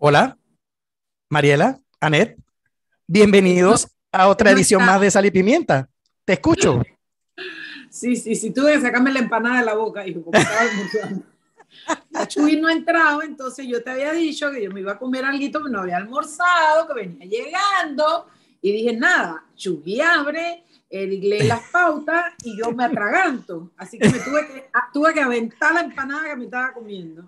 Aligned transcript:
Hola, 0.00 0.38
Mariela, 1.28 1.80
Anet, 1.98 2.38
bienvenidos 3.08 3.88
a 4.12 4.28
otra 4.28 4.52
edición 4.52 4.86
más 4.86 5.00
de 5.00 5.10
Sal 5.10 5.26
y 5.26 5.32
Pimienta. 5.32 5.88
Te 6.24 6.34
escucho. 6.34 6.82
Sí, 7.90 8.16
sí, 8.16 8.34
sí, 8.34 8.52
tuve 8.52 8.74
que 8.74 8.82
sacarme 8.82 9.10
la 9.10 9.20
empanada 9.20 9.60
de 9.60 9.64
la 9.64 9.74
boca, 9.74 10.06
hijo, 10.06 10.20
porque 10.20 10.40
estaba 10.40 12.26
Chuy 12.26 12.60
no 12.60 12.68
ha 12.68 12.72
entrado, 12.72 13.22
entonces 13.22 13.66
yo 13.66 13.82
te 13.82 13.88
había 13.88 14.12
dicho 14.12 14.50
que 14.52 14.62
yo 14.62 14.70
me 14.70 14.80
iba 14.80 14.92
a 14.92 14.98
comer 14.98 15.24
algo, 15.24 15.42
pero 15.50 15.68
no 15.68 15.80
había 15.80 15.96
almorzado, 15.96 16.86
que 16.86 16.92
venía 16.92 17.26
llegando, 17.26 18.26
y 18.60 18.72
dije, 18.72 18.92
nada, 18.94 19.42
Chuy 19.56 20.02
abre, 20.02 20.64
lee 20.90 21.44
las 21.44 21.62
pautas 21.72 22.34
y 22.44 22.58
yo 22.58 22.72
me 22.72 22.84
atraganto. 22.84 23.72
Así 23.78 23.98
que 23.98 24.10
me 24.10 24.18
tuve 24.18 24.46
que, 24.46 24.70
tuve 24.92 25.14
que 25.14 25.22
aventar 25.22 25.72
la 25.72 25.80
empanada 25.80 26.28
que 26.28 26.36
me 26.36 26.44
estaba 26.44 26.74
comiendo. 26.74 27.24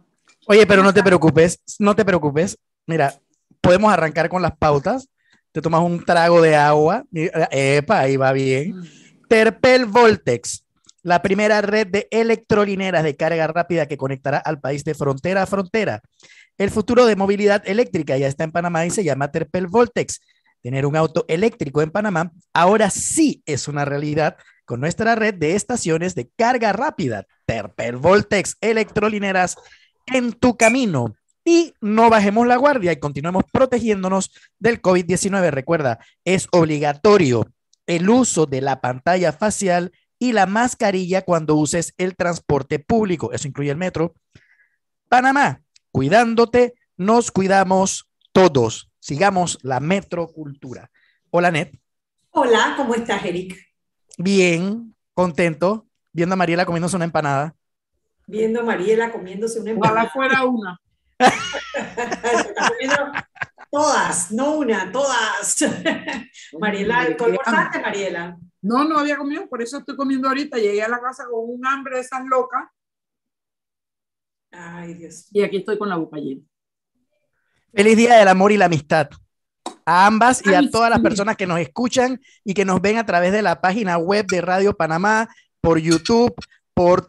Oye, 0.50 0.66
pero 0.66 0.82
no 0.82 0.92
te 0.92 1.04
preocupes, 1.04 1.60
no 1.78 1.94
te 1.94 2.04
preocupes. 2.04 2.58
Mira, 2.84 3.14
podemos 3.60 3.92
arrancar 3.92 4.28
con 4.28 4.42
las 4.42 4.56
pautas. 4.56 5.08
Te 5.52 5.62
tomas 5.62 5.80
un 5.80 6.04
trago 6.04 6.42
de 6.42 6.56
agua. 6.56 7.04
y- 7.12 7.28
Epa, 7.52 8.00
ahí 8.00 8.16
va 8.16 8.32
bien. 8.32 8.74
Terpel 9.28 9.86
Voltex, 9.86 10.64
la 11.04 11.22
primera 11.22 11.60
red 11.62 11.86
de 11.86 12.08
electrolineras 12.10 13.04
de 13.04 13.14
carga 13.14 13.46
rápida 13.46 13.86
que 13.86 13.96
conectará 13.96 14.38
al 14.38 14.58
país 14.58 14.82
de 14.82 14.94
frontera 14.96 15.44
a 15.44 15.46
frontera. 15.46 16.00
El 16.58 16.70
futuro 16.70 17.06
de 17.06 17.14
movilidad 17.14 17.62
eléctrica 17.64 18.16
ya 18.18 18.26
está 18.26 18.42
en 18.42 18.50
Panamá 18.50 18.84
y 18.86 18.90
se 18.90 19.04
llama 19.04 19.30
Terpel 19.30 19.68
Voltex. 19.68 20.18
Tener 20.64 20.84
un 20.84 20.96
auto 20.96 21.26
eléctrico 21.28 21.80
en 21.80 21.92
Panamá 21.92 22.32
ahora 22.52 22.90
sí 22.90 23.40
es 23.46 23.68
una 23.68 23.84
realidad 23.84 24.36
con 24.64 24.80
nuestra 24.80 25.14
red 25.14 25.34
de 25.34 25.54
estaciones 25.54 26.16
de 26.16 26.28
carga 26.36 26.72
rápida. 26.72 27.24
Terpel 27.46 27.98
Voltex, 27.98 28.56
electrolineras 28.60 29.54
en 30.12 30.32
tu 30.32 30.56
camino. 30.56 31.14
Y 31.44 31.74
no 31.80 32.10
bajemos 32.10 32.46
la 32.46 32.56
guardia 32.56 32.92
y 32.92 33.00
continuemos 33.00 33.44
protegiéndonos 33.52 34.30
del 34.58 34.82
COVID-19. 34.82 35.50
Recuerda, 35.50 35.98
es 36.24 36.48
obligatorio 36.52 37.46
el 37.86 38.08
uso 38.08 38.46
de 38.46 38.60
la 38.60 38.80
pantalla 38.80 39.32
facial 39.32 39.92
y 40.18 40.32
la 40.32 40.46
mascarilla 40.46 41.22
cuando 41.22 41.56
uses 41.56 41.94
el 41.96 42.14
transporte 42.14 42.78
público. 42.78 43.32
Eso 43.32 43.48
incluye 43.48 43.70
el 43.70 43.78
metro. 43.78 44.14
Panamá, 45.08 45.62
cuidándote, 45.90 46.74
nos 46.96 47.30
cuidamos 47.30 48.08
todos. 48.32 48.90
Sigamos 49.00 49.58
la 49.62 49.80
metrocultura. 49.80 50.90
Hola, 51.30 51.50
Net. 51.50 51.80
Hola, 52.32 52.74
¿cómo 52.76 52.94
estás, 52.94 53.24
Eric? 53.24 53.58
Bien, 54.18 54.94
contento, 55.14 55.88
viendo 56.12 56.34
a 56.34 56.36
Mariela 56.36 56.66
comiéndose 56.66 56.96
una 56.96 57.06
empanada. 57.06 57.56
Viendo 58.30 58.60
a 58.60 58.62
Mariela 58.62 59.10
comiéndose 59.10 59.58
una 59.58 59.72
Ojalá 59.72 60.04
empanada. 60.04 60.10
fuera 60.10 60.44
una. 60.44 60.80
Todas, 63.72 64.32
no 64.32 64.58
una, 64.58 64.90
todas. 64.90 65.64
Mariela, 66.58 67.16
¿tú 67.16 67.24
almorzaste, 67.24 67.80
Mariela? 67.80 68.36
No, 68.62 68.84
no 68.84 68.98
había 68.98 69.16
comido, 69.16 69.48
por 69.48 69.62
eso 69.62 69.78
estoy 69.78 69.96
comiendo 69.96 70.28
ahorita. 70.28 70.58
Llegué 70.58 70.82
a 70.82 70.88
la 70.88 71.00
casa 71.00 71.24
con 71.30 71.48
un 71.48 71.64
hambre 71.64 71.96
de 71.96 72.00
esas 72.00 72.24
locas 72.26 72.64
Ay, 74.50 74.94
Dios. 74.94 75.28
y 75.30 75.42
aquí 75.42 75.58
estoy 75.58 75.78
con 75.78 75.88
la 75.88 75.96
boca 75.96 76.18
llena. 76.18 76.42
Feliz 77.72 77.96
Día 77.96 78.16
del 78.16 78.28
Amor 78.28 78.50
y 78.50 78.56
la 78.56 78.64
Amistad. 78.64 79.08
A 79.84 80.06
ambas 80.06 80.44
y 80.44 80.52
a 80.52 80.68
todas 80.68 80.90
las 80.90 81.00
personas 81.00 81.36
que 81.36 81.46
nos 81.46 81.60
escuchan 81.60 82.20
y 82.44 82.54
que 82.54 82.64
nos 82.64 82.80
ven 82.80 82.98
a 82.98 83.06
través 83.06 83.32
de 83.32 83.42
la 83.42 83.60
página 83.60 83.98
web 83.98 84.26
de 84.26 84.40
Radio 84.40 84.76
Panamá, 84.76 85.28
por 85.60 85.78
YouTube, 85.78 86.34
por, 86.74 87.06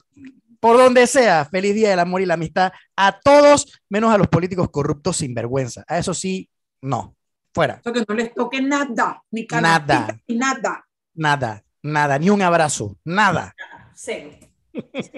por 0.62 0.78
donde 0.78 1.08
sea. 1.08 1.44
Feliz 1.44 1.76
Día 1.76 1.90
del 1.90 2.00
Amor 2.00 2.22
y 2.22 2.26
la 2.26 2.36
Amistad 2.36 2.72
a 2.96 3.20
todos, 3.20 3.82
menos 3.90 4.14
a 4.14 4.18
los 4.18 4.28
políticos 4.28 4.70
corruptos 4.72 5.18
sin 5.18 5.34
vergüenza. 5.34 5.84
A 5.88 5.98
eso 5.98 6.14
sí, 6.14 6.50
no. 6.82 7.18
Fuera. 7.54 7.82
Que 7.84 8.06
no 8.08 8.16
les 8.16 8.34
toque 8.34 8.62
nada, 8.62 9.22
ni 9.30 9.46
Nada. 9.52 10.18
ni 10.26 10.38
nada. 10.38 10.88
Nada, 11.14 11.62
nada, 11.84 12.18
ni 12.18 12.30
un 12.30 12.42
abrazo, 12.42 12.98
nada. 13.04 13.54
Cero. 13.94 14.32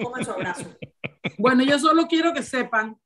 Coman 0.02 0.24
su 0.24 0.32
abrazo. 0.32 0.76
Bueno, 1.38 1.62
yo 1.62 1.78
solo 1.78 2.08
quiero 2.08 2.32
que 2.32 2.42
sepan 2.42 2.98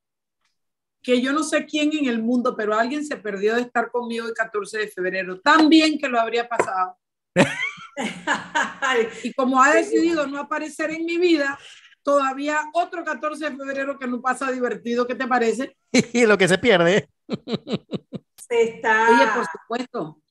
que 1.03 1.20
yo 1.20 1.32
no 1.32 1.43
sé 1.43 1.66
quién 1.66 1.91
en 1.93 2.06
el 2.06 2.22
mundo, 2.22 2.56
pero 2.56 2.75
alguien 2.75 3.05
se 3.05 3.16
perdió 3.16 3.56
de 3.56 3.62
estar 3.62 3.91
conmigo 3.91 4.26
el 4.26 4.32
14 4.32 4.78
de 4.78 4.88
febrero, 4.88 5.41
tan 5.41 5.69
bien 5.69 5.99
que 5.99 6.09
lo 6.09 6.19
habría 6.19 6.49
pasado. 6.49 6.97
Y 9.22 9.32
como 9.34 9.62
ha 9.62 9.75
decidido 9.75 10.26
no 10.26 10.38
aparecer 10.38 10.91
en 10.91 11.05
mi 11.05 11.19
vida, 11.19 11.59
todavía 12.12 12.60
otro 12.72 13.04
14 13.04 13.50
de 13.50 13.56
febrero 13.56 13.98
que 13.98 14.06
no 14.06 14.20
pasa 14.22 14.50
divertido, 14.50 15.06
¿qué 15.06 15.14
te 15.14 15.26
parece? 15.26 15.76
Y 16.12 16.24
lo 16.26 16.38
que 16.38 16.48
se 16.48 16.56
pierde. 16.58 17.08
Se 18.48 18.62
está, 18.62 19.08
Oye, 19.10 19.26
por 19.34 19.46
supuesto. 19.46 20.22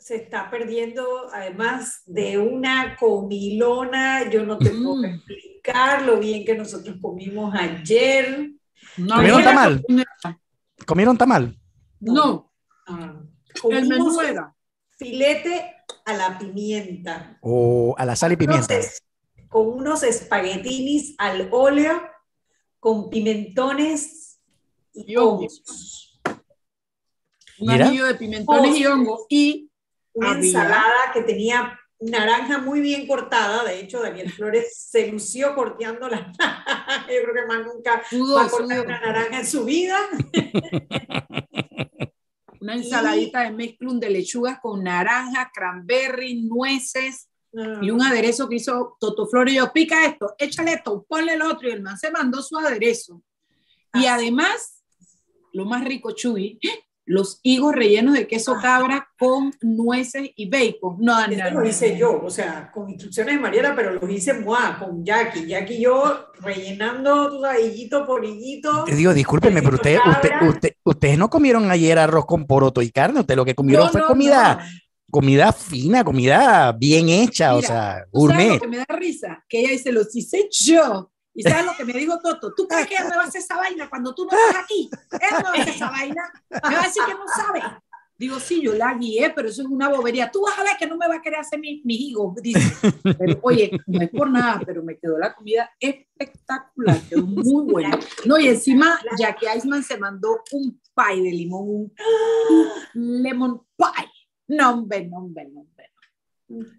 se 0.00 0.16
está 0.16 0.50
perdiendo, 0.50 1.28
además 1.32 2.02
de 2.06 2.36
una 2.38 2.96
comilona, 2.96 4.28
yo 4.30 4.44
no 4.44 4.58
te 4.58 4.70
puedo 4.70 4.96
Mm. 4.96 5.04
explicar 5.04 6.02
lo 6.02 6.18
bien 6.18 6.44
que 6.44 6.56
nosotros 6.56 6.96
comimos 7.00 7.54
ayer. 7.54 8.50
No, 8.96 9.14
¿Comieron 9.16 9.44
tamal? 9.44 9.84
¿Comieron 10.86 11.16
tamal? 11.18 11.56
No, 12.00 12.52
Ah, 12.86 13.20
el 13.70 13.86
menú 13.88 14.04
comimos 14.06 14.22
era. 14.24 14.54
filete 14.98 15.74
a 16.06 16.12
la 16.14 16.38
pimienta. 16.38 17.38
O 17.42 17.94
a 17.98 18.04
la 18.06 18.16
sal 18.16 18.32
y 18.32 18.36
pimienta. 18.36 18.74
Entonces, 18.74 19.02
con 19.48 19.66
unos 19.68 20.02
espaguetinis 20.02 21.14
al 21.18 21.48
óleo, 21.50 22.00
con 22.80 23.10
pimentones 23.10 24.40
y 24.92 25.12
Y 25.12 25.16
hongos. 25.16 26.20
Un 27.60 27.70
anillo 27.70 28.06
de 28.06 28.14
pimentones 28.14 28.76
y 28.76 28.86
hongos 28.86 29.26
y 29.28 29.70
Una 30.12 30.30
Había. 30.30 30.44
ensalada 30.44 31.12
que 31.12 31.22
tenía 31.22 31.78
naranja 32.00 32.58
muy 32.58 32.80
bien 32.80 33.06
cortada. 33.06 33.64
De 33.64 33.80
hecho, 33.80 34.00
Daniel 34.00 34.32
Flores 34.32 34.76
se 34.76 35.08
lució 35.08 35.54
corteando 35.54 36.08
la 36.08 36.32
Yo 37.08 37.22
creo 37.22 37.34
que 37.34 37.46
más 37.46 37.64
nunca 37.66 38.02
sudo, 38.08 38.36
va 38.36 38.44
a 38.44 38.48
cortar 38.48 38.84
una 38.84 39.00
naranja 39.00 39.40
en 39.40 39.46
su 39.46 39.64
vida. 39.64 39.98
una 42.60 42.74
ensaladita 42.74 43.42
de 43.42 43.50
mezclun 43.52 44.00
de 44.00 44.10
lechugas 44.10 44.58
con 44.60 44.82
naranja, 44.84 45.50
cranberry, 45.54 46.42
nueces 46.42 47.27
y 47.82 47.90
un 47.90 48.02
aderezo 48.02 48.48
que 48.48 48.56
hizo 48.56 48.96
Toto 49.00 49.26
Flores. 49.26 49.54
Y 49.54 49.56
yo, 49.56 49.72
pica 49.72 50.04
esto, 50.04 50.34
échale 50.38 50.72
esto, 50.74 51.04
ponle 51.08 51.34
el 51.34 51.42
otro. 51.42 51.68
Y 51.68 51.72
el 51.72 51.82
man 51.82 51.96
se 51.98 52.10
mandó 52.10 52.42
su 52.42 52.56
aderezo. 52.58 53.22
Y 53.94 54.06
Ah. 54.06 54.14
además, 54.14 54.82
lo 55.52 55.64
más 55.64 55.84
rico, 55.84 56.12
Chuy, 56.12 56.58
los 57.06 57.40
higos 57.42 57.74
rellenos 57.74 58.12
de 58.12 58.26
queso 58.28 58.56
cabra 58.60 59.08
con 59.18 59.54
nueces 59.62 60.28
y 60.36 60.46
bacon. 60.50 60.98
No, 61.00 61.26
no, 61.26 61.32
Eso 61.32 61.50
no. 61.54 61.60
lo 61.60 61.66
hice 61.66 61.96
yo, 61.96 62.20
o 62.22 62.28
sea, 62.28 62.70
con 62.70 62.90
instrucciones 62.90 63.34
de 63.36 63.40
Mariela, 63.40 63.74
pero 63.74 63.94
lo 63.94 64.08
hice 64.10 64.34
moi, 64.34 64.74
con 64.78 65.02
Jackie. 65.02 65.46
Jackie 65.46 65.76
y 65.76 65.82
yo 65.84 66.26
rellenando, 66.40 67.30
tú 67.30 67.40
sabes, 67.40 67.64
hillito 67.74 68.04
por 68.06 68.22
hillito. 68.26 68.84
Te 68.84 68.94
digo, 68.94 69.14
discúlpeme, 69.14 69.62
pero 69.62 69.76
usted, 69.76 69.98
usted, 70.06 70.30
usted, 70.46 70.74
ustedes 70.84 71.16
no 71.16 71.30
comieron 71.30 71.70
ayer 71.70 71.98
arroz 71.98 72.26
con 72.26 72.46
poroto 72.46 72.82
y 72.82 72.90
carne. 72.90 73.20
Usted 73.20 73.36
lo 73.36 73.44
que 73.46 73.54
comieron 73.54 73.86
No, 73.86 73.92
fue 73.92 74.02
no, 74.02 74.06
comida, 74.06 74.56
no. 74.56 74.64
Comida 75.10 75.52
fina, 75.52 76.04
comida 76.04 76.72
bien 76.72 77.08
hecha, 77.08 77.54
o 77.54 77.56
Mira, 77.56 77.68
sea, 77.68 77.84
¿Tú 77.84 77.92
sabes 77.92 78.08
gourmet. 78.12 78.54
lo 78.54 78.60
que 78.60 78.68
me 78.68 78.76
da 78.78 78.86
risa? 78.88 79.44
Que 79.48 79.60
ella 79.60 79.70
dice, 79.70 79.92
los 79.92 80.14
hice 80.14 80.48
yo. 80.50 81.10
¿Y 81.34 81.42
sabes 81.42 81.66
lo 81.66 81.72
que 81.76 81.84
me 81.84 81.92
dijo 81.92 82.18
Toto? 82.18 82.52
¿Tú 82.54 82.66
crees 82.66 82.86
que 82.88 82.94
ella 82.94 83.04
me 83.08 83.16
va 83.16 83.22
a 83.22 83.26
hacer 83.26 83.40
esa 83.40 83.56
vaina 83.56 83.88
cuando 83.88 84.14
tú 84.14 84.26
no 84.26 84.30
estás 84.36 84.56
aquí? 84.64 84.90
Él 85.12 85.42
no 85.42 85.48
hace 85.50 85.70
esa 85.70 85.90
vaina. 85.90 86.22
Me 86.50 86.74
va 86.74 86.80
a 86.80 86.86
decir 86.86 87.02
que 87.06 87.14
no 87.14 87.20
sabe. 87.34 87.62
Digo, 88.18 88.40
sí, 88.40 88.60
yo 88.60 88.74
la 88.74 88.94
guié, 88.94 89.30
pero 89.30 89.48
eso 89.48 89.62
es 89.62 89.68
una 89.68 89.88
bobería. 89.88 90.28
Tú 90.32 90.42
vas 90.42 90.58
a 90.58 90.64
ver 90.64 90.72
que 90.76 90.88
no 90.88 90.96
me 90.96 91.06
va 91.06 91.14
a 91.14 91.22
querer 91.22 91.38
hacer 91.38 91.60
mis 91.60 91.84
mi 91.84 91.94
higos. 91.94 92.34
Dice, 92.42 92.60
pero 93.16 93.38
oye, 93.42 93.70
no 93.86 94.02
es 94.02 94.10
por 94.10 94.28
nada, 94.28 94.60
pero 94.66 94.82
me 94.82 94.98
quedó 94.98 95.16
la 95.16 95.32
comida 95.32 95.70
espectacular, 95.78 97.00
quedó 97.02 97.24
muy 97.24 97.70
buena. 97.72 97.96
No, 98.24 98.36
y 98.36 98.48
encima, 98.48 98.98
Jackie 99.16 99.46
Iceman 99.56 99.84
se 99.84 99.96
mandó 99.98 100.42
un 100.50 100.80
pie 100.96 101.22
de 101.22 101.30
limón, 101.30 101.92
un 102.96 103.22
lemon 103.22 103.62
pie. 103.76 104.10
No, 104.48 104.70
hombre, 104.70 105.06
no, 105.06 105.18
hombre, 105.18 105.48
no, 105.52 105.60
hombre. 105.60 105.90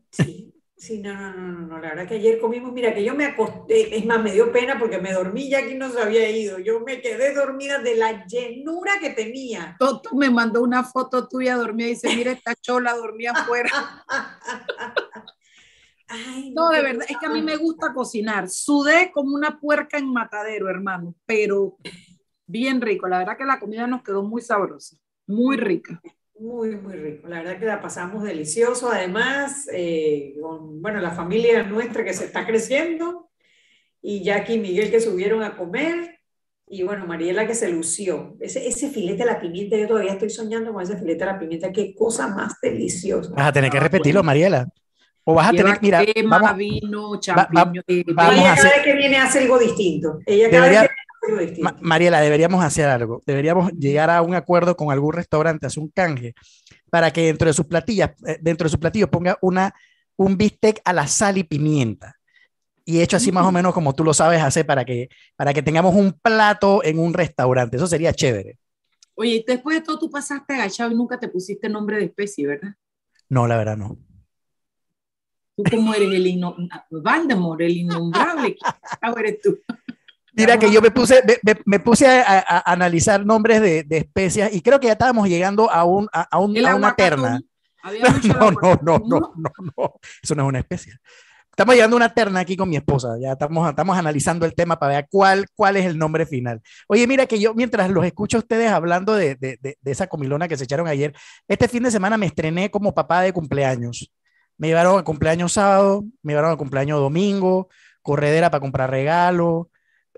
Sí, 0.09 0.51
sí, 0.75 0.99
no, 0.99 1.13
no, 1.13 1.31
no, 1.31 1.51
no, 1.51 1.67
no, 1.67 1.79
la 1.79 1.89
verdad 1.89 2.07
que 2.07 2.15
ayer 2.15 2.39
comimos, 2.39 2.73
mira, 2.73 2.93
que 2.93 3.03
yo 3.03 3.13
me 3.13 3.25
acosté, 3.25 3.95
es 3.95 4.05
más, 4.05 4.21
me 4.23 4.31
dio 4.33 4.51
pena 4.51 4.79
porque 4.79 4.97
me 4.97 5.13
dormí, 5.13 5.49
Jackie 5.49 5.75
no 5.75 5.91
se 5.91 6.01
había 6.01 6.29
ido, 6.31 6.57
yo 6.57 6.79
me 6.79 6.99
quedé 7.01 7.33
dormida 7.33 7.77
de 7.77 7.95
la 7.95 8.25
llenura 8.25 8.93
que 8.99 9.11
tenía. 9.11 9.75
Toto 9.77 10.15
me 10.15 10.31
mandó 10.31 10.63
una 10.63 10.83
foto 10.83 11.27
tuya 11.27 11.55
dormida 11.55 11.87
y 11.87 11.91
dice, 11.91 12.15
mira 12.15 12.31
esta 12.31 12.55
chola 12.55 12.95
dormía 12.95 13.31
afuera. 13.31 13.69
Ay, 16.11 16.51
No, 16.55 16.69
de 16.69 16.81
verdad, 16.81 17.05
es 17.07 17.17
que 17.17 17.25
a 17.27 17.29
mí 17.29 17.43
me 17.43 17.55
gusta 17.55 17.93
cocinar. 17.93 18.49
Sudé 18.49 19.11
como 19.11 19.35
una 19.35 19.59
puerca 19.59 19.99
en 19.99 20.11
matadero, 20.11 20.67
hermano, 20.67 21.13
pero 21.27 21.77
bien 22.47 22.81
rico. 22.81 23.07
La 23.07 23.19
verdad 23.19 23.37
que 23.37 23.45
la 23.45 23.59
comida 23.59 23.85
nos 23.85 24.01
quedó 24.01 24.23
muy 24.23 24.41
sabrosa, 24.41 24.97
muy 25.27 25.57
rica. 25.57 26.01
Muy, 26.39 26.75
muy 26.77 26.93
rico. 26.93 27.27
La 27.27 27.39
verdad 27.39 27.59
que 27.59 27.65
la 27.65 27.81
pasamos 27.81 28.23
delicioso. 28.23 28.89
Además, 28.91 29.67
eh, 29.73 30.33
con 30.41 30.81
bueno, 30.81 30.99
la 31.01 31.11
familia 31.11 31.63
nuestra 31.63 32.03
que 32.03 32.13
se 32.13 32.25
está 32.25 32.45
creciendo 32.45 33.29
y 34.01 34.23
Jackie 34.23 34.53
y 34.53 34.59
Miguel 34.59 34.89
que 34.89 35.01
subieron 35.01 35.43
a 35.43 35.57
comer. 35.57 36.15
Y 36.71 36.83
bueno, 36.83 37.05
Mariela 37.07 37.45
que 37.47 37.55
se 37.55 37.67
lució. 37.69 38.37
Ese, 38.39 38.67
ese 38.67 38.89
filete 38.89 39.23
a 39.23 39.25
la 39.25 39.41
pimienta, 39.41 39.75
yo 39.75 39.87
todavía 39.87 40.13
estoy 40.13 40.29
soñando 40.29 40.71
con 40.71 40.83
ese 40.83 40.97
filete 40.97 41.23
a 41.23 41.33
la 41.33 41.39
pimienta. 41.39 41.71
Qué 41.73 41.93
cosa 41.95 42.27
más 42.27 42.53
deliciosa. 42.61 43.31
Vas 43.35 43.47
a 43.47 43.51
tener 43.53 43.71
que 43.71 43.79
repetirlo, 43.79 44.23
Mariela. 44.23 44.67
O 45.25 45.33
vas 45.33 45.49
a 45.49 45.51
Lleva 45.51 45.73
tener, 45.75 45.81
mira, 45.81 46.05
crema, 46.05 46.39
vamos, 46.39 46.57
vino, 46.57 47.19
champiñón. 47.19 47.73
eh, 47.87 48.03
vamos 48.13 48.33
ella 48.35 48.53
a 48.53 48.55
cada 48.55 48.69
vez 48.69 48.81
que 48.83 48.93
viene 48.95 49.17
hace 49.17 49.39
algo 49.39 49.59
distinto. 49.59 50.19
Ella 50.25 50.49
cada 50.49 50.61
Debería- 50.63 50.81
vez 50.83 50.91
distinto. 51.37 51.63
Ma- 51.63 51.77
Mariela, 51.81 52.21
deberíamos 52.21 52.63
hacer 52.63 52.87
algo. 52.87 53.21
Deberíamos 53.25 53.71
llegar 53.73 54.09
a 54.09 54.21
un 54.21 54.35
acuerdo 54.35 54.75
con 54.75 54.91
algún 54.91 55.13
restaurante, 55.13 55.67
hacer 55.67 55.83
un 55.83 55.89
canje, 55.89 56.33
para 56.89 57.11
que 57.11 57.25
dentro 57.25 57.47
de 57.47 57.53
sus 57.53 57.65
platillas, 57.65 58.11
eh, 58.25 58.37
dentro 58.41 58.65
de 58.65 58.71
su 58.71 58.79
platillo 58.79 59.09
ponga 59.09 59.37
una, 59.41 59.73
un 60.15 60.37
bistec 60.37 60.81
a 60.83 60.93
la 60.93 61.07
sal 61.07 61.37
y 61.37 61.43
pimienta. 61.43 62.15
Y 62.85 63.01
hecho 63.01 63.17
así 63.17 63.31
más 63.31 63.45
o 63.45 63.51
menos 63.51 63.73
como 63.73 63.93
tú 63.93 64.03
lo 64.03 64.15
sabes 64.15 64.41
hacer 64.41 64.65
para 64.65 64.83
que, 64.83 65.09
para 65.35 65.53
que 65.53 65.61
tengamos 65.61 65.93
un 65.93 66.11
plato 66.13 66.83
en 66.83 66.97
un 66.97 67.13
restaurante. 67.13 67.77
Eso 67.77 67.85
sería 67.85 68.11
chévere. 68.13 68.57
Oye, 69.13 69.31
y 69.35 69.43
después 69.45 69.77
de 69.77 69.81
todo 69.81 69.99
tú 69.99 70.09
pasaste 70.09 70.53
agachado 70.53 70.91
y 70.91 70.95
nunca 70.95 71.19
te 71.19 71.27
pusiste 71.27 71.69
nombre 71.69 71.97
de 71.97 72.05
especie, 72.05 72.47
¿verdad? 72.47 72.73
No, 73.27 73.45
la 73.47 73.57
verdad 73.57 73.77
no. 73.77 73.97
Tú 75.55 75.63
como 75.69 75.93
eres 75.93 76.11
el 76.13 76.25
inno... 76.25 76.55
Valdemort, 76.89 77.61
el 77.61 77.77
innombrable. 77.77 78.55
¿Quién 78.57 78.71
carajo 78.99 79.19
eres 79.19 79.41
tú? 79.41 79.59
Mira 80.39 80.57
que 80.59 80.71
yo 80.71 80.81
me 80.81 80.91
puse, 80.91 81.21
me, 81.43 81.55
me- 81.65 81.79
puse 81.79 82.07
a, 82.07 82.39
a- 82.39 82.71
analizar 82.71 83.25
nombres 83.25 83.61
de, 83.61 83.83
de 83.83 83.97
especias 83.97 84.53
y 84.53 84.61
creo 84.61 84.79
que 84.79 84.87
ya 84.87 84.93
estábamos 84.93 85.27
llegando 85.27 85.69
a, 85.71 85.83
un, 85.83 86.07
a, 86.13 86.21
a 86.23 86.39
un- 86.39 86.53
a 86.71 86.75
una 86.75 86.87
terna. 86.95 87.39
No, 88.39 88.51
no, 88.51 88.79
no, 88.81 88.99
no, 88.99 89.19
no, 89.37 89.51
no. 89.77 89.93
Eso 90.21 90.35
no 90.35 90.43
es 90.43 90.49
una 90.49 90.59
especie. 90.59 90.93
Estamos 91.49 91.75
llegando 91.75 91.95
a 91.95 91.97
una 91.97 92.13
terna 92.13 92.39
aquí 92.41 92.55
con 92.57 92.69
mi 92.69 92.75
esposa. 92.77 93.15
Ya 93.19 93.33
estamos, 93.33 93.69
estamos 93.69 93.97
analizando 93.97 94.45
el 94.45 94.53
tema 94.53 94.77
para 94.79 94.95
ver 94.95 95.07
cuál, 95.09 95.45
cuál 95.55 95.75
es 95.77 95.85
el 95.85 95.97
nombre 95.97 96.25
final. 96.25 96.61
Oye, 96.87 97.05
mira 97.07 97.25
que 97.25 97.39
yo 97.39 97.53
mientras 97.53 97.89
los 97.89 98.05
escucho 98.05 98.37
a 98.37 98.39
ustedes 98.41 98.69
hablando 98.71 99.13
de, 99.13 99.35
de, 99.35 99.57
de, 99.61 99.77
de 99.81 99.91
esa 99.91 100.07
comilona 100.07 100.47
que 100.47 100.55
se 100.57 100.63
echaron 100.65 100.87
ayer, 100.87 101.13
este 101.47 101.67
fin 101.67 101.83
de 101.83 101.91
semana 101.91 102.17
me 102.17 102.25
estrené 102.27 102.69
como 102.71 102.93
papá 102.93 103.21
de 103.21 103.33
cumpleaños. 103.33 104.11
Me 104.57 104.67
llevaron 104.67 104.99
a 104.99 105.03
cumpleaños 105.03 105.53
sábado, 105.53 106.03
me 106.21 106.31
llevaron 106.33 106.51
a 106.51 106.57
cumpleaños 106.57 106.99
domingo, 106.99 107.69
corredera 108.01 108.49
para 108.51 108.61
comprar 108.61 108.89
regalos, 108.91 109.67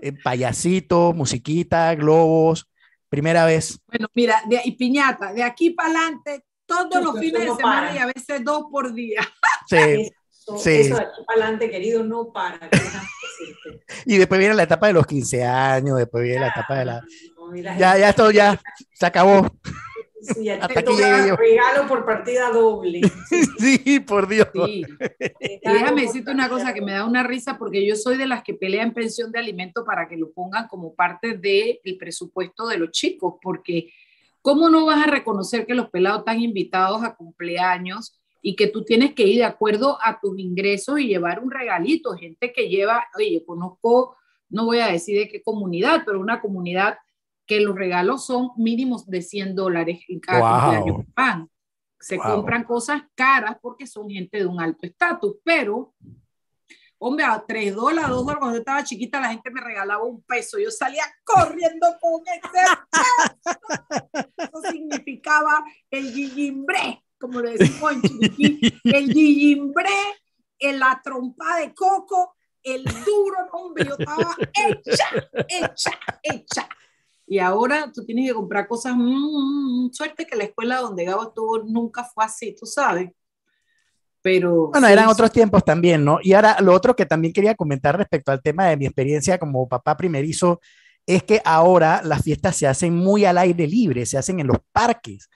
eh, 0.02 0.14
payasito, 0.24 1.14
musiquita, 1.14 1.94
globos. 1.96 2.68
Primera 3.10 3.46
vez. 3.46 3.80
Bueno, 3.88 4.08
mira, 4.16 4.42
de, 4.48 4.62
y 4.64 4.72
piñata, 4.72 5.34
de 5.34 5.44
aquí 5.44 5.72
para 5.72 5.90
adelante, 5.90 6.46
todos 6.66 7.04
los 7.04 7.20
fines 7.20 7.42
de 7.42 7.56
semana 7.56 7.88
para. 7.88 7.96
y 7.96 7.98
a 7.98 8.06
veces 8.06 8.44
dos 8.44 8.64
por 8.72 8.94
día. 8.94 9.22
Sí. 9.68 9.78
Eso, 9.78 10.58
Sí. 10.58 10.70
eso 10.72 10.96
de 10.96 11.02
aquí 11.02 11.22
para 11.28 11.42
adelante, 11.44 11.70
querido, 11.70 12.04
no 12.04 12.32
para. 12.34 12.60
Y 14.06 14.18
después 14.18 14.40
viene 14.40 14.56
la 14.56 14.64
etapa 14.64 14.88
de 14.88 14.94
los 14.94 15.06
15 15.06 15.44
años, 15.46 15.98
después 15.98 16.24
viene 16.24 16.40
la 16.42 16.48
etapa 16.48 16.76
de 16.80 16.86
la... 16.86 17.02
No, 17.38 17.56
y 17.56 17.62
la 17.62 17.78
Ya, 17.78 17.90
gente- 17.92 18.00
ya 18.02 18.10
esto 18.10 18.32
ya 18.32 18.62
se 18.94 19.06
acabó. 19.06 19.46
Sí, 20.22 20.44
ya 20.46 20.56
hasta 20.56 20.68
te 20.68 20.80
aquí 20.80 20.86
toca 20.86 21.18
llegué 21.18 21.30
yo. 21.30 21.36
regalo 21.36 21.88
por 21.88 22.06
partida 22.06 22.52
doble. 22.52 23.02
Sí, 23.58 24.00
por 24.00 24.28
Dios. 24.28 24.48
Sí. 24.54 24.86
Y 25.40 25.70
déjame 25.70 26.04
decirte 26.04 26.32
una 26.32 26.50
cosa 26.50 26.74
que 26.74 26.82
me 26.82 26.92
da 26.94 27.06
una 27.06 27.24
risa 27.24 27.58
porque 27.58 27.86
yo 27.86 27.96
soy 27.96 28.18
de 28.18 28.28
las 28.28 28.44
que 28.44 28.54
pelea 28.54 28.84
en 28.84 28.94
pensión 28.94 29.32
de 29.32 29.40
alimento 29.40 29.84
para 29.84 30.08
que 30.08 30.18
lo 30.18 30.32
pongan 30.32 30.68
como 30.68 30.94
parte 30.96 31.38
del 31.38 31.98
presupuesto 31.98 32.68
de 32.68 32.78
los 32.78 32.92
chicos, 32.92 33.36
porque 33.42 33.92
¿cómo 34.42 34.70
no 34.70 34.86
vas 34.86 35.08
a 35.08 35.10
reconocer 35.10 35.66
que 35.66 35.76
los 35.76 35.90
pelados 35.90 36.20
están 36.20 36.40
invitados 36.40 37.04
a 37.04 37.16
cumpleaños 37.16 38.20
y 38.42 38.56
que 38.56 38.68
tú 38.68 38.84
tienes 38.84 39.14
que 39.14 39.24
ir 39.24 39.38
de 39.38 39.46
acuerdo 39.46 39.98
a 40.04 40.20
tus 40.20 40.38
ingresos 40.40 41.00
y 41.00 41.08
llevar 41.08 41.40
un 41.40 41.52
regalito? 41.52 42.14
Gente 42.16 42.52
que 42.52 42.70
lleva, 42.70 43.06
oye, 43.16 43.34
yo 43.34 43.46
conozco, 43.46 44.18
no 44.50 44.66
voy 44.66 44.80
a 44.80 44.88
decir 44.88 45.18
de 45.18 45.30
qué 45.30 45.42
comunidad, 45.42 46.04
pero 46.06 46.20
una 46.20 46.42
comunidad 46.42 46.98
que 47.52 47.60
los 47.60 47.76
regalos 47.76 48.26
son 48.26 48.52
mínimos 48.56 49.06
de 49.08 49.22
100 49.22 49.56
dólares 49.56 50.00
en 50.08 50.22
cada 50.22 50.40
Wow. 50.40 50.62
cumpleaños 50.62 51.06
van. 51.14 51.50
Se 52.00 52.16
Wow. 52.16 52.26
compran 52.36 52.64
cosas 52.64 53.02
caras 53.14 53.58
porque 53.62 53.86
son 53.86 54.10
gente 54.10 54.38
de 54.38 54.46
un 54.46 54.62
alto 54.62 54.88
estatus, 54.88 55.36
pero, 55.44 55.94
hombre, 56.98 57.26
a 57.26 57.44
3 57.46 57.76
dólares, 57.76 58.10
2 58.10 58.20
dólares, 58.20 58.40
cuando 58.40 58.56
yo 58.56 58.60
estaba 58.60 58.86
chiquita, 58.86 59.20
la 59.20 59.32
gente 59.32 59.52
me 59.52 59.60
regalaba 59.60 60.02
un 60.06 60.24
peso. 60.24 60.60
Yo 60.60 60.72
salía 60.72 61.04
corriendo 61.26 61.88
con 62.00 62.22
ese 62.26 62.64
peso. 62.90 64.30
Eso 64.38 64.72
significaba 64.72 65.66
el 65.90 66.14
guillimbré, 66.14 67.04
como 67.20 67.42
le 67.42 67.58
decimos 67.58 67.92
en 67.92 68.02
Chiriquí, 68.02 68.62
el 68.86 69.14
guillimbré, 69.14 70.00
en 70.58 70.80
la 70.80 71.02
trompa 71.04 71.58
de 71.58 71.74
coco, 71.74 72.34
el 72.64 72.86
duro, 72.86 73.40
hombre, 73.52 73.84
yo 73.84 73.96
estaba 74.00 74.38
hecha, 74.54 75.06
hecha, 75.50 75.92
hecha. 76.24 76.70
Y 77.32 77.40
ahora 77.40 77.90
tú 77.94 78.04
tienes 78.04 78.28
que 78.28 78.34
comprar 78.34 78.68
cosas. 78.68 78.94
mm, 78.94 79.86
mm, 79.86 79.94
suerte 79.94 80.28
que 80.28 80.36
la 80.36 80.44
escuela 80.44 80.82
donde 80.82 81.06
Gabo 81.06 81.24
estuvo 81.24 81.60
nunca 81.60 82.04
fue 82.04 82.26
así, 82.26 82.54
tú 82.60 82.66
sabes. 82.66 83.10
Pero. 84.22 84.68
Bueno, 84.68 84.88
sí, 84.88 84.92
eran 84.92 85.06
sí. 85.06 85.12
otros 85.14 85.32
tiempos 85.32 85.64
también, 85.64 86.04
¿no? 86.04 86.20
Y 86.22 86.34
ahora 86.34 86.58
lo 86.60 86.74
otro 86.74 86.94
que 86.94 87.06
también 87.06 87.34
quería 87.34 87.56
comentar 87.56 87.98
respecto 87.98 88.34
al 88.34 88.42
tema 88.42 88.66
de 88.66 88.76
mi 88.76 88.86
experiencia 88.86 89.40
como 89.40 89.66
papá 89.70 89.96
primerizo 89.96 90.60
es 91.06 91.24
que 91.24 91.42
ahora 91.46 92.02
las 92.04 92.22
fiestas 92.22 92.58
se 92.58 92.68
hacen 92.68 92.94
muy 92.94 93.24
al 93.24 93.38
aire 93.38 93.66
libre, 93.66 94.06
se 94.06 94.18
hacen 94.18 94.42
en 94.42 94.48
los 94.48 94.58
parques. 94.74 95.30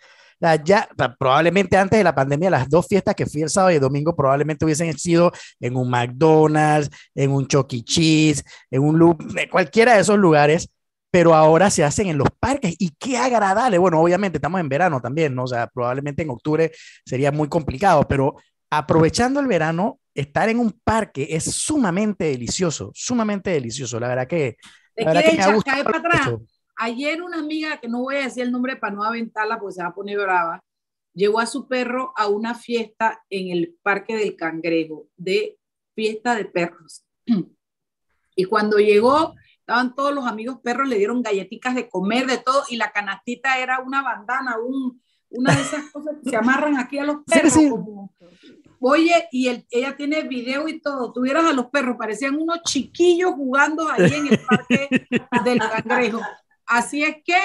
Ya 0.65 0.89
probablemente 1.17 1.77
antes 1.77 1.97
de 1.97 2.03
la 2.03 2.13
pandemia, 2.13 2.49
las 2.49 2.69
dos 2.69 2.87
fiestas 2.87 3.15
que 3.15 3.25
fui 3.25 3.41
el 3.41 3.49
sábado 3.49 3.71
y 3.71 3.75
el 3.75 3.81
domingo 3.81 4.13
probablemente 4.13 4.65
hubiesen 4.65 4.95
sido 4.97 5.31
en 5.61 5.77
un 5.77 5.89
McDonald's, 5.89 6.89
en 7.15 7.31
un 7.31 7.47
Chuck 7.47 7.71
E. 7.71 7.81
Cheese, 7.83 8.43
en 8.69 8.81
un 8.81 9.17
en 9.37 9.49
cualquiera 9.49 9.95
de 9.95 10.01
esos 10.01 10.19
lugares, 10.19 10.69
pero 11.15 11.33
ahora 11.33 11.69
se 11.69 11.81
hacen 11.81 12.07
en 12.07 12.17
los 12.17 12.27
parques 12.29 12.75
y 12.77 12.89
qué 12.99 13.17
agradable. 13.17 13.77
Bueno, 13.77 14.01
obviamente 14.01 14.37
estamos 14.37 14.59
en 14.59 14.67
verano 14.67 14.99
también, 14.99 15.33
¿no? 15.33 15.43
O 15.43 15.47
sea, 15.47 15.65
probablemente 15.67 16.23
en 16.23 16.29
octubre 16.29 16.73
sería 17.05 17.31
muy 17.31 17.47
complicado, 17.47 18.05
pero 18.05 18.35
aprovechando 18.69 19.39
el 19.39 19.47
verano, 19.47 20.01
estar 20.13 20.49
en 20.49 20.59
un 20.59 20.77
parque 20.83 21.25
es 21.29 21.45
sumamente 21.45 22.25
delicioso, 22.25 22.91
sumamente 22.93 23.51
delicioso. 23.51 23.97
La 23.97 24.09
verdad 24.09 24.27
que, 24.27 24.57
la 24.97 25.13
verdad 25.13 25.23
que 25.23 25.37
me 25.37 25.43
ha 25.43 25.53
gustado 25.53 25.83
para 25.85 25.99
atrás. 25.99 26.31
Ayer 26.75 27.21
una 27.21 27.39
amiga, 27.39 27.77
que 27.77 27.87
no 27.87 28.01
voy 28.01 28.17
a 28.17 28.23
decir 28.23 28.43
el 28.43 28.51
nombre 28.51 28.75
para 28.75 28.93
no 28.93 29.05
aventarla 29.05 29.57
porque 29.57 29.75
se 29.75 29.83
va 29.83 29.87
a 29.87 29.95
poner 29.95 30.17
brava, 30.17 30.59
llevó 31.13 31.39
a 31.39 31.45
su 31.45 31.69
perro 31.69 32.11
a 32.17 32.27
una 32.27 32.55
fiesta 32.55 33.23
en 33.29 33.55
el 33.55 33.77
Parque 33.81 34.17
del 34.17 34.35
Cangrejo, 34.35 35.07
de 35.15 35.57
fiesta 35.95 36.35
de 36.35 36.43
perros. 36.43 37.05
Y 38.37 38.43
cuando 38.43 38.79
llegó, 38.79 39.33
estaban 39.65 39.95
todos 39.95 40.13
los 40.13 40.27
amigos 40.27 40.59
perros, 40.63 40.87
le 40.87 40.97
dieron 40.99 41.23
galletitas 41.23 41.73
de 41.73 41.89
comer, 41.89 42.27
de 42.27 42.37
todo, 42.37 42.63
y 42.69 42.75
la 42.77 42.91
canastita 42.91 43.57
era 43.57 43.79
una 43.79 44.03
bandana, 44.03 44.57
un, 44.63 45.01
una 45.31 45.55
de 45.55 45.61
esas 45.61 45.89
cosas 45.91 46.17
que 46.23 46.29
se 46.29 46.35
amarran 46.35 46.77
aquí 46.77 46.99
a 46.99 47.03
los 47.03 47.17
Sí, 47.17 47.23
perros. 47.33 47.53
sí. 47.53 47.69
como- 47.69 48.13
Oye, 48.79 49.27
y 49.31 49.47
el- 49.47 49.65
ella 49.71 49.97
tiene 49.97 50.21
video 50.21 50.67
y 50.67 50.79
todo. 50.79 51.11
Tuvieras 51.11 51.45
a 51.45 51.53
los 51.53 51.67
perros, 51.71 51.95
parecían 51.97 52.35
unos 52.35 52.61
chiquillos 52.63 53.31
jugando 53.31 53.89
ahí 53.89 54.13
en 54.13 54.27
el 54.27 54.39
parque 54.39 55.07
del 55.43 55.57
cangrejo. 55.59 56.21
Así 56.67 57.03
es 57.03 57.15
que 57.25 57.35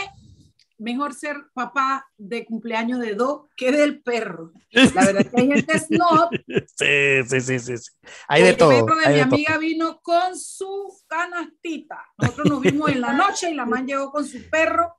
mejor 0.80 1.14
ser 1.14 1.36
papá 1.54 2.06
de 2.16 2.44
cumpleaños 2.44 2.98
de 3.00 3.14
dos 3.14 3.42
que 3.56 3.70
del 3.72 4.02
perro. 4.02 4.52
La 4.72 5.04
verdad 5.04 5.20
es 5.22 5.28
que 5.28 5.40
hay 5.40 5.46
gente 5.48 5.78
snob. 5.78 6.30
Sí, 6.76 7.22
sí, 7.28 7.40
sí, 7.40 7.58
sí. 7.58 7.76
sí. 7.78 7.90
Hay 8.28 8.42
de 8.42 8.48
el 8.50 8.56
todo. 8.56 8.86
perro 8.86 8.98
de 8.98 9.06
hay 9.06 9.12
mi 9.14 9.18
de 9.18 9.24
todo. 9.26 9.34
amiga 9.34 9.58
vino 9.58 10.00
con 10.02 10.36
su 10.38 10.92
canastita. 11.06 11.98
Nosotros 12.18 12.48
nos 12.50 12.60
vimos 12.60 12.90
en 12.90 13.00
la 13.00 13.12
noche 13.12 13.50
y 13.50 13.54
la 13.54 13.66
man 13.66 13.86
llegó 13.86 14.10
con 14.10 14.26
su 14.26 14.38
perro. 14.50 14.96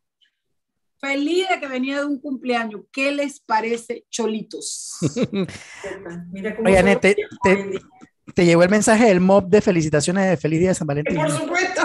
Feliz 1.00 1.50
de 1.50 1.60
que 1.60 1.68
venía 1.68 2.00
de 2.00 2.06
un 2.06 2.20
cumpleaños. 2.22 2.82
¿Qué 2.92 3.12
les 3.12 3.40
parece, 3.40 4.06
cholitos? 4.12 4.98
Mira 6.32 6.56
cómo 6.56 6.70
Oye, 6.70 6.84
los 6.84 7.02
te- 7.02 7.16
te-. 7.44 7.80
Te 8.36 8.46
llegó 8.46 8.64
el 8.64 8.70
mensaje 8.70 9.06
del 9.06 9.20
mob 9.20 9.48
de 9.50 9.62
felicitaciones 9.62 10.30
de 10.30 10.38
feliz 10.38 10.60
día 10.60 10.70
de 10.70 10.76
San 10.76 10.88
Valentín. 10.88 11.16
Por 11.18 11.30
supuesto, 11.32 11.82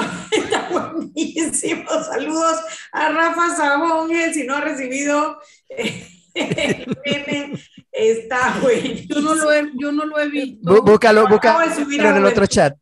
Saludos 1.16 2.60
a 2.92 3.08
Rafa 3.10 3.54
Sabón, 3.56 4.10
él, 4.14 4.34
si 4.34 4.44
no 4.44 4.54
ha 4.56 4.60
recibido 4.60 5.38
eh, 5.68 6.06
el 6.34 6.86
meme, 7.06 7.52
está 7.92 8.58
buenísimo. 8.60 9.14
Yo 9.14 9.20
no 9.22 9.34
lo 9.34 9.52
he, 9.52 9.70
yo 9.78 9.92
no 9.92 10.04
lo 10.04 10.18
he 10.20 10.28
visto. 10.28 10.70
Bú- 10.70 10.84
Búscalo, 10.84 11.26
búscalo 11.26 11.64
en 12.10 12.16
el 12.16 12.24
otro 12.26 12.46
chat. 12.46 12.76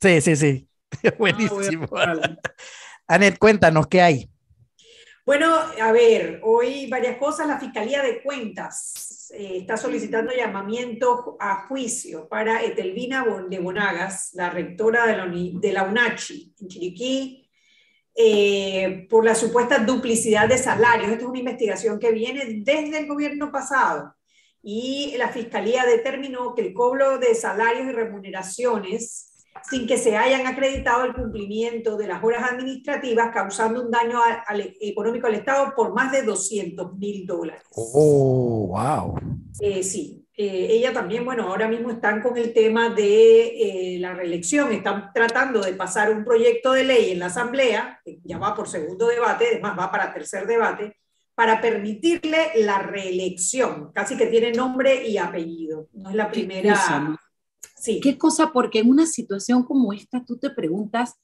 Sí, 0.00 0.20
sí, 0.20 0.36
sí. 0.36 0.68
No 1.02 1.10
lo 1.10 1.16
voy 1.18 1.30
a 1.30 1.34
Buenísimo. 1.36 1.86
buscar. 1.86 2.38
Anet, 3.08 3.38
cuéntanos 3.38 3.86
qué 3.88 4.00
hay. 4.02 4.30
Bueno, 5.24 5.52
a 5.82 5.90
ver, 5.90 6.40
hoy 6.44 6.86
varias 6.88 7.16
cosas. 7.18 7.48
La 7.48 7.58
Fiscalía 7.58 8.00
de 8.02 8.22
Cuentas 8.22 9.28
eh, 9.36 9.58
está 9.58 9.76
solicitando 9.76 10.32
llamamiento 10.32 11.36
a 11.40 11.66
juicio 11.66 12.28
para 12.28 12.62
Etelvina 12.62 13.24
de 13.48 13.58
Bonagas, 13.58 14.30
la 14.34 14.50
rectora 14.50 15.06
de 15.06 15.16
la, 15.16 15.24
uni- 15.24 15.58
de 15.60 15.72
la 15.72 15.82
UNACHI 15.82 16.54
en 16.60 16.68
Chiriquí, 16.68 17.45
eh, 18.16 19.06
por 19.10 19.24
la 19.24 19.34
supuesta 19.34 19.78
duplicidad 19.78 20.48
de 20.48 20.58
salarios. 20.58 21.10
Esta 21.10 21.24
es 21.24 21.28
una 21.28 21.38
investigación 21.38 21.98
que 21.98 22.12
viene 22.12 22.62
desde 22.64 22.98
el 22.98 23.06
gobierno 23.06 23.52
pasado 23.52 24.14
y 24.62 25.14
la 25.16 25.28
Fiscalía 25.28 25.84
determinó 25.84 26.54
que 26.54 26.62
el 26.62 26.74
cobro 26.74 27.18
de 27.18 27.34
salarios 27.34 27.86
y 27.86 27.92
remuneraciones 27.92 29.32
sin 29.68 29.86
que 29.86 29.96
se 29.96 30.16
hayan 30.16 30.46
acreditado 30.46 31.04
el 31.04 31.14
cumplimiento 31.14 31.96
de 31.96 32.08
las 32.08 32.22
horas 32.22 32.50
administrativas, 32.50 33.32
causando 33.32 33.82
un 33.82 33.90
daño 33.90 34.18
al, 34.46 34.74
económico 34.80 35.26
al 35.26 35.34
Estado 35.34 35.72
por 35.74 35.94
más 35.94 36.12
de 36.12 36.22
200 36.22 36.94
mil 36.96 37.26
dólares. 37.26 37.62
Oh, 37.70 38.68
wow. 38.68 39.18
Eh, 39.60 39.82
sí, 39.82 40.25
eh, 40.38 40.66
ella 40.70 40.92
también, 40.92 41.24
bueno, 41.24 41.44
ahora 41.44 41.66
mismo 41.66 41.90
están 41.90 42.20
con 42.20 42.36
el 42.36 42.52
tema 42.52 42.90
de 42.90 43.94
eh, 43.94 43.98
la 43.98 44.12
reelección, 44.12 44.70
están 44.70 45.10
tratando 45.14 45.62
de 45.62 45.72
pasar 45.72 46.14
un 46.14 46.24
proyecto 46.24 46.72
de 46.72 46.84
ley 46.84 47.10
en 47.12 47.20
la 47.20 47.26
Asamblea, 47.26 48.00
que 48.04 48.20
ya 48.22 48.36
va 48.36 48.54
por 48.54 48.68
segundo 48.68 49.08
debate, 49.08 49.46
además 49.52 49.78
va 49.78 49.90
para 49.90 50.12
tercer 50.12 50.46
debate, 50.46 50.94
para 51.34 51.62
permitirle 51.62 52.50
la 52.56 52.80
reelección, 52.80 53.92
casi 53.94 54.18
que 54.18 54.26
tiene 54.26 54.52
nombre 54.52 55.08
y 55.08 55.16
apellido, 55.16 55.88
no 55.94 56.10
es 56.10 56.16
la 56.16 56.30
primera. 56.30 57.18
Sí. 57.78 58.00
Qué 58.00 58.18
cosa, 58.18 58.52
porque 58.52 58.80
en 58.80 58.90
una 58.90 59.06
situación 59.06 59.62
como 59.62 59.94
esta 59.94 60.22
tú 60.22 60.36
te 60.36 60.50
preguntas, 60.50 61.14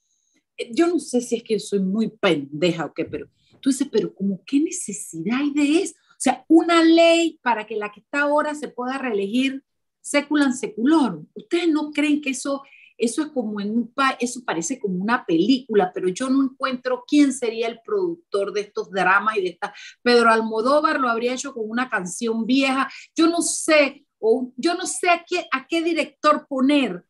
eh, 0.57 0.71
yo 0.73 0.87
no 0.87 0.99
sé 0.99 1.21
si 1.21 1.37
es 1.37 1.42
que 1.42 1.59
soy 1.59 1.81
muy 1.81 2.09
pendeja 2.09 2.87
o 2.87 2.95
qué, 2.95 3.04
pero 3.04 3.28
tú 3.61 3.69
dices, 3.69 3.88
pero 3.92 4.14
como 4.14 4.42
qué 4.47 4.59
necesidad 4.59 5.38
hay 5.38 5.50
de 5.50 5.83
eso? 5.83 5.95
O 6.23 6.25
sea, 6.25 6.45
una 6.47 6.85
ley 6.85 7.41
para 7.43 7.67
que 7.67 7.75
la 7.75 7.91
que 7.91 7.99
está 7.99 8.21
ahora 8.21 8.55
se 8.55 8.69
pueda 8.69 8.97
reelegir 8.97 9.64
seculan 10.00 10.55
secular. 10.55 11.19
¿Ustedes 11.35 11.67
no 11.69 11.91
creen 11.91 12.21
que 12.21 12.31
eso, 12.31 12.62
eso 12.97 13.23
es 13.23 13.29
como 13.33 13.61
en 13.61 13.76
un 13.76 13.93
eso 14.21 14.45
parece 14.45 14.79
como 14.79 15.02
una 15.02 15.26
película, 15.26 15.91
pero 15.93 16.07
yo 16.07 16.31
no 16.31 16.45
encuentro 16.45 17.02
quién 17.09 17.33
sería 17.33 17.67
el 17.67 17.81
productor 17.85 18.52
de 18.52 18.61
estos 18.61 18.88
dramas 18.93 19.37
y 19.37 19.43
de 19.43 19.49
esta. 19.49 19.75
Pedro 20.00 20.31
Almodóvar 20.31 21.00
lo 21.00 21.09
habría 21.09 21.35
hecho 21.35 21.52
con 21.52 21.69
una 21.69 21.91
canción 21.91 22.47
vieja. 22.47 22.88
Yo 23.17 23.26
no 23.26 23.43
sé, 23.43 24.07
o 24.21 24.52
yo 24.57 24.75
no 24.76 24.87
sé 24.87 25.11
a 25.11 25.25
qué, 25.26 25.49
a 25.50 25.67
qué 25.67 25.83
director 25.83 26.47
poner 26.47 27.05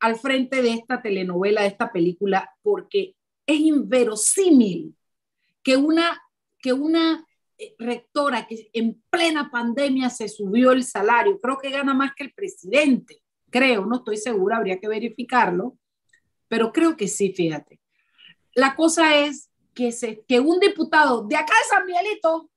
al 0.00 0.16
frente 0.16 0.62
de 0.62 0.72
esta 0.72 1.02
telenovela, 1.02 1.60
de 1.60 1.68
esta 1.68 1.92
película, 1.92 2.50
porque 2.62 3.14
es 3.46 3.60
inverosímil 3.60 4.96
que 5.62 5.76
una, 5.76 6.18
que 6.62 6.72
una 6.72 7.26
rectora 7.78 8.46
que 8.46 8.70
en 8.72 9.02
plena 9.10 9.50
pandemia 9.50 10.10
se 10.10 10.28
subió 10.28 10.72
el 10.72 10.84
salario, 10.84 11.40
creo 11.40 11.58
que 11.58 11.70
gana 11.70 11.94
más 11.94 12.12
que 12.14 12.24
el 12.24 12.32
presidente, 12.32 13.22
creo, 13.50 13.86
no 13.86 13.96
estoy 13.96 14.16
segura, 14.16 14.56
habría 14.56 14.80
que 14.80 14.88
verificarlo, 14.88 15.78
pero 16.48 16.72
creo 16.72 16.96
que 16.96 17.08
sí, 17.08 17.32
fíjate. 17.32 17.80
La 18.54 18.74
cosa 18.76 19.16
es 19.16 19.50
que, 19.74 19.92
se, 19.92 20.24
que 20.26 20.40
un 20.40 20.60
diputado 20.60 21.24
de 21.24 21.36
acá 21.36 21.52
de 21.52 21.68
San 21.68 21.86
Miguelito 21.86 22.50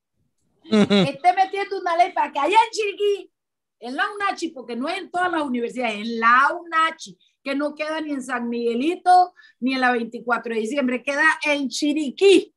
esté 0.63 1.34
metiendo 1.34 1.80
una 1.80 1.96
ley 1.96 2.12
para 2.13 2.32
que 2.32 2.39
allá 2.39 2.58
en 2.66 2.72
Chiriquí, 2.72 3.32
en 3.80 3.96
la 3.96 4.06
UNACHI, 4.12 4.50
porque 4.50 4.75
no 4.75 4.88
es 4.89 4.98
en 4.98 5.12
todas 5.12 5.32
las 5.32 5.44
universidades, 5.44 5.96
en 5.96 6.20
la 6.20 6.50
UNACHI, 6.60 7.18
que 7.44 7.56
no 7.56 7.75
queda 7.75 8.01
ni 8.01 8.12
en 8.12 8.24
San 8.24 8.50
Miguelito 8.50 9.34
ni 9.60 9.75
en 9.75 9.82
la 9.82 9.92
24 9.92 10.54
de 10.54 10.60
diciembre, 10.60 11.04
queda 11.04 11.39
en 11.46 11.70
Chiriquí, 11.70 12.54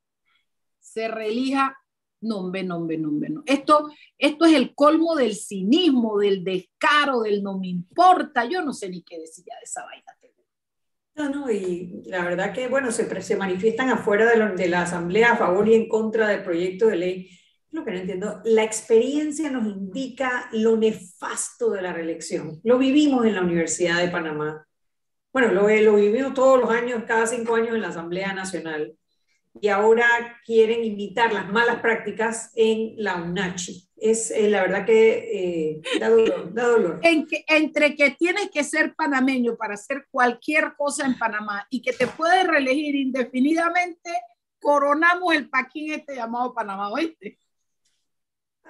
se 0.79 1.09
relija 1.09 1.77
nombre, 2.21 2.63
nombre, 2.63 2.99
nombre, 2.99 3.31
no. 3.31 3.43
Esto, 3.47 3.91
esto 4.19 4.45
es 4.45 4.55
el 4.55 4.75
colmo 4.75 5.15
del 5.15 5.35
cinismo, 5.35 6.19
del 6.19 6.45
descaro, 6.45 7.23
del 7.23 7.43
no 7.43 7.59
me 7.59 7.69
importa. 7.69 8.45
Yo 8.45 8.63
no 8.63 8.73
sé 8.73 8.89
ni 8.89 9.03
qué 9.03 9.19
decir 9.19 9.45
ya 9.47 9.57
de 9.57 9.65
esa 9.65 9.85
vaina. 9.85 10.05
No, 11.17 11.29
no, 11.29 11.51
y 11.51 12.03
la 12.07 12.25
verdad 12.25 12.55
que, 12.55 12.69
bueno, 12.69 12.91
se, 12.91 13.21
se 13.21 13.37
manifiestan 13.37 13.91
afuera 13.91 14.31
de, 14.31 14.55
de, 14.57 14.69
la 14.69 14.83
Asamblea 14.83 15.33
a 15.33 15.37
favor 15.37 15.69
y 15.69 15.75
en 15.75 15.87
contra 15.87 16.29
del 16.29 16.43
proyecto 16.43 16.87
de 16.87 16.97
ley. 16.97 17.31
Lo 17.73 17.85
que 17.85 17.91
no 17.91 17.99
entiendo, 17.99 18.41
la 18.45 18.65
experiencia 18.65 19.51
nos 19.51 19.67
indica 19.67 20.49
lo 20.53 20.79
nefasto 20.79 21.73
de 21.73 21.83
la 21.83 21.93
reelección. 21.93 22.61
Lo 22.65 22.79
vivimos 22.79 23.27
en 23.27 23.35
la 23.35 23.43
Universidad 23.43 24.01
de 24.01 24.09
Panamá. 24.09 24.67
Bueno, 25.33 25.53
lo, 25.53 25.69
lo 25.69 25.97
vivimos 25.97 26.33
todos 26.33 26.59
los 26.59 26.71
años, 26.71 27.05
cada 27.07 27.27
cinco 27.27 27.55
años 27.55 27.75
en 27.75 27.83
la 27.83 27.89
Asamblea 27.89 28.33
Nacional 28.33 28.97
y 29.59 29.69
ahora 29.69 30.07
quieren 30.45 30.85
imitar 30.85 31.33
las 31.33 31.49
malas 31.49 31.81
prácticas 31.81 32.53
en 32.55 32.95
la 32.97 33.17
UNACHI. 33.17 33.89
Es 33.97 34.31
eh, 34.31 34.49
la 34.49 34.63
verdad 34.63 34.87
que 34.87 35.73
eh, 35.75 35.83
da 35.99 36.09
dolor. 36.09 37.01
Entre 37.03 37.95
que 37.97 38.11
tienes 38.13 38.51
que 38.51 38.65
ser 38.65 38.95
panameño 38.95 39.57
para 39.57 39.75
hacer 39.75 40.07
cualquier 40.11 40.75
cosa 40.77 41.05
en 41.05 41.19
Panamá 41.19 41.67
y 41.69 41.83
que 41.83 41.93
te 41.93 42.07
puedes 42.07 42.47
reelegir 42.47 42.95
indefinidamente, 42.95 44.11
coronamos 44.61 45.35
el 45.35 45.51
paquín 45.51 45.93
este 45.93 46.15
llamado 46.15 46.55
Panamá, 46.55 46.91
¿oíste? 46.91 47.40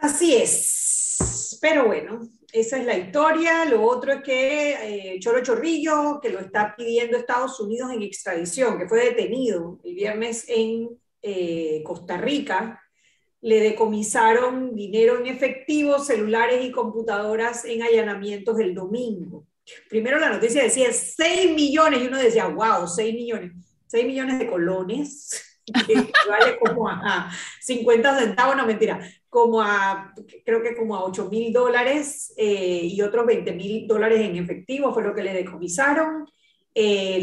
Así 0.00 0.34
es. 0.34 1.58
Pero 1.60 1.86
bueno, 1.86 2.20
esa 2.52 2.78
es 2.78 2.86
la 2.86 2.96
historia. 2.96 3.66
Lo 3.66 3.82
otro 3.82 4.12
es 4.12 4.22
que 4.22 5.14
eh, 5.14 5.18
Choro 5.20 5.42
Chorrillo, 5.42 6.20
que 6.20 6.30
lo 6.30 6.40
está 6.40 6.74
pidiendo 6.76 7.16
Estados 7.16 7.60
Unidos 7.60 7.92
en 7.92 8.02
extradición, 8.02 8.78
que 8.78 8.88
fue 8.88 9.04
detenido 9.04 9.78
el 9.84 9.94
viernes 9.94 10.46
en 10.48 10.88
eh, 11.22 11.82
Costa 11.84 12.16
Rica, 12.16 12.80
le 13.42 13.60
decomisaron 13.60 14.74
dinero 14.74 15.18
en 15.18 15.26
efectivo, 15.26 15.98
celulares 15.98 16.64
y 16.64 16.70
computadoras 16.70 17.64
en 17.64 17.82
allanamientos 17.82 18.58
el 18.58 18.74
domingo. 18.74 19.46
Primero 19.88 20.18
la 20.18 20.30
noticia 20.30 20.62
decía 20.62 20.92
6 20.92 21.54
millones 21.54 22.02
y 22.02 22.06
uno 22.06 22.18
decía, 22.18 22.46
wow, 22.48 22.86
6 22.86 23.14
millones. 23.14 23.52
6 23.86 24.06
millones 24.06 24.38
de 24.38 24.46
colones, 24.46 25.49
que 25.86 25.94
vale 26.28 26.58
como 26.58 26.88
a 26.88 27.30
50 27.60 28.18
centavos, 28.18 28.56
no 28.56 28.66
mentira, 28.66 29.00
como 29.28 29.62
a, 29.62 30.12
creo 30.44 30.62
que 30.62 30.76
como 30.76 30.96
a 30.96 31.04
8 31.04 31.28
mil 31.30 31.52
dólares 31.52 32.34
eh, 32.36 32.82
y 32.84 33.00
otros 33.02 33.26
20 33.26 33.52
mil 33.52 33.86
dólares 33.86 34.20
en 34.20 34.36
efectivo 34.36 34.92
fue 34.92 35.04
lo 35.04 35.14
que 35.14 35.22
le 35.22 35.32
decomisaron. 35.32 36.26
Eh, 36.72 37.18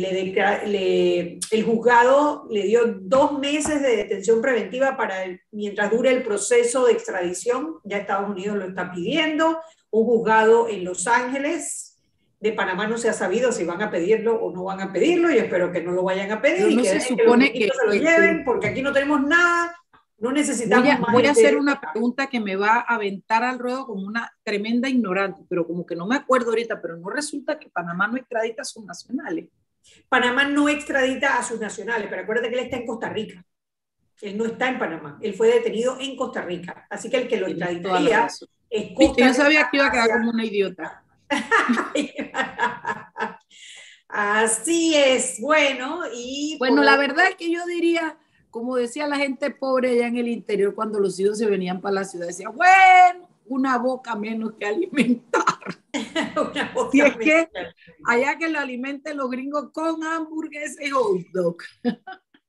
le, 0.65 1.39
el 1.51 1.63
juzgado 1.63 2.47
le 2.49 2.63
dio 2.63 2.81
dos 2.99 3.39
meses 3.39 3.81
de 3.81 3.95
detención 3.95 4.41
preventiva 4.41 4.97
para 4.97 5.15
mientras 5.51 5.89
dure 5.89 6.11
el 6.11 6.23
proceso 6.23 6.85
de 6.85 6.93
extradición. 6.93 7.77
Ya 7.83 7.97
Estados 7.97 8.29
Unidos 8.29 8.57
lo 8.57 8.65
está 8.65 8.91
pidiendo. 8.91 9.59
Un 9.89 10.05
juzgado 10.05 10.67
en 10.67 10.83
Los 10.83 11.07
Ángeles 11.07 11.86
de 12.39 12.51
Panamá 12.53 12.87
no 12.87 12.97
se 12.97 13.09
ha 13.09 13.13
sabido 13.13 13.51
si 13.51 13.63
van 13.63 13.81
a 13.81 13.89
pedirlo 13.89 14.35
o 14.35 14.53
no 14.53 14.65
van 14.65 14.81
a 14.81 14.93
pedirlo 14.93 15.31
y 15.31 15.37
espero 15.37 15.71
que 15.71 15.81
no 15.81 15.91
lo 15.91 16.03
vayan 16.03 16.31
a 16.31 16.41
pedir 16.41 16.69
y 16.79 16.85
se 16.85 17.01
supone 17.01 17.51
que, 17.51 17.69
se 17.69 17.85
lo 17.85 17.93
lleven 17.93 18.43
porque 18.45 18.67
aquí 18.67 18.81
no 18.81 18.93
tenemos 18.93 19.21
nada 19.23 19.75
no 20.19 20.31
necesitamos 20.31 20.83
voy 20.83 21.07
a, 21.07 21.11
voy 21.11 21.25
a 21.27 21.31
hacer 21.31 21.57
una 21.57 21.79
pregunta 21.79 22.27
que 22.27 22.39
me 22.39 22.55
va 22.55 22.77
a 22.87 22.95
aventar 22.95 23.43
al 23.43 23.59
ruedo 23.59 23.85
como 23.85 24.07
una 24.07 24.31
tremenda 24.43 24.89
ignorante, 24.89 25.43
pero 25.47 25.67
como 25.67 25.85
que 25.85 25.95
no 25.95 26.07
me 26.07 26.15
acuerdo 26.15 26.49
ahorita, 26.49 26.81
pero 26.81 26.97
no 26.97 27.09
resulta 27.09 27.59
que 27.59 27.69
Panamá 27.69 28.07
no 28.07 28.17
extradita 28.17 28.63
a 28.63 28.65
sus 28.65 28.83
nacionales. 28.83 29.49
Panamá 30.09 30.45
no 30.45 30.69
extradita 30.69 31.37
a 31.37 31.43
sus 31.43 31.59
nacionales, 31.59 32.07
pero 32.09 32.23
acuérdate 32.23 32.49
que 32.49 32.55
él 32.55 32.65
está 32.65 32.77
en 32.77 32.87
Costa 32.87 33.09
Rica. 33.09 33.45
Él 34.21 34.35
no 34.35 34.45
está 34.45 34.69
en 34.69 34.79
Panamá, 34.79 35.19
él 35.21 35.35
fue 35.35 35.49
detenido 35.49 35.97
en 35.99 36.15
Costa 36.15 36.41
Rica. 36.41 36.87
Así 36.89 37.11
que 37.11 37.17
el 37.17 37.27
que 37.27 37.37
lo 37.37 37.47
extraditaría 37.47 38.27
es 38.71 38.91
Costa 38.95 39.27
Yo 39.27 39.33
sabía 39.35 39.69
que 39.69 39.77
iba 39.77 39.85
a 39.85 39.91
quedar 39.91 40.09
como 40.17 40.31
una 40.31 40.43
idiota. 40.45 41.03
Así 44.09 44.95
es, 44.95 45.37
bueno, 45.41 46.03
y... 46.13 46.55
Bueno, 46.59 46.81
la 46.81 46.97
verdad 46.97 47.27
es 47.29 47.35
que 47.35 47.51
yo 47.51 47.65
diría 47.65 48.17
como 48.57 48.75
decía 48.75 49.07
la 49.07 49.17
gente 49.17 49.51
pobre 49.51 49.91
allá 49.91 50.07
en 50.07 50.17
el 50.17 50.27
interior 50.27 50.73
cuando 50.73 50.99
los 50.99 51.19
hijos 51.19 51.37
se 51.37 51.45
venían 51.45 51.79
para 51.79 51.95
la 51.95 52.05
ciudad, 52.05 52.25
decía, 52.25 52.49
bueno, 52.49 53.29
una 53.45 53.77
boca 53.77 54.15
menos 54.15 54.53
que 54.59 54.65
alimentar. 54.65 55.59
una 56.35 56.71
boca 56.73 56.89
y 56.91 57.01
es 57.01 57.17
que 57.17 57.49
allá 58.05 58.37
que 58.37 58.49
lo 58.49 58.59
alimenten 58.59 59.17
los 59.17 59.29
gringos 59.29 59.69
con 59.71 60.03
hamburguesas 60.03 60.81
y 60.81 60.89
hot 60.89 61.19
dog. 61.33 61.57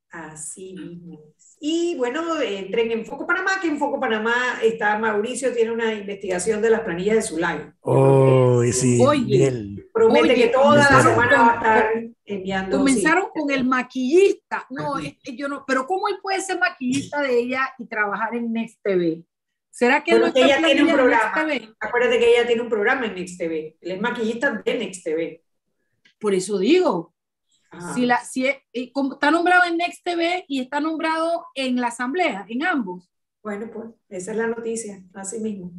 Así 0.09 0.73
mismo. 0.73 1.19
Y 1.61 1.95
bueno, 1.97 2.41
entren 2.41 2.91
en 2.91 3.05
Foco 3.05 3.27
Panamá, 3.27 3.59
que 3.61 3.67
en 3.67 3.77
Foco 3.77 3.99
Panamá 3.99 4.59
está 4.63 4.97
Mauricio, 4.97 5.53
tiene 5.53 5.71
una 5.71 5.93
investigación 5.93 6.61
de 6.61 6.69
las 6.69 6.81
planillas 6.81 7.17
de 7.17 7.21
su 7.21 7.37
live. 7.37 7.73
Oh, 7.81 8.38
sí. 8.73 8.99
Oye, 9.01 9.87
promete 9.93 10.35
que 10.35 10.47
toda 10.47 10.77
la 10.77 11.01
semana 11.01 11.41
va 11.41 11.51
a 11.51 11.55
estar 11.55 11.91
enviando. 12.25 12.77
Comenzaron 12.77 13.29
con 13.33 13.51
el 13.51 13.65
maquillista. 13.65 14.65
No, 14.69 14.97
este, 14.97 15.35
yo 15.35 15.47
no, 15.47 15.63
pero 15.67 15.85
¿cómo 15.85 16.07
él 16.07 16.15
puede 16.21 16.41
ser 16.41 16.59
maquillista 16.59 17.21
de 17.21 17.39
ella 17.39 17.73
y 17.77 17.85
trabajar 17.85 18.35
en 18.35 18.51
Next 18.51 18.79
TV? 18.83 19.23
¿Será 19.69 20.03
que, 20.03 20.17
no 20.17 20.27
ella 20.35 20.61
tiene 20.63 20.83
un 20.83 20.93
programa? 20.93 21.53
Acuérdate 21.79 22.19
que 22.19 22.35
ella 22.35 22.47
tiene 22.47 22.61
un 22.61 22.69
programa 22.69 23.05
en 23.05 23.15
Next 23.15 23.37
TV. 23.37 23.77
Él 23.79 23.91
es 23.91 24.01
maquillista 24.01 24.51
de 24.51 24.77
Next 24.77 25.03
TV. 25.03 25.43
Por 26.19 26.33
eso 26.33 26.57
digo, 26.57 27.13
si, 27.93 28.05
la, 28.05 28.17
si 28.23 28.47
eh, 28.47 28.63
está 28.73 29.31
nombrado 29.31 29.63
en 29.65 29.77
Next 29.77 30.03
TV 30.03 30.43
y 30.47 30.59
está 30.59 30.79
nombrado 30.79 31.45
en 31.53 31.79
la 31.79 31.87
asamblea, 31.87 32.45
en 32.49 32.63
ambos. 32.65 33.09
Bueno, 33.41 33.69
pues 33.71 33.87
esa 34.09 34.31
es 34.31 34.37
la 34.37 34.47
noticia, 34.47 35.01
así 35.13 35.39
mismo. 35.39 35.71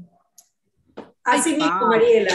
Así 1.23 1.51
mismo, 1.51 1.87
Mariela. 1.89 2.35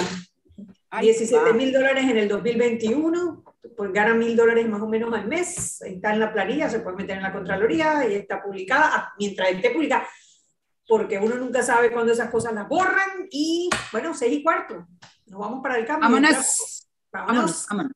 17 1.01 1.53
mil 1.53 1.73
dólares 1.73 2.03
en 2.03 2.17
el 2.17 2.27
2021, 2.27 3.43
pues 3.75 3.91
gana 3.91 4.13
mil 4.13 4.35
dólares 4.35 4.67
más 4.69 4.81
o 4.81 4.87
menos 4.87 5.13
al 5.13 5.27
mes, 5.27 5.81
está 5.81 6.13
en 6.13 6.19
la 6.19 6.31
planilla, 6.31 6.69
se 6.69 6.79
puede 6.79 6.97
meter 6.97 7.17
en 7.17 7.23
la 7.23 7.33
Contraloría 7.33 8.07
y 8.09 8.15
está 8.15 8.41
publicada, 8.41 8.91
ah, 8.93 9.13
mientras 9.17 9.49
esté 9.49 9.71
publicada, 9.71 10.07
porque 10.87 11.17
uno 11.17 11.35
nunca 11.35 11.63
sabe 11.63 11.91
cuándo 11.91 12.13
esas 12.13 12.29
cosas 12.29 12.53
las 12.53 12.67
borran 12.67 13.27
y 13.31 13.69
bueno, 13.91 14.13
seis 14.13 14.33
y 14.33 14.43
cuarto, 14.43 14.87
nos 15.25 15.39
vamos 15.39 15.61
para 15.61 15.77
el 15.77 15.85
cambio. 15.85 16.09
Vámonos. 16.09 16.87
Vámonos. 17.11 17.65
vámonos. 17.69 17.91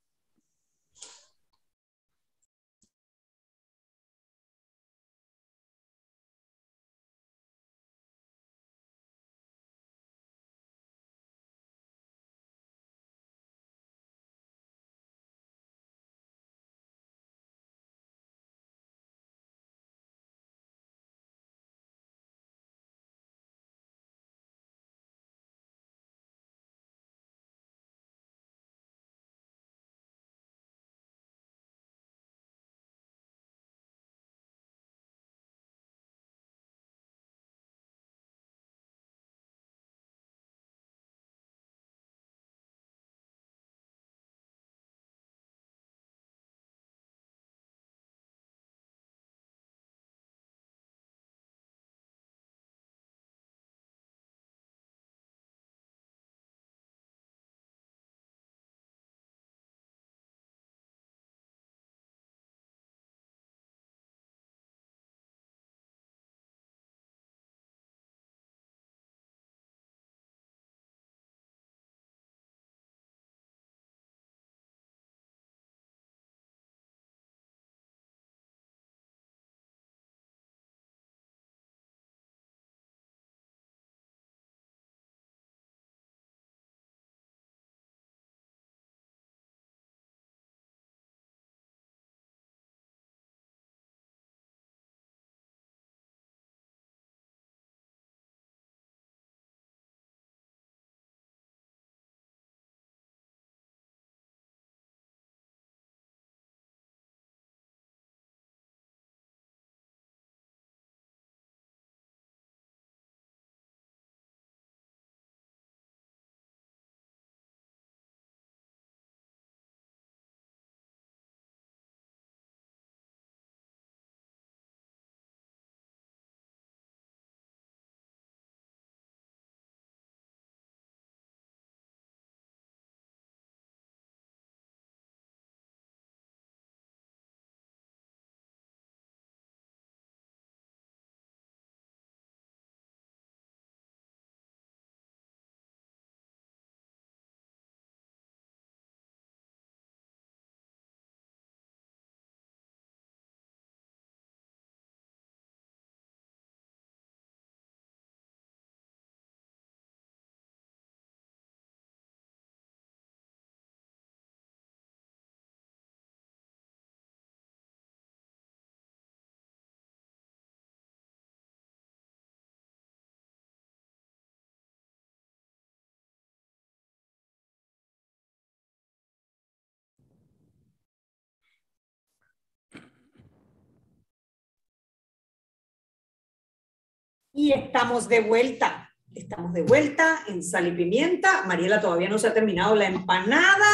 Y 187.34 187.52
estamos 187.52 188.08
de 188.08 188.22
vuelta. 188.22 188.90
Estamos 189.14 189.54
de 189.54 189.62
vuelta 189.62 190.20
en 190.28 190.44
Sal 190.44 190.68
y 190.68 190.72
Pimienta. 190.72 191.44
Mariela 191.46 191.82
todavía 191.82 192.10
no 192.10 192.18
se 192.18 192.28
ha 192.28 192.34
terminado 192.34 192.76
la 192.76 192.88
empanada. 192.88 193.72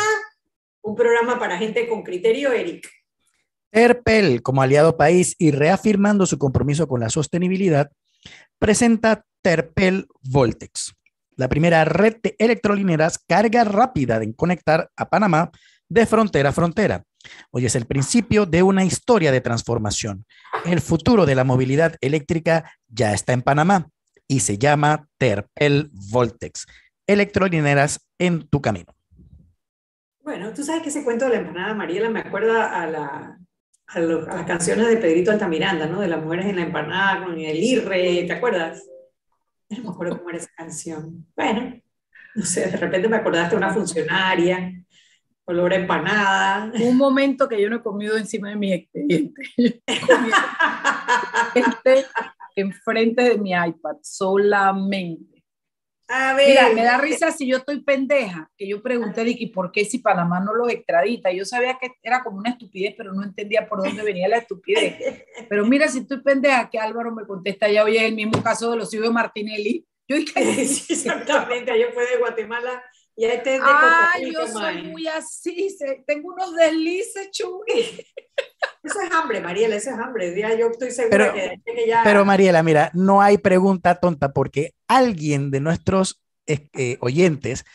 Un 0.81 0.95
programa 0.95 1.39
para 1.39 1.57
gente 1.57 1.87
con 1.87 2.03
criterio, 2.03 2.51
Eric. 2.51 2.89
Terpel, 3.71 4.41
como 4.41 4.61
aliado 4.61 4.97
país 4.97 5.35
y 5.37 5.51
reafirmando 5.51 6.25
su 6.25 6.37
compromiso 6.37 6.87
con 6.87 6.99
la 6.99 7.09
sostenibilidad, 7.09 7.91
presenta 8.59 9.25
Terpel 9.41 10.07
Voltex, 10.21 10.93
la 11.35 11.49
primera 11.49 11.83
red 11.83 12.15
de 12.23 12.35
electrolineras 12.39 13.19
carga 13.19 13.63
rápida 13.63 14.23
en 14.23 14.33
conectar 14.33 14.89
a 14.95 15.09
Panamá 15.09 15.51
de 15.89 16.05
frontera 16.05 16.49
a 16.49 16.53
frontera. 16.53 17.03
Hoy 17.51 17.65
es 17.65 17.75
el 17.75 17.85
principio 17.85 18.45
de 18.45 18.63
una 18.63 18.85
historia 18.85 19.31
de 19.31 19.41
transformación. 19.41 20.25
El 20.65 20.81
futuro 20.81 21.27
de 21.27 21.35
la 21.35 21.43
movilidad 21.43 21.95
eléctrica 22.01 22.71
ya 22.87 23.13
está 23.13 23.33
en 23.33 23.43
Panamá 23.43 23.87
y 24.27 24.39
se 24.39 24.57
llama 24.57 25.07
Terpel 25.19 25.91
Voltex. 26.11 26.65
Electrolineras 27.05 27.99
en 28.17 28.47
tu 28.47 28.61
camino. 28.61 28.95
Bueno, 30.23 30.51
tú 30.53 30.63
sabes 30.63 30.81
que 30.81 30.89
ese 30.89 31.03
cuento 31.03 31.25
de 31.25 31.35
la 31.35 31.41
empanada 31.41 31.75
Mariela 31.75 32.09
me 32.09 32.21
acuerda 32.21 32.65
a, 32.65 33.37
a, 33.87 33.99
las 33.99 34.45
canciones 34.47 34.87
de 34.87 34.97
Pedrito 34.97 35.29
Altamiranda, 35.29 35.85
¿no? 35.85 36.01
De 36.01 36.07
las 36.07 36.23
mujeres 36.23 36.47
en 36.47 36.55
la 36.55 36.63
empanada 36.63 37.23
con 37.23 37.37
el 37.37 37.63
irre, 37.63 38.23
¿te 38.25 38.33
acuerdas? 38.33 38.83
No 39.69 39.83
me 39.83 39.89
acuerdo 39.89 40.17
cómo 40.17 40.31
era 40.31 40.39
esa 40.39 40.51
canción. 40.57 41.27
Bueno, 41.35 41.79
no 42.33 42.43
sé, 42.43 42.71
de 42.71 42.77
repente 42.77 43.07
me 43.07 43.17
acordaste 43.17 43.51
de 43.51 43.57
una 43.57 43.71
funcionaria 43.71 44.83
olor 45.45 45.73
a 45.73 45.75
empanada. 45.77 46.71
Un 46.79 46.97
momento 46.97 47.47
que 47.47 47.61
yo 47.61 47.69
no 47.69 47.77
he 47.77 47.83
comido 47.83 48.17
encima 48.17 48.49
de 48.49 48.55
mi 48.55 48.73
expediente. 48.73 49.41
este 51.55 52.05
enfrente 52.55 53.23
de 53.23 53.37
mi 53.37 53.51
iPad, 53.51 53.97
solamente. 54.01 55.35
A 56.07 56.35
ver. 56.35 56.49
Mira, 56.49 56.69
me 56.69 56.83
da 56.83 56.97
risa 56.99 57.31
si 57.31 57.47
yo 57.47 57.57
estoy 57.57 57.81
pendeja, 57.81 58.49
que 58.55 58.67
yo 58.67 58.81
pregunté, 58.81 59.23
Vicky, 59.23 59.47
¿por 59.47 59.71
qué 59.71 59.85
si 59.85 59.99
Panamá 59.99 60.39
no 60.39 60.53
los 60.53 60.69
extradita? 60.69 61.31
Yo 61.31 61.45
sabía 61.45 61.79
que 61.81 61.89
era 62.03 62.23
como 62.23 62.37
una 62.37 62.51
estupidez, 62.51 62.93
pero 62.95 63.11
no 63.11 63.23
entendía 63.23 63.67
por 63.67 63.83
dónde 63.83 64.03
venía 64.03 64.27
la 64.27 64.37
estupidez. 64.37 64.95
Pero 65.49 65.65
mira, 65.65 65.87
si 65.87 65.99
estoy 65.99 66.21
pendeja, 66.21 66.69
que 66.69 66.79
Álvaro 66.79 67.11
me 67.11 67.25
contesta, 67.25 67.69
ya 67.69 67.83
oye, 67.83 68.05
el 68.05 68.15
mismo 68.15 68.41
caso 68.43 68.71
de 68.71 68.77
los 68.77 68.93
hijos 68.93 69.07
de 69.07 69.13
Martinelli. 69.13 69.85
Yo 70.07 70.17
sí, 70.67 70.93
exactamente, 70.93 71.71
ayer 71.71 71.91
fue 71.91 72.05
de 72.07 72.17
Guatemala 72.17 72.83
y 73.17 73.25
este 73.25 73.59
Ay, 73.63 74.33
yo 74.33 74.45
soy 74.47 74.83
muy 74.83 75.07
así, 75.07 75.75
tengo 76.05 76.33
unos 76.33 76.53
deslices, 76.55 77.31
chugui. 77.31 78.05
Eso 78.83 79.01
es 79.01 79.11
hambre, 79.11 79.39
Mariela, 79.39 79.77
eso 79.77 79.89
es 79.91 79.97
hambre. 79.97 80.37
Ya 80.37 80.53
yo 80.53 80.67
estoy 80.67 80.91
segura 80.91 81.33
pero, 81.33 81.33
que, 81.33 81.87
ya... 81.87 82.01
Pero 82.03 82.25
Mariela, 82.25 82.61
mira, 82.61 82.91
no 82.93 83.21
hay 83.21 83.37
pregunta 83.37 83.95
tonta 83.95 84.33
porque 84.33 84.73
alguien 84.87 85.49
de 85.49 85.61
nuestros 85.61 86.21
eh, 86.45 86.97
oyentes 86.99 87.65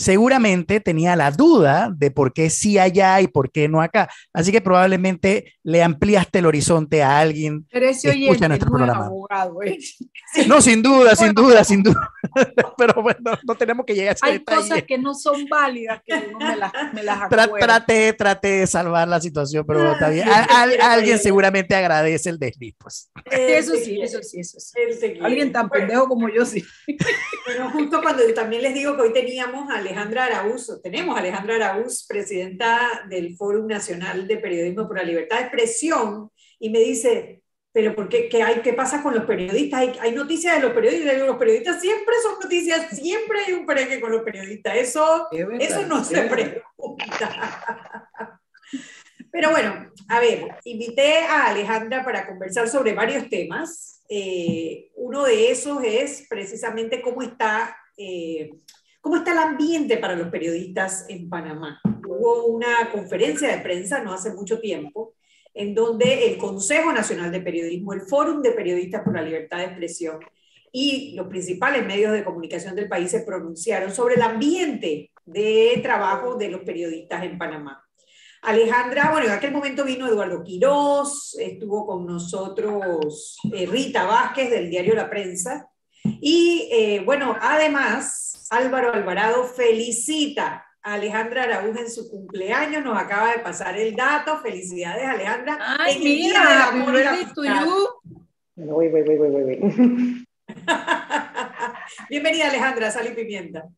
seguramente 0.00 0.80
tenía 0.80 1.14
la 1.14 1.30
duda 1.30 1.92
de 1.94 2.10
por 2.10 2.32
qué 2.32 2.48
sí 2.48 2.78
allá 2.78 3.20
y 3.20 3.28
por 3.28 3.50
qué 3.50 3.68
no 3.68 3.82
acá. 3.82 4.08
Así 4.32 4.50
que 4.50 4.62
probablemente 4.62 5.52
le 5.62 5.82
ampliaste 5.82 6.38
el 6.38 6.46
horizonte 6.46 7.02
a 7.02 7.18
alguien 7.18 7.66
Pero 7.70 7.86
ese 7.86 8.10
que 8.12 8.24
escucha 8.24 8.48
nuestro 8.48 8.70
programa. 8.70 9.06
Abogado, 9.06 9.62
¿eh? 9.62 9.78
No, 10.46 10.62
sin 10.62 10.82
duda, 10.82 11.14
sin 11.14 11.34
duda, 11.34 11.64
sin 11.64 11.82
duda. 11.82 12.10
Pero 12.78 13.02
bueno, 13.02 13.38
no 13.42 13.54
tenemos 13.56 13.84
que 13.84 13.94
llegar 13.94 14.12
a 14.12 14.12
ese 14.12 14.26
Hay 14.26 14.38
cosas 14.44 14.82
que 14.84 14.96
no 14.96 15.12
son 15.12 15.44
válidas 15.46 16.00
que 16.06 16.14
uno 16.34 16.46
me 16.46 16.56
las, 16.56 16.72
me 16.94 17.02
las 17.02 17.28
Traté, 17.28 18.12
traté 18.14 18.48
de 18.48 18.66
salvar 18.66 19.06
la 19.06 19.20
situación, 19.20 19.64
pero 19.66 19.92
está 19.92 20.08
bien. 20.08 20.26
alguien 20.82 21.18
seguramente 21.18 21.74
agradece 21.74 22.30
el 22.30 22.38
desliz, 22.38 22.74
pues. 22.78 23.10
Eso 23.30 23.74
sí, 23.74 24.00
eso 24.00 24.22
sí, 24.22 24.40
eso 24.40 24.58
sí. 24.58 25.18
Alguien 25.20 25.52
tan 25.52 25.68
pendejo 25.68 26.08
como 26.08 26.28
yo, 26.28 26.46
sí. 26.46 26.64
Pero 27.46 27.70
justo 27.70 28.00
cuando 28.00 28.22
también 28.34 28.62
les 28.62 28.74
digo 28.74 28.96
que 28.96 29.02
hoy 29.02 29.12
teníamos 29.12 29.68
a 29.70 29.80
Alejandra 29.90 30.26
Araúz, 30.26 30.80
tenemos 30.84 31.16
a 31.16 31.18
Alejandra 31.18 31.56
Araúz, 31.56 32.06
presidenta 32.06 33.04
del 33.08 33.36
Fórum 33.36 33.66
Nacional 33.66 34.28
de 34.28 34.36
Periodismo 34.36 34.86
por 34.86 34.98
la 34.98 35.02
Libertad 35.02 35.38
de 35.38 35.42
Expresión, 35.42 36.30
y 36.60 36.70
me 36.70 36.78
dice, 36.78 37.42
pero 37.72 37.96
¿por 37.96 38.08
qué, 38.08 38.28
qué, 38.28 38.40
hay, 38.40 38.60
qué 38.60 38.72
pasa 38.72 39.02
con 39.02 39.14
los 39.14 39.24
periodistas? 39.24 39.80
Hay, 39.80 39.98
hay 40.00 40.12
noticias 40.12 40.54
de 40.54 40.62
los 40.62 40.72
periodistas, 40.72 41.18
los 41.18 41.36
periodistas 41.36 41.80
siempre 41.80 42.14
son 42.22 42.38
noticias, 42.40 42.88
siempre 42.96 43.40
hay 43.44 43.52
un 43.54 43.66
pereque 43.66 44.00
con 44.00 44.12
los 44.12 44.22
periodistas, 44.22 44.76
eso, 44.76 45.26
eso 45.32 45.86
no 45.88 46.04
se 46.04 46.22
pregunta. 46.22 47.64
Pero 49.32 49.50
bueno, 49.50 49.90
a 50.08 50.20
ver, 50.20 50.46
invité 50.64 51.18
a 51.18 51.46
Alejandra 51.48 52.04
para 52.04 52.28
conversar 52.28 52.68
sobre 52.68 52.94
varios 52.94 53.28
temas. 53.28 54.04
Eh, 54.08 54.90
uno 54.94 55.24
de 55.24 55.50
esos 55.50 55.82
es 55.82 56.26
precisamente 56.28 57.02
cómo 57.02 57.22
está, 57.22 57.76
eh, 57.96 58.50
cómo 59.00 59.16
está 59.16 59.32
el 59.32 59.38
ambiente 59.38 59.96
para 59.96 60.16
los 60.16 60.28
periodistas 60.28 61.06
en 61.08 61.28
Panamá. 61.28 61.80
Hubo 62.06 62.46
una 62.46 62.90
conferencia 62.90 63.48
de 63.48 63.62
prensa 63.62 64.02
no 64.02 64.12
hace 64.12 64.32
mucho 64.32 64.60
tiempo 64.60 65.14
en 65.54 65.74
donde 65.74 66.28
el 66.28 66.38
Consejo 66.38 66.92
Nacional 66.92 67.32
de 67.32 67.40
Periodismo, 67.40 67.92
el 67.92 68.02
Fórum 68.02 68.40
de 68.40 68.52
Periodistas 68.52 69.02
por 69.02 69.14
la 69.14 69.22
Libertad 69.22 69.58
de 69.58 69.64
Expresión 69.64 70.20
y 70.72 71.14
los 71.16 71.26
principales 71.26 71.84
medios 71.84 72.12
de 72.12 72.24
comunicación 72.24 72.76
del 72.76 72.88
país 72.88 73.10
se 73.10 73.20
pronunciaron 73.20 73.92
sobre 73.92 74.14
el 74.14 74.22
ambiente 74.22 75.10
de 75.24 75.80
trabajo 75.82 76.36
de 76.36 76.48
los 76.48 76.60
periodistas 76.62 77.24
en 77.24 77.38
Panamá. 77.38 77.84
Alejandra, 78.42 79.10
bueno, 79.10 79.26
en 79.26 79.32
aquel 79.32 79.52
momento 79.52 79.84
vino 79.84 80.06
Eduardo 80.06 80.42
Quirós, 80.42 81.36
estuvo 81.38 81.86
con 81.86 82.06
nosotros 82.06 83.36
eh, 83.52 83.66
Rita 83.66 84.06
Vázquez 84.06 84.50
del 84.50 84.70
diario 84.70 84.94
La 84.94 85.10
Prensa. 85.10 85.68
Y 86.04 86.68
eh, 86.72 87.02
bueno, 87.04 87.36
además, 87.40 88.46
Álvaro 88.50 88.92
Alvarado 88.92 89.44
felicita 89.44 90.66
a 90.82 90.94
Alejandra 90.94 91.44
Araúz 91.44 91.78
en 91.78 91.90
su 91.90 92.10
cumpleaños, 92.10 92.82
nos 92.84 92.98
acaba 92.98 93.32
de 93.32 93.40
pasar 93.40 93.76
el 93.76 93.94
dato. 93.94 94.38
Felicidades, 94.38 95.06
Alejandra. 95.06 95.58
Ay, 95.78 95.98
mira, 95.98 96.70
Bienvenida, 102.08 102.48
Alejandra, 102.48 102.90
Sal 102.90 103.06
y 103.06 103.14
Pimienta. 103.14 103.68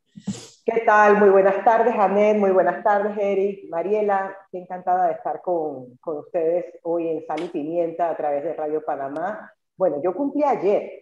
¿Qué 0.65 0.83
tal? 0.87 1.19
Muy 1.19 1.31
buenas 1.31 1.65
tardes, 1.65 1.95
Anet. 1.95 2.37
Muy 2.37 2.51
buenas 2.51 2.85
tardes, 2.85 3.17
Eric. 3.19 3.69
Mariela, 3.69 4.37
qué 4.51 4.59
encantada 4.59 5.09
de 5.09 5.15
estar 5.15 5.43
con, 5.43 5.97
con, 5.97 6.19
ustedes 6.19 6.67
hoy 6.83 7.09
en 7.09 7.27
Sal 7.27 7.43
y 7.43 7.49
Pimienta 7.49 8.11
a 8.11 8.17
través 8.17 8.45
de 8.45 8.55
Radio 8.55 8.83
Panamá. 8.85 9.53
Bueno, 9.77 10.01
yo 10.03 10.15
cumplí 10.15 10.45
ayer. 10.45 11.02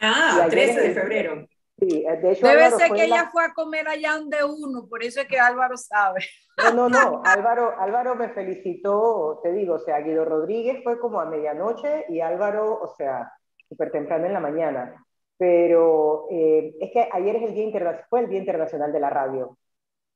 Ah, 0.00 0.46
13 0.48 0.80
de 0.80 0.94
febrero. 0.94 1.46
Sí, 1.78 2.04
de 2.04 2.32
hecho, 2.32 2.46
Debe 2.46 2.70
ser 2.70 2.92
que 2.92 3.04
ella 3.04 3.28
fue 3.32 3.44
a 3.44 3.52
comer 3.52 3.88
allá 3.88 4.12
donde 4.12 4.44
uno, 4.44 4.86
por 4.88 5.02
eso 5.02 5.20
es 5.20 5.26
que 5.26 5.40
Álvaro 5.40 5.76
sabe. 5.76 6.20
No, 6.56 6.72
no, 6.72 6.88
no. 6.88 7.22
Álvaro, 7.24 7.74
Álvaro 7.80 8.14
me 8.14 8.28
felicitó, 8.28 9.40
te 9.42 9.52
digo, 9.52 9.74
o 9.74 9.78
sea, 9.80 10.00
Guido 10.00 10.24
Rodríguez 10.24 10.82
fue 10.84 11.00
como 11.00 11.20
a 11.20 11.26
medianoche 11.26 12.04
y 12.08 12.20
Álvaro, 12.20 12.80
o 12.80 12.94
sea, 12.96 13.32
súper 13.68 13.90
temprano 13.90 14.26
en 14.26 14.32
la 14.32 14.40
mañana 14.40 15.04
pero 15.36 16.26
eh, 16.30 16.74
es 16.80 16.92
que 16.92 17.08
ayer 17.12 17.36
es 17.36 17.42
el 17.42 17.54
día 17.54 18.06
fue 18.08 18.20
el 18.20 18.28
Día 18.28 18.38
Internacional 18.38 18.92
de 18.92 19.00
la 19.00 19.10
Radio. 19.10 19.58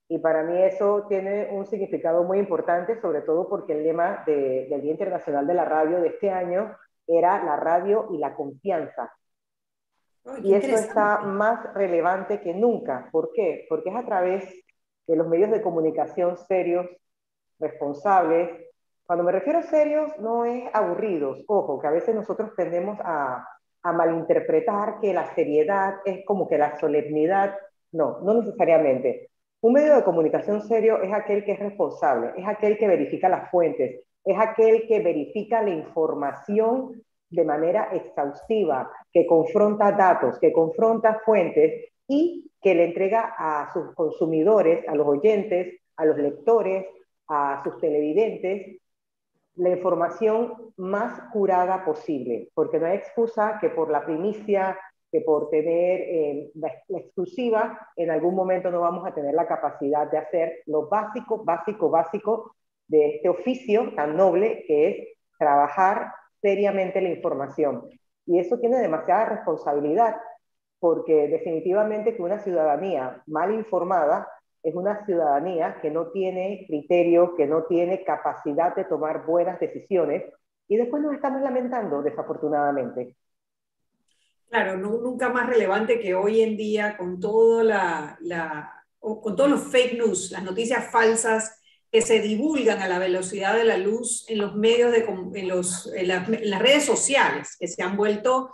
Y 0.08 0.18
para 0.18 0.42
mí 0.42 0.56
eso 0.62 1.04
tiene 1.08 1.48
un 1.50 1.66
significado 1.66 2.24
muy 2.24 2.38
importante, 2.38 3.00
sobre 3.00 3.20
todo 3.22 3.48
porque 3.48 3.74
el 3.74 3.84
lema 3.84 4.22
del 4.26 4.80
Día 4.80 4.92
Internacional 4.92 5.46
de 5.46 5.54
la 5.54 5.64
Radio 5.64 6.00
de 6.00 6.08
este 6.08 6.30
año 6.30 6.74
era 7.06 7.42
la 7.44 7.56
radio 7.56 8.08
y 8.12 8.18
la 8.18 8.34
confianza. 8.34 9.12
Y 10.42 10.54
eso 10.54 10.74
está 10.74 11.18
más 11.18 11.72
relevante 11.74 12.40
que 12.40 12.54
nunca. 12.54 13.08
¿Por 13.10 13.30
qué? 13.32 13.66
Porque 13.68 13.90
es 13.90 13.96
a 13.96 14.04
través 14.04 14.44
de 15.06 15.16
los 15.16 15.26
medios 15.28 15.50
de 15.50 15.62
comunicación 15.62 16.36
serios, 16.36 16.86
responsables. 17.58 18.50
Cuando 19.06 19.24
me 19.24 19.32
refiero 19.32 19.60
a 19.60 19.62
serios, 19.62 20.12
no 20.18 20.44
es 20.44 20.64
aburridos. 20.72 21.42
Ojo, 21.46 21.80
que 21.80 21.86
a 21.86 21.92
veces 21.92 22.14
nosotros 22.14 22.52
tendemos 22.56 22.98
a, 23.02 23.46
a 23.82 23.92
malinterpretar 23.92 25.00
que 25.00 25.14
la 25.14 25.34
seriedad 25.34 25.96
es 26.04 26.24
como 26.26 26.48
que 26.48 26.58
la 26.58 26.78
solemnidad. 26.78 27.56
No, 27.92 28.20
no 28.20 28.34
necesariamente. 28.34 29.30
Un 29.60 29.72
medio 29.72 29.96
de 29.96 30.04
comunicación 30.04 30.62
serio 30.62 31.02
es 31.02 31.12
aquel 31.12 31.44
que 31.44 31.52
es 31.52 31.58
responsable, 31.58 32.32
es 32.36 32.46
aquel 32.46 32.78
que 32.78 32.86
verifica 32.86 33.28
las 33.28 33.50
fuentes, 33.50 34.02
es 34.24 34.38
aquel 34.38 34.86
que 34.86 35.00
verifica 35.00 35.62
la 35.62 35.70
información 35.70 37.02
de 37.30 37.44
manera 37.44 37.90
exhaustiva, 37.92 38.90
que 39.12 39.26
confronta 39.26 39.92
datos, 39.92 40.38
que 40.38 40.52
confronta 40.52 41.20
fuentes 41.24 41.92
y 42.06 42.50
que 42.60 42.74
le 42.74 42.84
entrega 42.86 43.34
a 43.38 43.72
sus 43.72 43.94
consumidores, 43.94 44.86
a 44.88 44.94
los 44.94 45.06
oyentes, 45.06 45.80
a 45.96 46.04
los 46.04 46.16
lectores, 46.16 46.86
a 47.28 47.60
sus 47.62 47.78
televidentes, 47.78 48.80
la 49.56 49.70
información 49.70 50.72
más 50.76 51.20
curada 51.32 51.84
posible, 51.84 52.48
porque 52.54 52.78
no 52.78 52.86
hay 52.86 52.96
excusa 52.96 53.58
que 53.60 53.70
por 53.70 53.90
la 53.90 54.04
primicia, 54.04 54.78
que 55.10 55.20
por 55.20 55.50
tener 55.50 56.00
eh, 56.00 56.52
exclusiva, 56.88 57.88
en 57.96 58.10
algún 58.10 58.34
momento 58.34 58.70
no 58.70 58.80
vamos 58.80 59.06
a 59.06 59.14
tener 59.14 59.34
la 59.34 59.46
capacidad 59.46 60.10
de 60.10 60.18
hacer 60.18 60.62
lo 60.66 60.88
básico, 60.88 61.44
básico, 61.44 61.90
básico 61.90 62.54
de 62.86 63.16
este 63.16 63.28
oficio 63.28 63.92
tan 63.94 64.16
noble 64.16 64.64
que 64.66 64.88
es 64.88 65.08
trabajar 65.38 66.12
seriamente 66.40 67.00
la 67.00 67.10
información. 67.10 67.88
Y 68.26 68.38
eso 68.38 68.58
tiene 68.58 68.78
demasiada 68.78 69.26
responsabilidad, 69.26 70.16
porque 70.78 71.28
definitivamente 71.28 72.14
que 72.14 72.22
una 72.22 72.38
ciudadanía 72.38 73.22
mal 73.26 73.52
informada 73.54 74.28
es 74.62 74.74
una 74.74 75.04
ciudadanía 75.06 75.78
que 75.80 75.90
no 75.90 76.08
tiene 76.08 76.64
criterio, 76.66 77.34
que 77.36 77.46
no 77.46 77.64
tiene 77.64 78.04
capacidad 78.04 78.74
de 78.74 78.84
tomar 78.84 79.24
buenas 79.24 79.58
decisiones, 79.60 80.24
y 80.68 80.76
después 80.76 81.02
nos 81.02 81.14
estamos 81.14 81.40
lamentando, 81.40 82.02
desafortunadamente. 82.02 83.16
Claro, 84.48 84.76
nunca 84.76 85.28
más 85.28 85.46
relevante 85.46 86.00
que 86.00 86.14
hoy 86.14 86.42
en 86.42 86.56
día 86.56 86.96
con, 86.96 87.20
todo 87.20 87.62
la, 87.62 88.18
con 88.98 89.36
todos 89.36 89.50
los 89.50 89.62
fake 89.62 89.98
news, 89.98 90.30
las 90.30 90.42
noticias 90.42 90.90
falsas 90.90 91.57
que 91.90 92.02
se 92.02 92.20
divulgan 92.20 92.80
a 92.80 92.88
la 92.88 92.98
velocidad 92.98 93.54
de 93.54 93.64
la 93.64 93.78
luz 93.78 94.24
en 94.28 94.38
los 94.38 94.54
medios, 94.54 94.92
de, 94.92 95.06
en, 95.34 95.48
los, 95.48 95.90
en, 95.94 96.08
las 96.08 96.62
redes 96.62 96.84
sociales, 96.84 97.56
que 97.58 97.68
se 97.68 97.82
han 97.82 97.96
vuelto, 97.96 98.50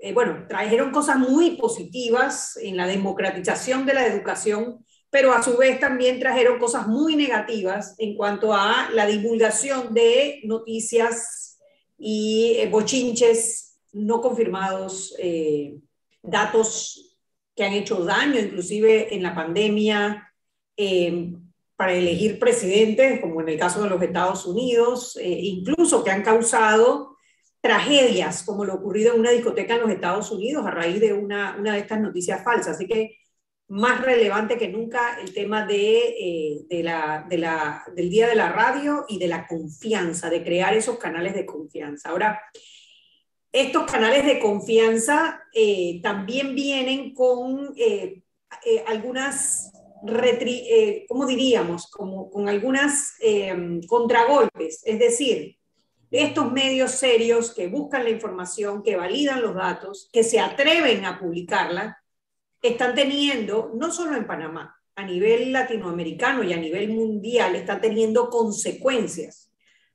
eh, 0.00 0.12
bueno, 0.12 0.46
trajeron 0.48 0.90
cosas 0.90 1.18
muy 1.18 1.56
positivas 1.56 2.56
en 2.56 2.76
la 2.76 2.86
democratización 2.86 3.86
de 3.86 3.94
la 3.94 4.06
educación, 4.06 4.84
pero 5.10 5.32
a 5.32 5.42
su 5.42 5.56
vez 5.56 5.80
también 5.80 6.20
trajeron 6.20 6.58
cosas 6.58 6.86
muy 6.86 7.16
negativas 7.16 7.94
en 7.98 8.16
cuanto 8.16 8.52
a 8.52 8.90
la 8.92 9.06
divulgación 9.06 9.94
de 9.94 10.40
noticias 10.44 11.58
y 11.98 12.56
eh, 12.58 12.68
bochinches 12.68 13.80
no 13.92 14.20
confirmados, 14.20 15.14
eh, 15.18 15.78
datos 16.22 17.16
que 17.56 17.64
han 17.64 17.72
hecho 17.72 18.04
daño, 18.04 18.38
inclusive 18.38 19.14
en 19.14 19.22
la 19.22 19.34
pandemia, 19.34 20.32
eh, 20.76 21.32
para 21.78 21.92
elegir 21.94 22.40
presidentes, 22.40 23.20
como 23.20 23.40
en 23.40 23.50
el 23.50 23.58
caso 23.58 23.80
de 23.80 23.88
los 23.88 24.02
Estados 24.02 24.44
Unidos, 24.46 25.16
incluso 25.22 26.02
que 26.02 26.10
han 26.10 26.24
causado 26.24 27.16
tragedias, 27.60 28.42
como 28.44 28.64
lo 28.64 28.74
ocurrido 28.74 29.14
en 29.14 29.20
una 29.20 29.30
discoteca 29.30 29.74
en 29.74 29.82
los 29.82 29.90
Estados 29.90 30.30
Unidos 30.30 30.66
a 30.66 30.70
raíz 30.70 31.00
de 31.00 31.12
una, 31.12 31.56
de 31.56 31.78
estas 31.78 32.00
noticias 32.00 32.42
falsas. 32.42 32.76
Así 32.76 32.86
que 32.86 33.18
más 33.68 34.00
relevante 34.02 34.56
que 34.56 34.68
nunca 34.68 35.20
el 35.20 35.34
tema 35.34 35.66
eh, 35.70 36.64
del 36.68 38.10
Día 38.10 38.28
de 38.28 38.34
la 38.34 38.48
Radio 38.48 39.04
y 39.08 39.18
de 39.18 39.28
la 39.28 39.46
confianza, 39.46 40.30
de 40.30 40.42
crear 40.42 40.74
esos 40.74 40.98
canales 40.98 41.34
de 41.34 41.44
confianza. 41.44 42.08
Ahora, 42.08 42.40
estos 43.52 43.90
canales 43.90 44.24
de 44.24 44.38
confianza 44.38 45.42
eh, 45.52 46.00
también 46.02 46.54
vienen 46.54 47.14
con 47.14 47.74
eh, 50.06 50.08
algunas, 50.08 51.04
¿cómo 51.08 51.26
diríamos? 51.26 51.90
Como, 51.90 52.30
con 52.30 52.48
algunas 52.48 53.14
contragolpes, 53.88 54.82
es 54.84 54.98
decir, 54.98 55.58
estos 56.10 56.52
medios 56.52 56.92
serios 56.92 57.54
que 57.54 57.68
buscan 57.68 58.04
la 58.04 58.10
información, 58.10 58.82
que 58.82 58.96
validan 58.96 59.42
los 59.42 59.54
datos, 59.54 60.08
que 60.12 60.22
se 60.22 60.40
atreven 60.40 61.04
a 61.04 61.18
publicarla, 61.18 61.98
están 62.62 62.94
teniendo, 62.94 63.72
no 63.74 63.92
solo 63.92 64.16
en 64.16 64.26
Panamá, 64.26 64.74
a 64.96 65.04
nivel 65.04 65.52
latinoamericano 65.52 66.42
y 66.42 66.52
a 66.52 66.56
nivel 66.56 66.88
mundial, 66.88 67.54
están 67.54 67.80
teniendo 67.80 68.30
consecuencias. 68.30 69.52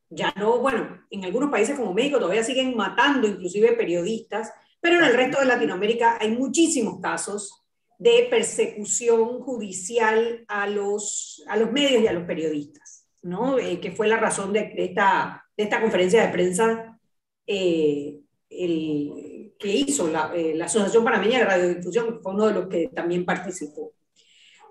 Ya 0.10 0.34
no, 0.38 0.60
bueno, 0.60 1.04
en 1.10 1.26
algunos 1.26 1.50
países 1.50 1.76
como 1.76 1.94
México 1.94 2.20
todavía 2.20 2.44
siguen 2.44 2.76
matando 2.78 3.28
inclusive 3.28 3.74
periodistas, 3.74 4.54
pero 4.80 4.98
en 4.98 5.06
el 5.06 5.14
resto 5.14 5.40
de 5.40 5.46
Latinoamérica 5.46 6.18
hay 6.22 6.30
muchísimos 6.32 7.02
casos 7.02 7.63
de 7.98 8.28
persecución 8.30 9.40
judicial 9.40 10.46
a 10.48 10.68
los, 10.68 11.44
a 11.48 11.58
los 11.58 11.72
medios 11.72 12.04
y 12.04 12.08
a 12.08 12.14
los 12.14 12.24
periodistas, 12.24 13.08
¿no? 13.22 13.58
Eh, 13.58 13.80
que 13.80 13.92
fue 13.92 14.08
la 14.08 14.18
razón 14.18 14.52
de, 14.54 14.74
esta, 14.78 15.46
de 15.56 15.64
esta 15.64 15.82
conferencia 15.82 16.26
de 16.26 16.32
prensa 16.32 17.00
eh, 17.48 18.20
que 18.50 19.70
hizo 19.70 20.08
eh, 20.34 20.54
la, 20.56 20.66
Asociación 20.66 21.04
Panameña 21.04 21.40
de 21.40 21.46
Radiodifusión, 21.46 22.14
que 22.14 22.20
fue 22.20 22.34
uno 22.34 22.48
de 22.48 22.54
los 22.54 22.68
que 22.68 22.90
también 22.90 23.26
participó. 23.26 23.94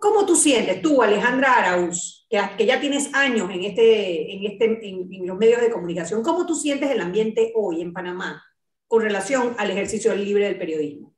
¿Cómo 0.00 0.26
tú 0.26 0.34
sientes, 0.34 0.82
tú, 0.82 1.02
Alejandra 1.02 1.54
Arauz, 1.54 2.26
que, 2.28 2.40
que 2.58 2.66
ya 2.66 2.80
tienes 2.80 3.14
años 3.14 3.50
en, 3.50 3.64
este, 3.64 4.32
en, 4.34 4.44
este, 4.44 4.88
en, 4.88 5.26
los 5.26 5.38
medios 5.38 5.60
de 5.60 5.70
comunicación, 5.70 6.22
cómo 6.22 6.44
tú 6.44 6.54
sientes 6.54 6.90
el 6.90 7.00
ambiente 7.00 7.52
hoy 7.54 7.80
en 7.80 7.92
Panamá 7.92 8.42
con 8.88 9.02
relación 9.02 9.54
al 9.58 9.70
ejercicio 9.70 10.14
libre 10.14 10.46
del 10.46 10.58
periodismo? 10.58 11.14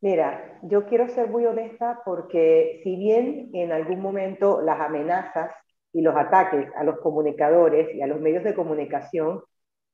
Mira, 0.00 0.49
yo 0.62 0.86
quiero 0.86 1.08
ser 1.08 1.28
muy 1.28 1.46
honesta 1.46 2.00
porque 2.04 2.80
si 2.82 2.96
bien 2.96 3.50
en 3.52 3.72
algún 3.72 4.00
momento 4.00 4.60
las 4.60 4.80
amenazas 4.80 5.50
y 5.92 6.02
los 6.02 6.16
ataques 6.16 6.68
a 6.76 6.84
los 6.84 6.98
comunicadores 7.00 7.94
y 7.94 8.02
a 8.02 8.06
los 8.06 8.20
medios 8.20 8.44
de 8.44 8.54
comunicación 8.54 9.42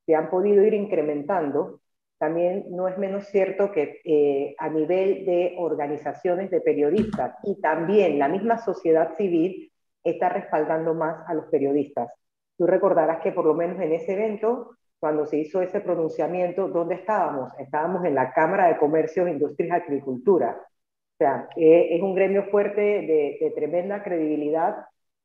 se 0.05 0.14
han 0.14 0.31
podido 0.31 0.62
ir 0.64 0.74
incrementando, 0.74 1.81
también 2.18 2.64
no 2.70 2.88
es 2.88 2.96
menos 2.96 3.26
cierto 3.26 3.72
que 3.72 4.00
eh, 4.05 4.55
a 4.59 4.68
nivel 4.68 5.26
de 5.26 5.55
organizaciones 5.59 6.50
de 6.50 6.61
periodistas 6.61 7.37
y 7.42 7.61
también 7.61 8.18
la 8.18 8.29
misma 8.29 8.59
sociedad 8.59 9.14
civil 9.16 9.72
está 10.02 10.29
respaldando 10.29 10.94
más 10.94 11.29
a 11.29 11.35
los 11.35 11.46
periodistas. 11.46 12.11
Tú 12.57 12.66
recordarás 12.66 13.20
que 13.20 13.33
por 13.33 13.44
lo 13.44 13.55
menos 13.55 13.81
en 13.81 13.92
ese 13.92 14.14
evento, 14.14 14.76
cuando 15.06 15.24
se 15.24 15.38
hizo 15.38 15.62
ese 15.62 15.80
pronunciamiento, 15.80 16.66
¿dónde 16.66 16.96
estábamos? 16.96 17.52
Estábamos 17.60 18.04
en 18.04 18.16
la 18.16 18.32
Cámara 18.32 18.66
de 18.66 18.76
Comercio, 18.76 19.28
Industrias 19.28 19.68
y 19.68 19.82
Agricultura. 19.82 20.60
O 20.60 21.16
sea, 21.16 21.48
eh, 21.54 21.90
es 21.92 22.02
un 22.02 22.12
gremio 22.12 22.46
fuerte 22.50 22.80
de, 22.80 23.52
tremenda 23.54 24.02
credibilidad 24.02 24.78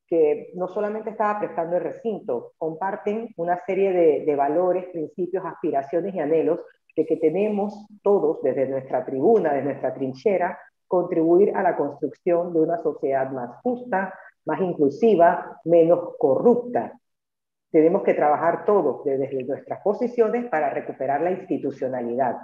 que 0.05 0.51
no 0.53 0.67
solamente 0.67 1.09
estaba 1.09 1.39
prestando 1.39 1.77
el 1.77 1.83
recinto, 1.83 2.53
comparten 2.59 3.29
una 3.37 3.59
serie 3.65 3.91
de, 3.91 4.23
de 4.23 4.35
valores, 4.35 4.85
principios, 4.89 5.43
aspiraciones 5.43 6.13
y 6.13 6.19
anhelos 6.19 6.59
de 6.95 7.03
que 7.07 7.17
tenemos 7.17 7.87
todos, 8.03 8.39
desde 8.43 8.67
nuestra 8.67 9.03
tribuna, 9.03 9.51
desde 9.51 9.65
nuestra 9.65 9.95
trinchera, 9.95 10.59
contribuir 10.87 11.57
a 11.57 11.63
la 11.63 11.75
construcción 11.75 12.53
de 12.53 12.61
una 12.61 12.77
sociedad 12.77 13.31
más 13.31 13.59
justa, 13.63 14.13
más 14.45 14.61
inclusiva, 14.61 15.59
menos 15.65 16.15
corrupta. 16.19 17.00
Tenemos 17.71 18.03
que 18.03 18.13
trabajar 18.13 18.65
todos 18.65 19.03
desde 19.03 19.43
nuestras 19.43 19.81
posiciones 19.81 20.45
para 20.49 20.69
recuperar 20.69 21.21
la 21.21 21.31
institucionalidad. 21.31 22.37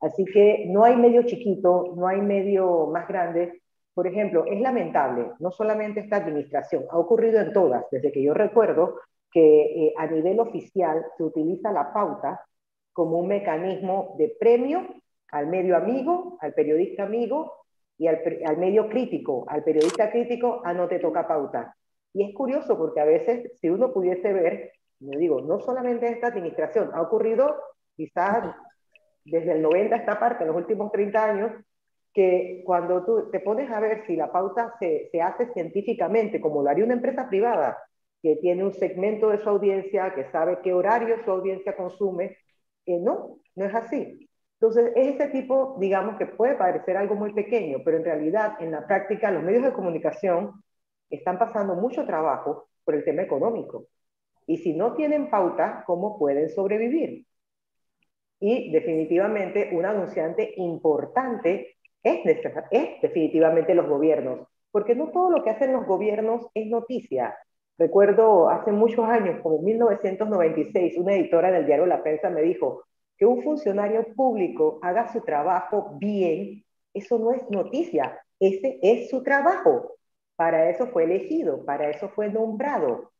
Así 0.00 0.24
que 0.24 0.66
no 0.68 0.84
hay 0.84 0.96
medio 0.96 1.24
chiquito, 1.24 1.92
no 1.96 2.06
hay 2.06 2.20
medio 2.20 2.86
más 2.86 3.06
grande. 3.06 3.62
Por 3.92 4.06
ejemplo, 4.06 4.44
es 4.46 4.60
lamentable, 4.60 5.32
no 5.40 5.50
solamente 5.50 6.00
esta 6.00 6.16
administración, 6.16 6.84
ha 6.90 6.98
ocurrido 6.98 7.40
en 7.40 7.52
todas, 7.52 7.84
desde 7.90 8.12
que 8.12 8.22
yo 8.22 8.32
recuerdo 8.32 9.00
que 9.30 9.86
eh, 9.86 9.94
a 9.98 10.06
nivel 10.06 10.40
oficial 10.40 11.04
se 11.16 11.24
utiliza 11.24 11.72
la 11.72 11.92
pauta 11.92 12.44
como 12.92 13.18
un 13.18 13.28
mecanismo 13.28 14.14
de 14.18 14.34
premio 14.38 14.86
al 15.32 15.46
medio 15.46 15.76
amigo, 15.76 16.38
al 16.40 16.54
periodista 16.54 17.04
amigo 17.04 17.52
y 17.98 18.06
al, 18.06 18.20
medio 18.58 18.88
crítico, 18.88 19.44
al 19.48 19.62
periodista 19.62 20.10
crítico, 20.10 20.62
a 20.64 20.72
no 20.72 20.88
te 20.88 20.98
toca 20.98 21.26
pauta. 21.28 21.76
Y 22.12 22.28
es 22.28 22.34
curioso 22.34 22.76
porque 22.76 23.00
a 23.00 23.04
veces, 23.04 23.52
si 23.60 23.68
uno 23.68 23.92
pudiese 23.92 24.32
ver, 24.32 24.72
me 25.00 25.16
digo, 25.16 25.40
no 25.40 25.60
solamente 25.60 26.08
esta 26.08 26.28
administración, 26.28 26.90
ha 26.92 27.02
ocurrido 27.02 27.56
quizás 27.96 28.54
desde 29.24 29.52
el 29.52 29.62
90 29.62 29.96
esta 29.96 30.18
parte, 30.18 30.44
en 30.44 30.48
los 30.48 30.56
últimos 30.56 30.90
30 30.92 31.24
años, 31.24 31.52
que 32.12 32.62
cuando 32.64 33.04
tú 33.04 33.30
te 33.30 33.40
pones 33.40 33.70
a 33.70 33.78
ver 33.78 34.04
si 34.06 34.16
la 34.16 34.32
pauta 34.32 34.74
se, 34.80 35.08
se 35.12 35.22
hace 35.22 35.52
científicamente, 35.52 36.40
como 36.40 36.62
lo 36.62 36.70
haría 36.70 36.84
una 36.84 36.94
empresa 36.94 37.28
privada, 37.28 37.78
que 38.20 38.36
tiene 38.36 38.64
un 38.64 38.74
segmento 38.74 39.30
de 39.30 39.38
su 39.38 39.48
audiencia, 39.48 40.12
que 40.14 40.24
sabe 40.30 40.58
qué 40.62 40.72
horario 40.72 41.16
su 41.24 41.30
audiencia 41.30 41.76
consume, 41.76 42.36
no, 42.98 43.38
no 43.54 43.64
es 43.64 43.74
así. 43.74 44.28
Entonces, 44.60 44.92
es 44.94 45.14
ese 45.14 45.28
tipo, 45.28 45.76
digamos, 45.78 46.18
que 46.18 46.26
puede 46.26 46.54
parecer 46.54 46.96
algo 46.96 47.14
muy 47.14 47.32
pequeño, 47.32 47.78
pero 47.84 47.96
en 47.96 48.04
realidad, 48.04 48.56
en 48.60 48.72
la 48.72 48.86
práctica, 48.86 49.30
los 49.30 49.42
medios 49.42 49.64
de 49.64 49.72
comunicación 49.72 50.62
están 51.10 51.38
pasando 51.38 51.74
mucho 51.74 52.06
trabajo 52.06 52.68
por 52.84 52.94
el 52.94 53.04
tema 53.04 53.22
económico. 53.22 53.86
Y 54.46 54.58
si 54.58 54.74
no 54.74 54.94
tienen 54.94 55.30
pauta, 55.30 55.84
¿cómo 55.86 56.18
pueden 56.18 56.48
sobrevivir? 56.48 57.26
Y 58.40 58.72
definitivamente, 58.72 59.70
un 59.72 59.84
anunciante 59.84 60.54
importante 60.56 61.76
es, 62.02 62.20
es 62.70 63.00
definitivamente 63.02 63.74
los 63.74 63.86
gobiernos, 63.86 64.48
porque 64.70 64.94
no 64.94 65.10
todo 65.10 65.30
lo 65.30 65.42
que 65.42 65.50
hacen 65.50 65.72
los 65.72 65.86
gobiernos 65.86 66.46
es 66.54 66.66
noticia. 66.68 67.36
Recuerdo 67.76 68.48
hace 68.48 68.72
muchos 68.72 69.04
años, 69.06 69.40
como 69.42 69.58
en 69.58 69.64
1996, 69.64 70.98
una 70.98 71.14
editora 71.14 71.50
del 71.50 71.66
diario 71.66 71.86
La 71.86 72.02
Prensa 72.02 72.30
me 72.30 72.42
dijo 72.42 72.84
que 73.16 73.26
un 73.26 73.42
funcionario 73.42 74.06
público 74.14 74.78
haga 74.82 75.12
su 75.12 75.20
trabajo 75.20 75.94
bien, 75.98 76.64
eso 76.94 77.18
no 77.18 77.32
es 77.32 77.48
noticia, 77.50 78.18
ese 78.38 78.78
es 78.82 79.10
su 79.10 79.22
trabajo. 79.22 79.96
Para 80.40 80.70
eso 80.70 80.86
fue 80.86 81.04
elegido, 81.04 81.66
para 81.66 81.90
eso 81.90 82.08
fue 82.08 82.30
nombrado. 82.30 83.12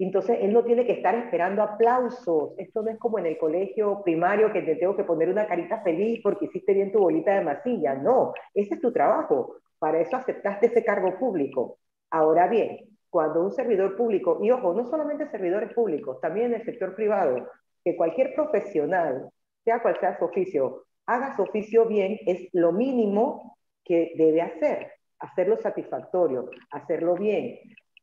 Entonces, 0.00 0.38
él 0.40 0.52
no 0.52 0.64
tiene 0.64 0.84
que 0.84 0.94
estar 0.94 1.14
esperando 1.14 1.62
aplausos. 1.62 2.54
Esto 2.58 2.82
no 2.82 2.90
es 2.90 2.98
como 2.98 3.20
en 3.20 3.26
el 3.26 3.38
colegio 3.38 4.02
primario 4.02 4.52
que 4.52 4.62
te 4.62 4.74
tengo 4.74 4.96
que 4.96 5.04
poner 5.04 5.28
una 5.28 5.46
carita 5.46 5.80
feliz 5.82 6.18
porque 6.24 6.46
hiciste 6.46 6.74
bien 6.74 6.90
tu 6.90 6.98
bolita 6.98 7.36
de 7.36 7.44
masilla. 7.44 7.94
No, 7.94 8.32
ese 8.52 8.74
es 8.74 8.80
tu 8.80 8.92
trabajo. 8.92 9.58
Para 9.78 10.00
eso 10.00 10.16
aceptaste 10.16 10.66
ese 10.66 10.84
cargo 10.84 11.16
público. 11.20 11.78
Ahora 12.10 12.48
bien, 12.48 12.80
cuando 13.10 13.40
un 13.40 13.52
servidor 13.52 13.96
público, 13.96 14.40
y 14.42 14.50
ojo, 14.50 14.74
no 14.74 14.86
solamente 14.86 15.30
servidores 15.30 15.72
públicos, 15.72 16.20
también 16.20 16.46
en 16.46 16.54
el 16.54 16.64
sector 16.64 16.96
privado, 16.96 17.48
que 17.84 17.96
cualquier 17.96 18.34
profesional 18.34 19.30
sea 19.62 19.80
cual 19.80 20.00
sea 20.00 20.18
su 20.18 20.24
oficio, 20.24 20.82
haga 21.06 21.36
su 21.36 21.42
oficio 21.42 21.86
bien, 21.86 22.18
es 22.26 22.48
lo 22.52 22.72
mínimo 22.72 23.56
que 23.84 24.14
debe 24.16 24.42
hacer, 24.42 24.93
hacerlo 25.24 25.56
satisfactorio, 25.56 26.50
hacerlo 26.70 27.14
bien. 27.14 27.58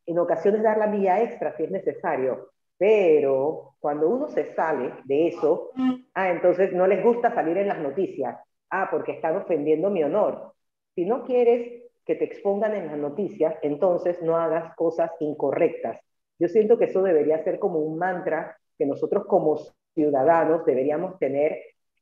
En 0.06 0.20
ocasiones 0.20 0.64
dar 0.64 0.78
la 0.78 0.88
milla 0.88 1.22
extra 1.22 1.56
si 1.56 1.64
es 1.64 1.72
necesario, 1.72 2.50
pero 2.78 3.76
cuando 3.80 4.10
uno 4.10 4.28
se 4.30 4.54
sale 4.56 4.94
de 5.06 5.28
eso, 5.28 5.70
ah, 6.16 6.32
entonces 6.32 6.74
no 6.74 6.88
les 6.88 7.04
gusta 7.04 7.34
salir 7.34 7.58
en 7.58 7.68
las 7.68 7.80
noticias, 7.80 8.38
ah, 8.72 8.88
porque 8.90 9.14
están 9.14 9.38
ofendiendo 9.38 9.90
mi 9.90 10.04
honor. 10.04 10.54
Si 10.96 11.06
no 11.06 11.24
quieres 11.24 11.84
que 12.06 12.16
te 12.16 12.26
expongan 12.26 12.74
en 12.74 12.88
las 12.88 12.98
noticias, 12.98 13.56
entonces 13.62 14.22
no 14.22 14.36
hagas 14.36 14.76
cosas 14.76 15.12
incorrectas. 15.20 16.00
Yo 16.40 16.48
siento 16.48 16.78
que 16.78 16.86
eso 16.86 17.04
debería 17.04 17.44
ser 17.44 17.60
como 17.60 17.80
un 17.80 18.00
mantra 18.00 18.58
que 18.78 18.88
nosotros 18.88 19.26
como 19.28 19.60
ciudadanos 19.94 20.66
deberíamos 20.66 21.20
tener 21.20 21.60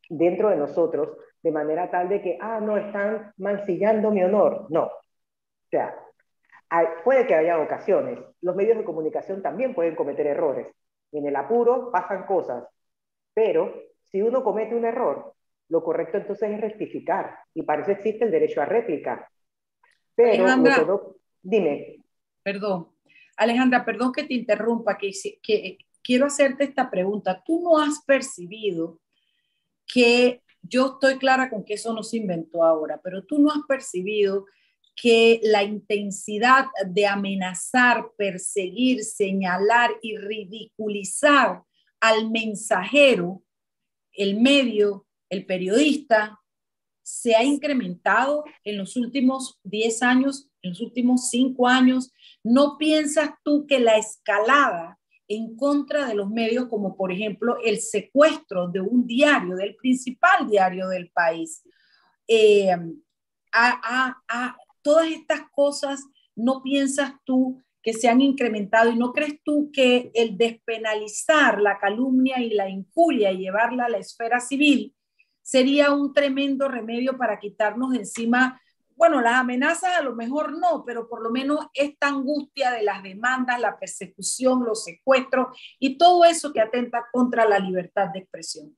dentro 0.09 0.49
de 0.49 0.55
nosotros, 0.55 1.09
de 1.43 1.51
manera 1.51 1.91
tal 1.91 2.07
de 2.07 2.21
que, 2.21 2.37
ah, 2.39 2.59
no, 2.61 2.77
están 2.77 3.33
mancillando 3.37 4.11
mi 4.11 4.23
honor. 4.23 4.65
No. 4.69 4.89
O 5.69 5.71
sea, 5.71 5.95
puede 7.03 7.27
que 7.27 7.35
haya 7.35 7.59
ocasiones. 7.59 8.19
Los 8.41 8.55
medios 8.55 8.77
de 8.77 8.83
comunicación 8.83 9.43
también 9.43 9.75
pueden 9.75 9.95
cometer 9.95 10.25
errores. 10.25 10.67
En 11.11 11.27
el 11.27 11.35
apuro 11.35 11.91
pasan 11.91 12.25
cosas. 12.25 12.63
Pero 13.35 13.73
si 14.11 14.21
uno 14.21 14.43
comete 14.43 14.75
un 14.75 14.85
error, 14.85 15.33
lo 15.69 15.83
correcto 15.83 16.17
entonces 16.17 16.49
es 16.49 16.59
rectificar. 16.59 17.37
Y 17.53 17.61
para 17.61 17.83
eso 17.83 17.91
existe 17.91 18.25
el 18.25 18.31
derecho 18.31 18.61
a 18.61 18.65
réplica. 18.65 19.29
Pero, 20.15 20.43
Alejandra, 20.43 20.85
dime. 21.41 22.03
Perdón. 22.41 22.89
Alejandra, 23.37 23.85
perdón 23.85 24.11
que 24.11 24.23
te 24.23 24.33
interrumpa, 24.33 24.97
que, 24.97 25.11
que 25.43 25.77
quiero 26.01 26.25
hacerte 26.25 26.63
esta 26.63 26.89
pregunta. 26.89 27.43
¿Tú 27.45 27.61
no 27.61 27.77
has 27.77 28.03
percibido 28.05 28.99
que 29.85 30.41
yo 30.61 30.93
estoy 30.93 31.17
clara 31.17 31.49
con 31.49 31.63
que 31.63 31.75
eso 31.75 31.93
no 31.93 32.03
se 32.03 32.17
inventó 32.17 32.63
ahora, 32.63 32.99
pero 33.03 33.23
tú 33.23 33.39
no 33.39 33.49
has 33.49 33.61
percibido 33.67 34.45
que 35.01 35.39
la 35.43 35.63
intensidad 35.63 36.65
de 36.85 37.07
amenazar, 37.07 38.11
perseguir, 38.17 39.03
señalar 39.03 39.91
y 40.01 40.17
ridiculizar 40.17 41.63
al 41.99 42.29
mensajero, 42.29 43.43
el 44.11 44.39
medio, 44.39 45.07
el 45.29 45.45
periodista, 45.45 46.39
se 47.01 47.35
ha 47.35 47.43
incrementado 47.43 48.43
en 48.63 48.77
los 48.77 48.97
últimos 48.97 49.59
10 49.63 50.03
años, 50.03 50.49
en 50.61 50.71
los 50.71 50.81
últimos 50.81 51.29
5 51.29 51.67
años. 51.67 52.11
¿No 52.43 52.77
piensas 52.77 53.31
tú 53.43 53.65
que 53.67 53.79
la 53.79 53.97
escalada 53.97 54.99
en 55.29 55.55
contra 55.55 56.07
de 56.07 56.15
los 56.15 56.29
medios, 56.29 56.67
como 56.67 56.97
por 56.97 57.11
ejemplo 57.11 57.57
el 57.63 57.79
secuestro 57.79 58.67
de 58.67 58.81
un 58.81 59.05
diario, 59.05 59.55
del 59.55 59.75
principal 59.75 60.49
diario 60.49 60.89
del 60.89 61.11
país. 61.11 61.61
Eh, 62.27 62.75
a, 63.53 64.57
todas 64.81 65.07
estas 65.07 65.41
cosas, 65.51 66.05
¿no 66.35 66.61
piensas 66.63 67.13
tú 67.23 67.61
que 67.81 67.93
se 67.93 68.09
han 68.09 68.21
incrementado 68.21 68.91
y 68.91 68.97
no 68.97 69.13
crees 69.13 69.41
tú 69.43 69.71
que 69.71 70.11
el 70.13 70.37
despenalizar 70.37 71.61
la 71.61 71.79
calumnia 71.79 72.41
y 72.41 72.51
la 72.51 72.69
injuria 72.69 73.31
y 73.31 73.39
llevarla 73.39 73.85
a 73.85 73.89
la 73.89 73.97
esfera 73.97 74.39
civil 74.39 74.95
sería 75.41 75.91
un 75.91 76.13
tremendo 76.13 76.67
remedio 76.67 77.17
para 77.17 77.39
quitarnos 77.39 77.91
de 77.91 77.99
encima 77.99 78.61
bueno, 78.99 79.21
las 79.21 79.35
amenazas 79.35 79.95
a 79.95 80.01
lo 80.01 80.13
mejor 80.13 80.59
no, 80.59 80.83
pero 80.85 81.07
por 81.07 81.21
lo 81.21 81.31
menos 81.31 81.65
esta 81.73 82.09
angustia 82.09 82.69
de 82.71 82.83
las 82.83 83.01
demandas, 83.01 83.57
la 83.57 83.79
persecución, 83.79 84.65
los 84.65 84.83
secuestros 84.83 85.57
y 85.79 85.97
todo 85.97 86.25
eso 86.25 86.51
que 86.51 86.59
atenta 86.59 87.05
contra 87.13 87.47
la 87.47 87.59
libertad 87.59 88.09
de 88.09 88.19
expresión. 88.19 88.75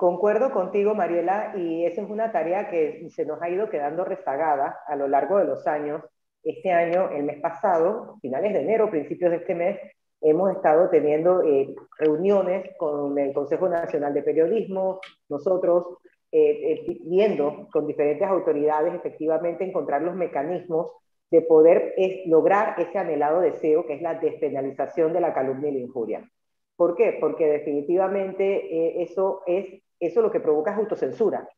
Concuerdo 0.00 0.50
contigo, 0.50 0.94
Mariela, 0.94 1.52
y 1.58 1.84
esa 1.84 2.00
es 2.00 2.08
una 2.08 2.32
tarea 2.32 2.70
que 2.70 3.06
se 3.10 3.26
nos 3.26 3.42
ha 3.42 3.50
ido 3.50 3.68
quedando 3.68 4.02
rezagada 4.02 4.78
a 4.86 4.96
lo 4.96 5.06
largo 5.06 5.36
de 5.36 5.44
los 5.44 5.66
años. 5.66 6.02
Este 6.42 6.72
año, 6.72 7.10
el 7.10 7.24
mes 7.24 7.38
pasado, 7.42 8.16
finales 8.22 8.54
de 8.54 8.62
enero, 8.62 8.90
principios 8.90 9.30
de 9.30 9.36
este 9.36 9.54
mes, 9.54 9.78
hemos 10.22 10.56
estado 10.56 10.88
teniendo 10.88 11.42
eh, 11.42 11.74
reuniones 11.98 12.74
con 12.78 13.18
el 13.18 13.34
Consejo 13.34 13.68
Nacional 13.68 14.14
de 14.14 14.22
Periodismo, 14.22 15.00
nosotros, 15.28 15.98
eh, 16.32 16.86
eh, 16.88 16.98
viendo 17.04 17.68
con 17.70 17.86
diferentes 17.86 18.26
autoridades 18.26 18.94
efectivamente 18.94 19.64
encontrar 19.64 20.00
los 20.00 20.16
mecanismos 20.16 20.92
de 21.30 21.42
poder 21.42 21.94
lograr 22.24 22.74
ese 22.80 22.96
anhelado 22.96 23.42
deseo 23.42 23.84
que 23.84 23.96
es 23.96 24.00
la 24.00 24.14
despenalización 24.14 25.12
de 25.12 25.20
la 25.20 25.34
calumnia 25.34 25.68
y 25.68 25.74
la 25.74 25.80
injuria. 25.80 26.30
¿Por 26.80 26.96
qué? 26.96 27.18
Porque 27.20 27.44
definitivamente 27.44 28.44
eh, 28.44 29.02
eso 29.02 29.42
es 29.46 29.82
eso 30.00 30.22
lo 30.22 30.30
que 30.30 30.40
provoca 30.40 30.72
es 30.72 30.78
autocensura. 30.78 31.48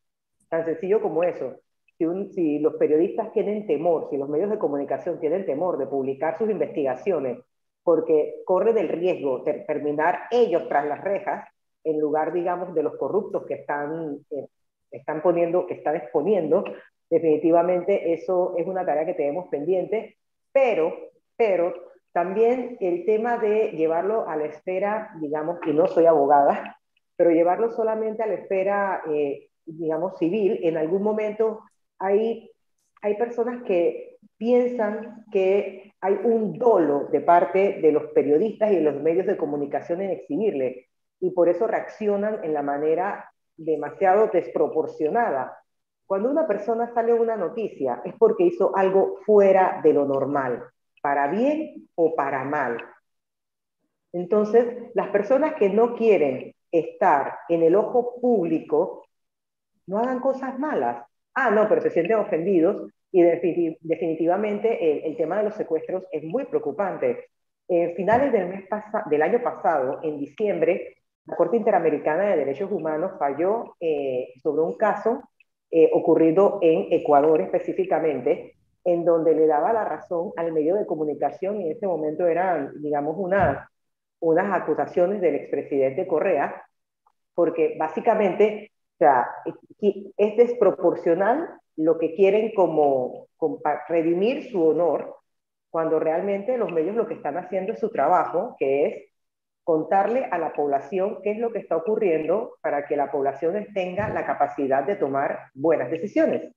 Tan 0.48 0.64
sencillo 0.64 1.00
como 1.00 1.22
eso. 1.22 1.56
Si, 2.34 2.58
los 2.58 2.74
periodistas 2.74 3.32
tienen 3.32 3.66
temor, 3.66 4.08
si 4.10 4.16
los 4.16 4.28
medios 4.28 4.50
de 4.50 4.58
comunicación 4.58 5.20
tienen 5.20 5.46
temor 5.46 5.78
de 5.78 5.86
publicar 5.86 6.36
sus 6.36 6.50
investigaciones 6.50 7.38
porque 7.84 8.42
corren 8.44 8.76
el 8.76 8.88
riesgo 8.88 9.40
de 9.40 9.54
terminar 9.66 10.22
ellos 10.30 10.68
tras 10.68 10.86
las 10.86 11.00
rejas, 11.00 11.48
en 11.84 12.00
lugar, 12.00 12.32
digamos, 12.32 12.74
de 12.74 12.82
los 12.82 12.96
corruptos 12.96 13.44
que 13.46 13.54
están 13.54 14.18
están 14.92 15.22
poniendo, 15.22 15.66
que 15.66 15.74
están 15.74 15.96
exponiendo, 15.96 16.64
definitivamente 17.10 18.12
eso 18.12 18.54
es 18.56 18.66
una 18.66 18.84
tarea 18.84 19.06
que 19.06 19.14
tenemos 19.14 19.48
pendiente, 19.48 20.18
pero, 20.52 20.94
pero 21.36 21.72
también 22.12 22.76
el 22.80 23.04
tema 23.06 23.38
de 23.38 23.70
llevarlo 23.70 24.28
a 24.28 24.36
la 24.36 24.44
esfera, 24.44 25.10
digamos, 25.20 25.58
y 25.66 25.72
no 25.72 25.86
soy 25.86 26.06
abogada, 26.06 26.78
pero 27.22 27.36
llevarlo 27.36 27.70
solamente 27.70 28.24
a 28.24 28.26
la 28.26 28.34
esfera, 28.34 29.00
eh, 29.08 29.48
digamos, 29.64 30.18
civil, 30.18 30.58
en 30.64 30.76
algún 30.76 31.04
momento 31.04 31.60
hay, 32.00 32.50
hay 33.00 33.16
personas 33.16 33.62
que 33.62 34.16
piensan 34.36 35.24
que 35.30 35.92
hay 36.00 36.18
un 36.24 36.58
dolo 36.58 37.06
de 37.12 37.20
parte 37.20 37.78
de 37.80 37.92
los 37.92 38.06
periodistas 38.06 38.72
y 38.72 38.74
de 38.74 38.82
los 38.82 39.00
medios 39.00 39.24
de 39.26 39.36
comunicación 39.36 40.00
en 40.00 40.10
exhibirle, 40.10 40.88
y 41.20 41.30
por 41.30 41.48
eso 41.48 41.68
reaccionan 41.68 42.42
en 42.42 42.54
la 42.54 42.62
manera 42.62 43.30
demasiado 43.56 44.26
desproporcionada. 44.26 45.56
Cuando 46.06 46.28
una 46.28 46.48
persona 46.48 46.92
sale 46.92 47.14
una 47.14 47.36
noticia 47.36 48.02
es 48.04 48.14
porque 48.18 48.46
hizo 48.46 48.74
algo 48.74 49.18
fuera 49.24 49.80
de 49.84 49.92
lo 49.92 50.06
normal, 50.06 50.64
para 51.00 51.28
bien 51.28 51.88
o 51.94 52.16
para 52.16 52.42
mal. 52.42 52.78
Entonces, 54.12 54.90
las 54.94 55.10
personas 55.10 55.54
que 55.54 55.70
no 55.70 55.94
quieren 55.94 56.51
estar 56.72 57.38
en 57.48 57.62
el 57.62 57.76
ojo 57.76 58.20
público, 58.20 59.06
no 59.86 59.98
hagan 59.98 60.20
cosas 60.20 60.58
malas. 60.58 61.04
Ah, 61.34 61.50
no, 61.50 61.68
pero 61.68 61.80
se 61.80 61.90
sienten 61.90 62.16
ofendidos 62.16 62.90
y 63.12 63.22
definitivamente 63.22 65.06
el, 65.06 65.16
tema 65.16 65.36
de 65.36 65.44
los 65.44 65.54
secuestros 65.54 66.04
es 66.10 66.24
muy 66.24 66.46
preocupante. 66.46 67.26
En 67.68 67.94
finales 67.94 68.32
del, 68.32 68.48
mes 68.48 68.64
del 69.10 69.22
año 69.22 69.42
pasado, 69.42 70.00
en 70.02 70.18
diciembre, 70.18 70.96
la 71.26 71.36
Corte 71.36 71.56
Interamericana 71.56 72.30
de 72.30 72.38
Derechos 72.38 72.72
Humanos 72.72 73.12
falló 73.18 73.76
eh, 73.80 74.32
sobre 74.42 74.62
un 74.62 74.76
caso 74.76 75.22
eh, 75.70 75.90
ocurrido 75.92 76.58
en 76.62 76.88
Ecuador 76.90 77.40
específicamente, 77.42 78.56
en 78.84 79.04
donde 79.04 79.34
le 79.34 79.46
daba 79.46 79.72
la 79.72 79.84
razón 79.84 80.32
al 80.36 80.52
medio 80.52 80.74
de 80.74 80.86
comunicación 80.86 81.60
y 81.60 81.66
en 81.66 81.72
ese 81.72 81.86
momento 81.86 82.26
eran, 82.26 82.72
digamos, 82.82 83.14
unas, 83.18 83.68
unas 84.22 84.52
acusaciones 84.52 85.20
del 85.20 85.34
expresidente 85.34 86.06
Correa, 86.06 86.64
porque 87.34 87.76
básicamente 87.78 88.70
o 88.94 88.98
sea, 88.98 89.26
es 90.16 90.36
desproporcional 90.36 91.48
lo 91.76 91.98
que 91.98 92.14
quieren 92.14 92.52
como, 92.54 93.26
como 93.36 93.60
redimir 93.88 94.50
su 94.50 94.64
honor, 94.64 95.16
cuando 95.70 95.98
realmente 95.98 96.56
los 96.56 96.70
medios 96.70 96.94
lo 96.94 97.08
que 97.08 97.14
están 97.14 97.36
haciendo 97.36 97.72
es 97.72 97.80
su 97.80 97.90
trabajo, 97.90 98.54
que 98.58 98.86
es 98.86 99.12
contarle 99.64 100.26
a 100.30 100.38
la 100.38 100.52
población 100.52 101.18
qué 101.22 101.32
es 101.32 101.38
lo 101.38 101.50
que 101.50 101.58
está 101.58 101.76
ocurriendo 101.76 102.58
para 102.60 102.86
que 102.86 102.96
la 102.96 103.10
población 103.10 103.66
tenga 103.74 104.08
la 104.10 104.24
capacidad 104.24 104.84
de 104.84 104.96
tomar 104.96 105.50
buenas 105.54 105.90
decisiones. 105.90 106.52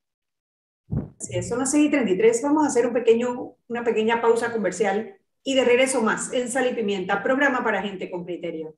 Sí, 1.18 1.42
son 1.42 1.60
las 1.60 1.72
6 1.72 1.88
y 1.88 1.92
33. 1.92 2.44
Vamos 2.44 2.66
a 2.66 2.68
hacer 2.68 2.86
un 2.86 2.94
pequeño, 2.94 3.56
una 3.68 3.84
pequeña 3.84 4.22
pausa 4.22 4.52
comercial 4.52 5.16
y 5.46 5.54
de 5.54 5.64
regreso 5.64 6.02
más 6.02 6.34
en 6.34 6.50
Sal 6.50 6.72
y 6.72 6.74
Pimienta, 6.74 7.22
programa 7.22 7.64
para 7.64 7.84
gente 7.84 8.10
con 8.10 8.26
criterio. 8.26 8.76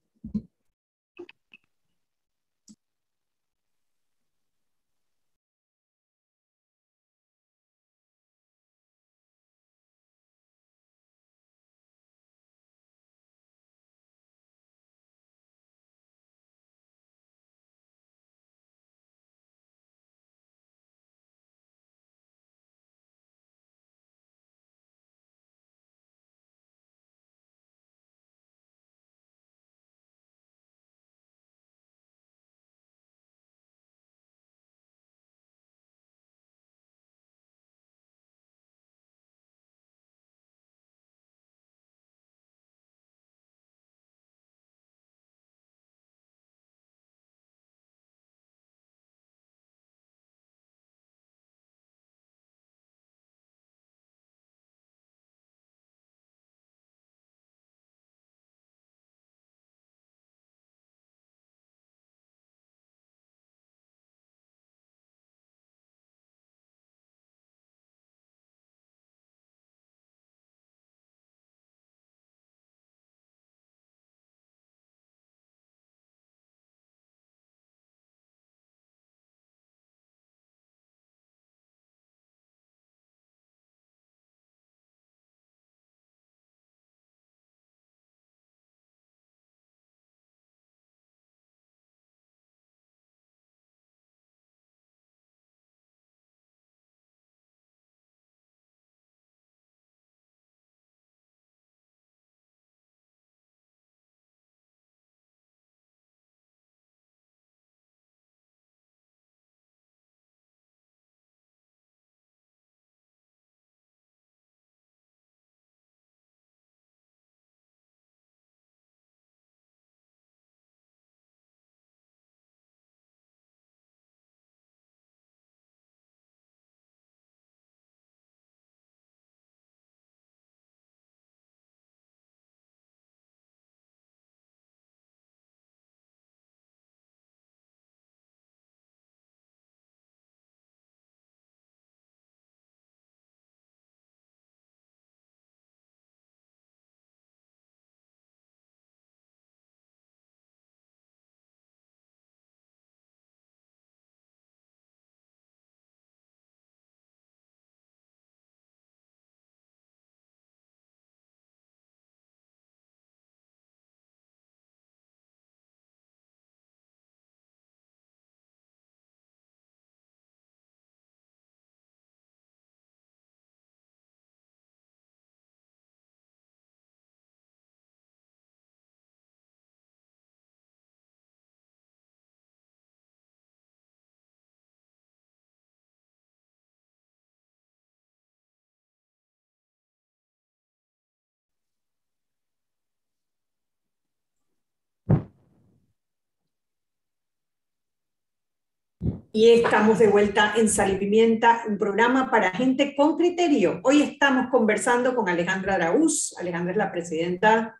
Y 199.40 199.52
estamos 199.52 200.00
de 200.00 200.08
vuelta 200.08 200.56
en 200.58 200.68
Sal 200.68 200.94
y 200.94 200.98
Pimienta, 200.98 201.62
un 201.68 201.78
programa 201.78 202.32
para 202.32 202.50
gente 202.50 202.96
con 202.96 203.18
criterio. 203.18 203.82
Hoy 203.84 204.02
estamos 204.02 204.48
conversando 204.50 205.16
con 205.16 205.30
Alejandra 205.30 205.76
Araúz. 205.76 206.36
Alejandra 206.40 206.72
es 206.72 206.78
la 206.80 206.92
presidenta 206.92 207.80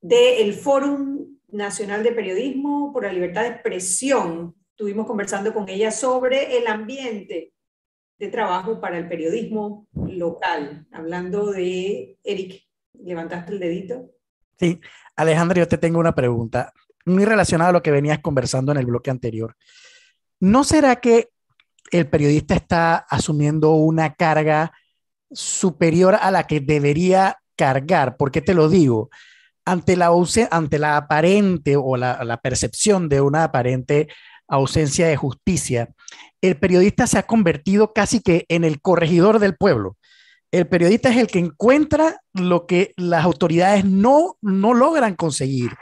del 0.00 0.52
Fórum 0.52 1.38
Nacional 1.46 2.02
de 2.02 2.10
Periodismo 2.10 2.92
por 2.92 3.04
la 3.04 3.12
Libertad 3.12 3.42
de 3.42 3.50
Expresión. 3.50 4.56
Estuvimos 4.70 5.06
conversando 5.06 5.54
con 5.54 5.68
ella 5.68 5.92
sobre 5.92 6.58
el 6.58 6.66
ambiente 6.66 7.52
de 8.18 8.26
trabajo 8.26 8.80
para 8.80 8.98
el 8.98 9.06
periodismo 9.06 9.86
local. 9.94 10.88
Hablando 10.90 11.52
de 11.52 12.18
Eric, 12.24 12.64
¿levantaste 12.94 13.52
el 13.52 13.60
dedito? 13.60 14.10
Sí, 14.58 14.80
Alejandra, 15.14 15.60
yo 15.60 15.68
te 15.68 15.78
tengo 15.78 16.00
una 16.00 16.16
pregunta 16.16 16.72
muy 17.04 17.24
relacionada 17.24 17.70
a 17.70 17.74
lo 17.74 17.82
que 17.84 17.92
venías 17.92 18.18
conversando 18.18 18.72
en 18.72 18.78
el 18.78 18.86
bloque 18.86 19.10
anterior. 19.10 19.54
¿No 20.40 20.64
será 20.64 20.96
que 20.96 21.30
el 21.90 22.08
periodista 22.08 22.54
está 22.54 22.96
asumiendo 22.96 23.72
una 23.72 24.14
carga 24.14 24.72
superior 25.30 26.16
a 26.20 26.30
la 26.30 26.44
que 26.44 26.60
debería 26.60 27.38
cargar? 27.56 28.16
¿Por 28.16 28.30
qué 28.30 28.42
te 28.42 28.54
lo 28.54 28.68
digo? 28.68 29.10
Ante 29.64 29.96
la, 29.96 30.10
ante 30.50 30.78
la 30.78 30.96
aparente 30.96 31.76
o 31.76 31.96
la, 31.96 32.22
la 32.24 32.36
percepción 32.36 33.08
de 33.08 33.20
una 33.20 33.44
aparente 33.44 34.08
ausencia 34.46 35.08
de 35.08 35.16
justicia, 35.16 35.88
el 36.40 36.56
periodista 36.56 37.06
se 37.06 37.18
ha 37.18 37.24
convertido 37.24 37.92
casi 37.92 38.20
que 38.20 38.44
en 38.48 38.64
el 38.64 38.80
corregidor 38.80 39.38
del 39.38 39.56
pueblo. 39.56 39.96
El 40.52 40.68
periodista 40.68 41.10
es 41.10 41.16
el 41.16 41.26
que 41.26 41.40
encuentra 41.40 42.20
lo 42.32 42.66
que 42.66 42.92
las 42.96 43.24
autoridades 43.24 43.84
no, 43.84 44.36
no 44.40 44.74
logran 44.74 45.16
conseguir. 45.16 45.72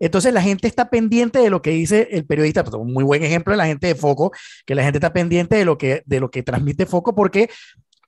Entonces 0.00 0.32
la 0.32 0.42
gente 0.42 0.66
está 0.66 0.90
pendiente 0.90 1.38
de 1.38 1.50
lo 1.50 1.62
que 1.62 1.70
dice 1.70 2.08
el 2.10 2.26
periodista. 2.26 2.64
Pues, 2.64 2.74
un 2.74 2.92
muy 2.92 3.04
buen 3.04 3.22
ejemplo 3.22 3.52
de 3.52 3.58
la 3.58 3.66
gente 3.66 3.86
de 3.86 3.94
Foco, 3.94 4.32
que 4.66 4.74
la 4.74 4.82
gente 4.82 4.98
está 4.98 5.12
pendiente 5.12 5.56
de 5.56 5.64
lo 5.64 5.78
que, 5.78 6.02
de 6.06 6.20
lo 6.20 6.30
que 6.30 6.42
transmite 6.42 6.86
Foco 6.86 7.14
porque 7.14 7.50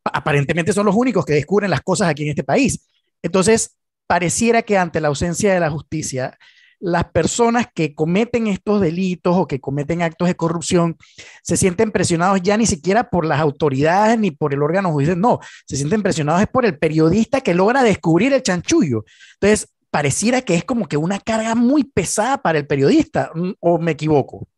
aparentemente 0.04 0.72
son 0.72 0.86
los 0.86 0.96
únicos 0.96 1.24
que 1.24 1.34
descubren 1.34 1.70
las 1.70 1.82
cosas 1.82 2.08
aquí 2.08 2.24
en 2.24 2.30
este 2.30 2.42
país. 2.42 2.88
Entonces, 3.22 3.76
pareciera 4.06 4.62
que 4.62 4.76
ante 4.76 5.00
la 5.00 5.08
ausencia 5.08 5.54
de 5.54 5.60
la 5.60 5.70
justicia, 5.70 6.36
las 6.80 7.04
personas 7.12 7.68
que 7.72 7.94
cometen 7.94 8.48
estos 8.48 8.80
delitos 8.80 9.36
o 9.36 9.46
que 9.46 9.60
cometen 9.60 10.02
actos 10.02 10.26
de 10.26 10.34
corrupción 10.34 10.96
se 11.44 11.56
sienten 11.56 11.92
presionados 11.92 12.42
ya 12.42 12.56
ni 12.56 12.66
siquiera 12.66 13.08
por 13.08 13.24
las 13.24 13.38
autoridades 13.38 14.18
ni 14.18 14.32
por 14.32 14.52
el 14.52 14.62
órgano 14.62 14.90
judicial, 14.90 15.20
no, 15.20 15.38
se 15.64 15.76
sienten 15.76 16.02
presionados 16.02 16.42
es 16.42 16.48
por 16.48 16.66
el 16.66 16.76
periodista 16.76 17.40
que 17.40 17.54
logra 17.54 17.84
descubrir 17.84 18.32
el 18.32 18.42
chanchullo. 18.42 19.04
Entonces, 19.34 19.68
pareciera 19.92 20.40
que 20.40 20.54
es 20.54 20.64
como 20.64 20.88
que 20.88 20.96
una 20.96 21.18
carga 21.20 21.54
muy 21.54 21.84
pesada 21.84 22.38
para 22.38 22.58
el 22.58 22.66
periodista, 22.66 23.30
¿o 23.60 23.78
me 23.78 23.90
equivoco? 23.90 24.48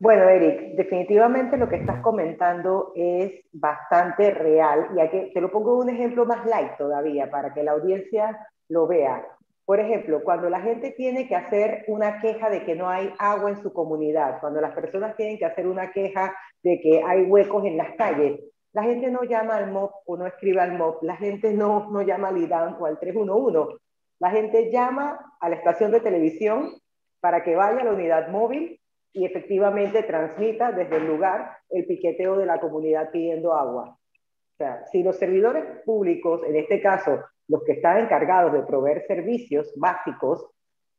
Bueno, 0.00 0.28
Eric, 0.28 0.74
definitivamente 0.74 1.56
lo 1.56 1.68
que 1.68 1.76
estás 1.76 2.00
comentando 2.00 2.92
es 2.96 3.44
bastante 3.52 4.32
real 4.32 4.88
y 4.96 5.00
aquí 5.00 5.30
te 5.32 5.40
lo 5.40 5.52
pongo 5.52 5.78
un 5.78 5.88
ejemplo 5.88 6.26
más 6.26 6.44
light 6.46 6.76
todavía 6.78 7.30
para 7.30 7.54
que 7.54 7.62
la 7.62 7.72
audiencia 7.72 8.44
lo 8.68 8.88
vea. 8.88 9.24
Por 9.64 9.78
ejemplo, 9.78 10.20
cuando 10.24 10.50
la 10.50 10.60
gente 10.60 10.90
tiene 10.96 11.28
que 11.28 11.36
hacer 11.36 11.84
una 11.86 12.20
queja 12.20 12.50
de 12.50 12.64
que 12.64 12.74
no 12.74 12.88
hay 12.88 13.14
agua 13.18 13.50
en 13.50 13.62
su 13.62 13.72
comunidad, 13.72 14.40
cuando 14.40 14.60
las 14.60 14.74
personas 14.74 15.14
tienen 15.16 15.38
que 15.38 15.44
hacer 15.44 15.68
una 15.68 15.92
queja 15.92 16.34
de 16.64 16.80
que 16.80 17.04
hay 17.06 17.22
huecos 17.22 17.64
en 17.66 17.76
las 17.76 17.94
calles, 17.94 18.40
la 18.72 18.82
gente 18.82 19.12
no 19.12 19.22
llama 19.22 19.56
al 19.56 19.70
MOP 19.70 19.92
o 20.06 20.16
no 20.16 20.26
escribe 20.26 20.60
al 20.60 20.76
MOP, 20.76 21.04
la 21.04 21.16
gente 21.16 21.52
no, 21.52 21.88
no 21.90 22.02
llama 22.02 22.28
al 22.28 22.38
IDAN 22.38 22.76
o 22.80 22.86
al 22.86 22.98
311, 22.98 23.76
la 24.20 24.30
gente 24.30 24.70
llama 24.70 25.34
a 25.40 25.48
la 25.48 25.56
estación 25.56 25.90
de 25.90 26.00
televisión 26.00 26.74
para 27.20 27.42
que 27.42 27.56
vaya 27.56 27.80
a 27.80 27.84
la 27.84 27.92
unidad 27.92 28.28
móvil 28.28 28.80
y 29.12 29.24
efectivamente 29.24 30.02
transmita 30.04 30.72
desde 30.72 30.96
el 30.96 31.06
lugar 31.06 31.56
el 31.70 31.86
piqueteo 31.86 32.36
de 32.36 32.46
la 32.46 32.60
comunidad 32.60 33.10
pidiendo 33.10 33.54
agua. 33.54 33.96
O 33.96 34.56
sea, 34.56 34.84
si 34.92 35.02
los 35.02 35.16
servidores 35.16 35.64
públicos, 35.84 36.42
en 36.46 36.56
este 36.56 36.80
caso 36.80 37.24
los 37.48 37.64
que 37.64 37.72
están 37.72 37.98
encargados 37.98 38.52
de 38.52 38.62
proveer 38.62 39.04
servicios 39.06 39.72
básicos, 39.76 40.46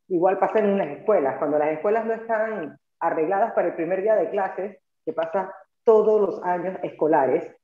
igual 0.10 0.38
pasa 0.38 0.60
en 0.60 0.72
unas 0.72 0.90
escuelas. 0.90 1.38
Cuando 1.38 1.58
las 1.58 1.72
escuelas 1.72 2.06
no 2.06 2.14
están 2.14 2.78
arregladas 3.00 3.54
para 3.54 3.70
el 3.70 3.76
primer 3.76 4.02
día 4.02 4.16
de 4.16 4.30
clases, 4.32 4.78
que 5.06 5.14
pasa 5.14 5.54
todos 5.86 6.20
los 6.20 6.44
años 6.44 6.78
escolares, 6.84 7.56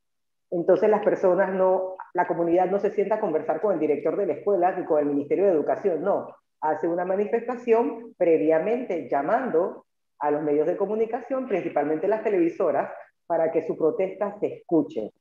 entonces 0.49 0.89
las 0.89 1.03
personas 1.03 1.53
no, 1.53 1.95
la 2.13 2.27
comunidad 2.27 2.69
no 2.69 2.79
se 2.79 2.91
sienta 2.91 3.15
a 3.15 3.19
conversar 3.19 3.61
con 3.61 3.73
el 3.73 3.79
director 3.79 4.15
de 4.15 4.27
la 4.27 4.33
escuela 4.33 4.71
ni 4.71 4.85
con 4.85 4.99
el 4.99 5.05
Ministerio 5.05 5.45
de 5.45 5.51
Educación, 5.51 6.01
no. 6.01 6.27
Hace 6.61 6.87
una 6.87 7.05
manifestación 7.05 8.13
previamente 8.17 9.07
llamando 9.09 9.85
a 10.19 10.31
los 10.31 10.41
medios 10.41 10.65
de 10.65 10.77
comunicación, 10.77 11.47
principalmente 11.47 12.07
las 12.07 12.23
televisoras, 12.23 12.91
para 13.27 13.51
que 13.51 13.61
su 13.61 13.77
protesta 13.77 14.37
se 14.39 14.47
escuche. 14.47 15.11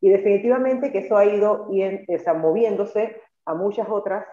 Y 0.00 0.10
definitivamente 0.10 0.92
que 0.92 1.00
eso 1.00 1.16
ha 1.16 1.26
ido 1.26 1.68
moviéndose 2.36 3.20
a 3.44 3.54
muchas 3.54 3.88
otras, 3.88 4.24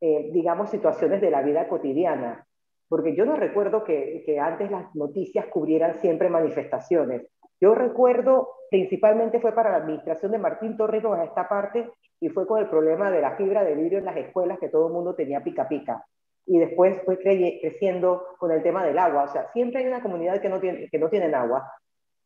eh, 0.00 0.30
digamos, 0.32 0.70
situaciones 0.70 1.20
de 1.20 1.30
la 1.30 1.42
vida 1.42 1.68
cotidiana. 1.68 2.46
Porque 2.88 3.14
yo 3.14 3.26
no 3.26 3.36
recuerdo 3.36 3.84
que 3.84 4.38
antes 4.40 4.70
las 4.70 4.94
noticias 4.94 5.46
cubrieran 5.46 6.00
siempre 6.00 6.30
manifestaciones. 6.30 7.26
Yo 7.60 7.74
recuerdo, 7.74 8.48
principalmente 8.70 9.40
fue 9.40 9.52
para 9.52 9.70
la 9.70 9.78
administración 9.78 10.32
de 10.32 10.38
Martín 10.38 10.76
Torrijos 10.76 11.16
en 11.18 11.24
esta 11.24 11.48
parte, 11.48 11.90
y 12.20 12.28
fue 12.28 12.46
con 12.46 12.60
el 12.60 12.68
problema 12.68 13.10
de 13.10 13.20
la 13.20 13.36
fibra 13.36 13.64
de 13.64 13.74
vidrio 13.74 13.98
en 13.98 14.04
las 14.04 14.16
escuelas, 14.16 14.58
que 14.58 14.68
todo 14.68 14.88
el 14.88 14.92
mundo 14.92 15.14
tenía 15.14 15.42
pica 15.42 15.68
pica. 15.68 16.04
Y 16.46 16.58
después 16.58 17.00
fue 17.04 17.18
creciendo 17.18 18.24
con 18.38 18.50
el 18.50 18.62
tema 18.62 18.84
del 18.84 18.98
agua. 18.98 19.24
O 19.24 19.28
sea, 19.28 19.50
siempre 19.52 19.80
hay 19.80 19.86
una 19.86 20.02
comunidad 20.02 20.40
que 20.40 20.48
no, 20.48 20.60
tiene, 20.60 20.88
que 20.88 20.98
no 20.98 21.10
tienen 21.10 21.34
agua. 21.34 21.70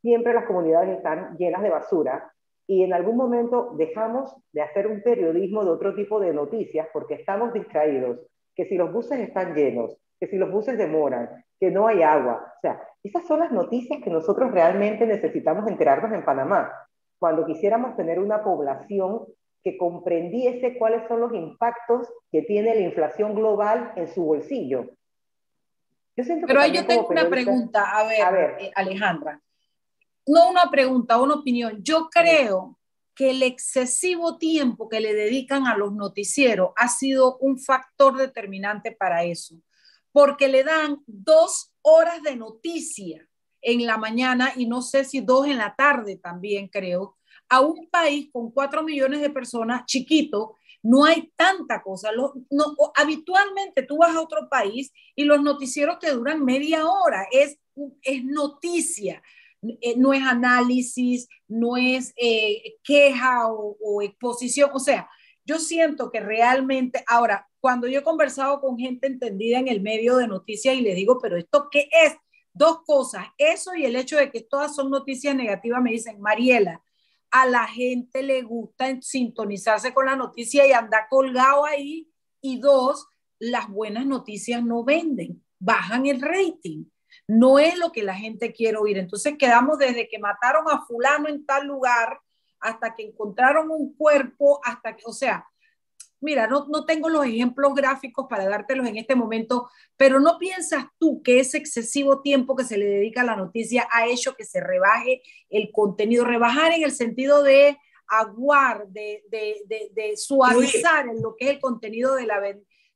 Siempre 0.00 0.32
las 0.32 0.46
comunidades 0.46 0.96
están 0.96 1.36
llenas 1.36 1.62
de 1.62 1.70
basura. 1.70 2.32
Y 2.66 2.84
en 2.84 2.92
algún 2.92 3.16
momento 3.16 3.74
dejamos 3.76 4.34
de 4.52 4.62
hacer 4.62 4.86
un 4.86 5.02
periodismo 5.02 5.64
de 5.64 5.72
otro 5.72 5.94
tipo 5.94 6.20
de 6.20 6.32
noticias 6.32 6.86
porque 6.92 7.14
estamos 7.14 7.52
distraídos. 7.52 8.20
Que 8.54 8.66
si 8.66 8.76
los 8.76 8.92
buses 8.92 9.18
están 9.18 9.54
llenos, 9.54 9.96
que 10.20 10.28
si 10.28 10.36
los 10.36 10.52
buses 10.52 10.78
demoran, 10.78 11.44
que 11.62 11.70
no 11.70 11.86
hay 11.86 12.02
agua. 12.02 12.52
O 12.56 12.60
sea, 12.60 12.82
esas 13.04 13.24
son 13.24 13.38
las 13.38 13.52
noticias 13.52 14.00
que 14.02 14.10
nosotros 14.10 14.50
realmente 14.50 15.06
necesitamos 15.06 15.64
enterarnos 15.68 16.12
en 16.12 16.24
Panamá. 16.24 16.72
Cuando 17.20 17.46
quisiéramos 17.46 17.94
tener 17.94 18.18
una 18.18 18.42
población 18.42 19.26
que 19.62 19.78
comprendiese 19.78 20.76
cuáles 20.76 21.06
son 21.06 21.20
los 21.20 21.32
impactos 21.32 22.12
que 22.32 22.42
tiene 22.42 22.74
la 22.74 22.80
inflación 22.80 23.36
global 23.36 23.92
en 23.94 24.12
su 24.12 24.24
bolsillo. 24.24 24.90
Pero 26.16 26.60
ahí 26.60 26.72
yo 26.72 26.84
tengo 26.84 27.06
una 27.06 27.28
pregunta, 27.28 27.96
a 27.96 28.32
ver, 28.32 28.56
eh, 28.58 28.72
Alejandra. 28.74 29.40
No 30.26 30.50
una 30.50 30.68
pregunta, 30.68 31.22
una 31.22 31.34
opinión. 31.34 31.78
Yo 31.84 32.08
creo 32.10 32.76
que 33.14 33.30
el 33.30 33.44
excesivo 33.44 34.36
tiempo 34.36 34.88
que 34.88 34.98
le 34.98 35.14
dedican 35.14 35.68
a 35.68 35.76
los 35.76 35.92
noticieros 35.92 36.72
ha 36.74 36.88
sido 36.88 37.38
un 37.38 37.56
factor 37.56 38.16
determinante 38.16 38.90
para 38.90 39.22
eso 39.22 39.54
porque 40.12 40.48
le 40.48 40.64
dan 40.64 41.02
dos 41.06 41.72
horas 41.82 42.22
de 42.22 42.36
noticia 42.36 43.28
en 43.60 43.86
la 43.86 43.96
mañana 43.96 44.52
y 44.56 44.66
no 44.66 44.82
sé 44.82 45.04
si 45.04 45.20
dos 45.20 45.46
en 45.46 45.58
la 45.58 45.74
tarde 45.74 46.16
también 46.16 46.68
creo, 46.68 47.16
a 47.48 47.60
un 47.60 47.88
país 47.88 48.28
con 48.32 48.50
cuatro 48.50 48.82
millones 48.82 49.20
de 49.20 49.30
personas 49.30 49.84
chiquito, 49.86 50.56
no 50.82 51.04
hay 51.04 51.32
tanta 51.36 51.82
cosa. 51.82 52.10
habitualmente 52.96 53.82
tú 53.82 53.98
vas 53.98 54.14
a 54.16 54.20
otro 54.20 54.48
país 54.48 54.92
y 55.14 55.24
los 55.24 55.42
noticieros 55.42 55.98
te 55.98 56.10
duran 56.10 56.44
media 56.44 56.86
hora, 56.86 57.26
es, 57.30 57.58
es 58.02 58.24
noticia, 58.24 59.22
eh, 59.62 59.94
no 59.96 60.12
es 60.12 60.22
análisis, 60.22 61.28
no 61.46 61.76
es 61.76 62.12
eh, 62.16 62.78
queja 62.82 63.46
o 63.48 64.02
exposición, 64.02 64.70
o 64.74 64.80
sea, 64.80 65.08
yo 65.44 65.58
siento 65.58 66.10
que 66.10 66.20
realmente, 66.20 67.04
ahora, 67.06 67.48
cuando 67.62 67.86
yo 67.86 68.00
he 68.00 68.02
conversado 68.02 68.60
con 68.60 68.76
gente 68.76 69.06
entendida 69.06 69.60
en 69.60 69.68
el 69.68 69.80
medio 69.80 70.16
de 70.16 70.26
noticias 70.26 70.74
y 70.74 70.80
le 70.80 70.96
digo, 70.96 71.20
pero 71.22 71.36
¿esto 71.36 71.68
qué 71.70 71.88
es? 72.04 72.16
Dos 72.52 72.82
cosas, 72.84 73.28
eso 73.38 73.76
y 73.76 73.84
el 73.84 73.94
hecho 73.94 74.16
de 74.16 74.32
que 74.32 74.40
todas 74.40 74.74
son 74.74 74.90
noticias 74.90 75.36
negativas, 75.36 75.80
me 75.80 75.92
dicen, 75.92 76.20
Mariela, 76.20 76.82
a 77.30 77.46
la 77.46 77.68
gente 77.68 78.24
le 78.24 78.42
gusta 78.42 79.00
sintonizarse 79.00 79.94
con 79.94 80.06
la 80.06 80.16
noticia 80.16 80.66
y 80.66 80.72
andar 80.72 81.06
colgado 81.08 81.64
ahí. 81.64 82.10
Y 82.40 82.58
dos, 82.58 83.06
las 83.38 83.68
buenas 83.68 84.06
noticias 84.06 84.62
no 84.64 84.82
venden, 84.82 85.40
bajan 85.60 86.06
el 86.06 86.20
rating. 86.20 86.86
No 87.28 87.60
es 87.60 87.78
lo 87.78 87.92
que 87.92 88.02
la 88.02 88.16
gente 88.16 88.52
quiere 88.52 88.76
oír. 88.76 88.98
Entonces 88.98 89.36
quedamos 89.38 89.78
desde 89.78 90.08
que 90.08 90.18
mataron 90.18 90.64
a 90.68 90.84
fulano 90.84 91.28
en 91.28 91.46
tal 91.46 91.68
lugar 91.68 92.20
hasta 92.58 92.96
que 92.96 93.04
encontraron 93.04 93.70
un 93.70 93.94
cuerpo, 93.94 94.60
hasta 94.64 94.96
que, 94.96 95.04
o 95.06 95.12
sea, 95.12 95.46
mira, 96.22 96.46
no, 96.46 96.66
no 96.68 96.84
tengo 96.84 97.08
los 97.08 97.26
ejemplos 97.26 97.74
gráficos 97.74 98.26
para 98.28 98.48
dártelos 98.48 98.86
en 98.86 98.96
este 98.96 99.14
momento, 99.14 99.68
pero 99.96 100.20
¿no 100.20 100.38
piensas 100.38 100.86
tú 100.98 101.22
que 101.22 101.40
ese 101.40 101.58
excesivo 101.58 102.22
tiempo 102.22 102.56
que 102.56 102.64
se 102.64 102.78
le 102.78 102.86
dedica 102.86 103.20
a 103.20 103.24
la 103.24 103.36
noticia 103.36 103.88
ha 103.92 104.06
hecho 104.06 104.34
que 104.34 104.44
se 104.44 104.60
rebaje 104.60 105.22
el 105.50 105.70
contenido? 105.72 106.24
Rebajar 106.24 106.72
en 106.72 106.84
el 106.84 106.92
sentido 106.92 107.42
de 107.42 107.76
aguar, 108.08 108.86
de, 108.88 109.24
de, 109.30 109.90
de, 109.92 110.16
suavizar 110.16 111.08
en 111.08 111.22
lo 111.22 111.34
que 111.36 111.46
es 111.46 111.50
el 111.52 111.60
contenido 111.60 112.14
de 112.14 112.26
la 112.26 112.40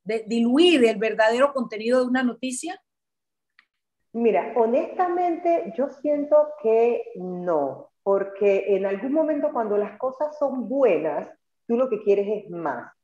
de 0.07 0.25
diluir 0.27 0.85
el 0.85 0.97
verdadero 0.97 1.53
contenido 1.53 2.01
de 2.01 2.07
una 2.07 2.23
noticia? 2.23 2.81
Mira, 4.13 4.55
honestamente 4.57 5.75
yo 5.77 5.89
siento 5.89 6.49
que 6.63 7.03
no, 7.17 7.91
porque 8.03 8.77
en 8.77 8.87
algún 8.87 9.13
momento 9.13 9.51
cuando 9.53 9.77
las 9.77 9.99
cosas 9.99 10.39
son 10.39 10.69
buenas, 10.69 11.29
tú 11.67 11.77
lo 11.77 11.91
que 11.91 12.03
quieres 12.03 12.27
es 12.29 12.51
más. 12.51 12.96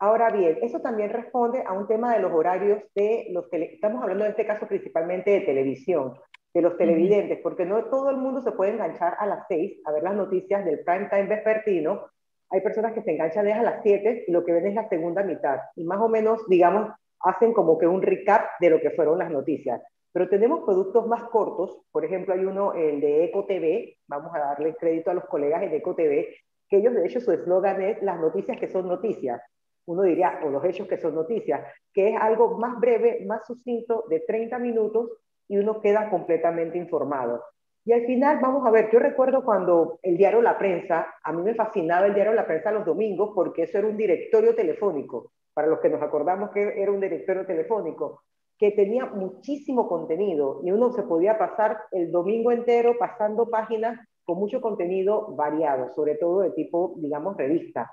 Ahora 0.00 0.30
bien, 0.30 0.58
eso 0.62 0.78
también 0.80 1.10
responde 1.10 1.64
a 1.66 1.72
un 1.72 1.88
tema 1.88 2.14
de 2.14 2.20
los 2.20 2.32
horarios 2.32 2.80
de 2.94 3.26
los 3.32 3.50
tele 3.50 3.70
estamos 3.74 4.00
hablando 4.00 4.24
en 4.24 4.30
este 4.30 4.46
caso 4.46 4.68
principalmente 4.68 5.32
de 5.32 5.40
televisión, 5.40 6.14
de 6.54 6.62
los 6.62 6.76
televidentes, 6.76 7.40
porque 7.42 7.66
no 7.66 7.84
todo 7.86 8.10
el 8.10 8.16
mundo 8.16 8.40
se 8.40 8.52
puede 8.52 8.72
enganchar 8.72 9.16
a 9.18 9.26
las 9.26 9.46
seis 9.48 9.80
a 9.84 9.90
ver 9.90 10.04
las 10.04 10.14
noticias 10.14 10.64
del 10.64 10.84
prime 10.84 11.08
time 11.10 11.26
vespertino. 11.26 12.06
Hay 12.50 12.60
personas 12.60 12.92
que 12.92 13.02
se 13.02 13.10
enganchan 13.10 13.44
desde 13.44 13.58
a 13.58 13.62
las 13.64 13.82
siete 13.82 14.24
y 14.28 14.30
lo 14.30 14.44
que 14.44 14.52
ven 14.52 14.68
es 14.68 14.74
la 14.74 14.88
segunda 14.88 15.24
mitad. 15.24 15.58
Y 15.74 15.82
más 15.82 16.00
o 16.00 16.08
menos, 16.08 16.46
digamos, 16.48 16.90
hacen 17.20 17.52
como 17.52 17.76
que 17.76 17.88
un 17.88 18.00
recap 18.00 18.50
de 18.60 18.70
lo 18.70 18.80
que 18.80 18.90
fueron 18.90 19.18
las 19.18 19.32
noticias. 19.32 19.82
Pero 20.12 20.28
tenemos 20.28 20.60
productos 20.60 21.08
más 21.08 21.24
cortos, 21.24 21.80
por 21.90 22.04
ejemplo, 22.04 22.34
hay 22.34 22.44
uno, 22.44 22.72
el 22.72 23.00
de 23.00 23.24
Eco 23.24 23.46
TV, 23.46 23.96
vamos 24.06 24.32
a 24.32 24.38
darle 24.38 24.76
crédito 24.76 25.10
a 25.10 25.14
los 25.14 25.24
colegas 25.24 25.60
de 25.60 25.76
Eco 25.76 25.96
TV, 25.96 26.36
que 26.68 26.76
ellos 26.76 26.94
de 26.94 27.04
hecho 27.04 27.20
su 27.20 27.32
eslogan 27.32 27.82
es 27.82 28.00
las 28.02 28.20
noticias 28.20 28.58
que 28.60 28.68
son 28.68 28.86
noticias. 28.86 29.42
Uno 29.88 30.02
diría, 30.02 30.40
o 30.44 30.50
los 30.50 30.64
hechos 30.64 30.86
que 30.86 30.98
son 30.98 31.14
noticias, 31.14 31.66
que 31.92 32.10
es 32.10 32.20
algo 32.20 32.58
más 32.58 32.78
breve, 32.78 33.24
más 33.26 33.46
sucinto, 33.46 34.04
de 34.08 34.20
30 34.20 34.58
minutos, 34.58 35.10
y 35.48 35.56
uno 35.56 35.80
queda 35.80 36.10
completamente 36.10 36.76
informado. 36.76 37.42
Y 37.84 37.92
al 37.92 38.04
final, 38.04 38.38
vamos 38.42 38.66
a 38.66 38.70
ver, 38.70 38.90
yo 38.92 38.98
recuerdo 38.98 39.42
cuando 39.42 39.98
el 40.02 40.18
diario 40.18 40.42
La 40.42 40.58
Prensa, 40.58 41.14
a 41.22 41.32
mí 41.32 41.42
me 41.42 41.54
fascinaba 41.54 42.06
el 42.06 42.14
diario 42.14 42.34
La 42.34 42.46
Prensa 42.46 42.70
los 42.70 42.84
domingos 42.84 43.30
porque 43.34 43.62
eso 43.62 43.78
era 43.78 43.86
un 43.86 43.96
directorio 43.96 44.54
telefónico, 44.54 45.32
para 45.54 45.68
los 45.68 45.80
que 45.80 45.88
nos 45.88 46.02
acordamos 46.02 46.50
que 46.50 46.80
era 46.80 46.92
un 46.92 47.00
directorio 47.00 47.46
telefónico 47.46 48.22
que 48.58 48.72
tenía 48.72 49.06
muchísimo 49.06 49.88
contenido 49.88 50.60
y 50.64 50.72
uno 50.72 50.92
se 50.92 51.04
podía 51.04 51.38
pasar 51.38 51.78
el 51.92 52.10
domingo 52.10 52.50
entero 52.52 52.96
pasando 52.98 53.48
páginas 53.48 53.98
con 54.24 54.38
mucho 54.38 54.60
contenido 54.60 55.34
variado, 55.34 55.94
sobre 55.94 56.16
todo 56.16 56.40
de 56.40 56.50
tipo, 56.50 56.94
digamos, 56.98 57.36
revista. 57.36 57.90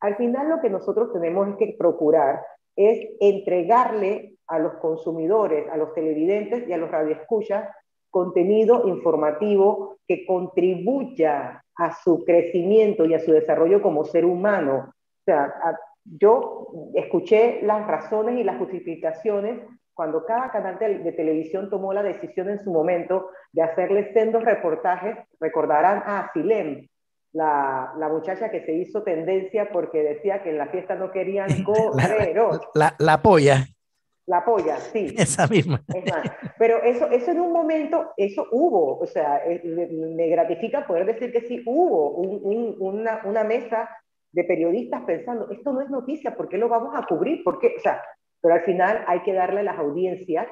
Al 0.00 0.16
final 0.16 0.48
lo 0.48 0.60
que 0.60 0.70
nosotros 0.70 1.12
tenemos 1.12 1.56
que 1.56 1.74
procurar 1.78 2.42
es 2.76 3.08
entregarle 3.20 4.36
a 4.46 4.58
los 4.58 4.74
consumidores, 4.74 5.68
a 5.70 5.76
los 5.76 5.94
televidentes 5.94 6.66
y 6.68 6.72
a 6.72 6.78
los 6.78 6.90
radioescuchas 6.90 7.68
contenido 8.10 8.88
informativo 8.88 9.98
que 10.06 10.26
contribuya 10.26 11.62
a 11.76 11.94
su 12.02 12.24
crecimiento 12.24 13.04
y 13.04 13.14
a 13.14 13.20
su 13.20 13.32
desarrollo 13.32 13.80
como 13.80 14.04
ser 14.04 14.24
humano. 14.24 14.92
O 14.92 15.24
sea, 15.24 15.54
yo 16.04 16.66
escuché 16.94 17.60
las 17.62 17.86
razones 17.86 18.38
y 18.38 18.44
las 18.44 18.58
justificaciones 18.58 19.60
cuando 19.94 20.24
cada 20.24 20.50
canal 20.50 20.78
de, 20.78 21.12
televisión 21.12 21.68
tomó 21.68 21.92
la 21.92 22.02
decisión 22.02 22.48
en 22.48 22.58
su 22.58 22.72
momento 22.72 23.30
de 23.52 23.62
hacerle 23.62 24.12
sendos 24.14 24.42
reportajes, 24.42 25.16
recordarán 25.38 26.02
a 26.06 26.30
Silem, 26.32 26.88
la, 27.32 27.92
la, 27.98 28.08
muchacha 28.08 28.50
que 28.50 28.64
se 28.64 28.72
hizo 28.72 29.02
tendencia 29.02 29.70
porque 29.72 30.02
decía 30.02 30.42
que 30.42 30.50
en 30.50 30.58
la 30.58 30.68
fiesta 30.68 30.94
no 30.94 31.10
querían 31.10 31.48
correr. 31.64 32.36
La, 32.74 32.94
la, 32.98 33.22
polla. 33.22 33.66
La 34.26 34.44
polla, 34.44 34.78
sí. 34.78 35.14
Esa 35.18 35.46
misma. 35.46 35.82
pero 36.58 36.82
eso, 36.82 37.08
eso 37.10 37.30
en 37.30 37.40
un 37.40 37.52
momento, 37.52 38.12
eso 38.16 38.46
hubo, 38.52 38.98
o 38.98 39.06
sea, 39.06 39.42
eh, 39.46 39.62
me 39.64 40.28
gratifica 40.28 40.86
poder 40.86 41.06
decir 41.06 41.32
que 41.32 41.42
sí 41.42 41.62
hubo 41.66 42.10
una, 42.10 43.22
una 43.24 43.44
mesa 43.44 43.88
de 44.32 44.44
periodistas 44.44 45.02
pensando, 45.02 45.50
esto 45.50 45.72
no 45.72 45.80
es 45.80 45.90
noticia, 45.90 46.36
¿por 46.36 46.48
qué 46.48 46.58
lo 46.58 46.68
vamos 46.68 46.94
a 46.96 47.06
cubrir? 47.06 47.42
¿Por 47.42 47.58
qué? 47.58 47.74
O 47.76 47.80
sea, 47.80 48.00
pero 48.40 48.54
al 48.54 48.62
final 48.62 49.04
hay 49.06 49.20
que 49.22 49.32
darle 49.32 49.60
a 49.60 49.64
las 49.64 49.78
audiencias 49.78 50.46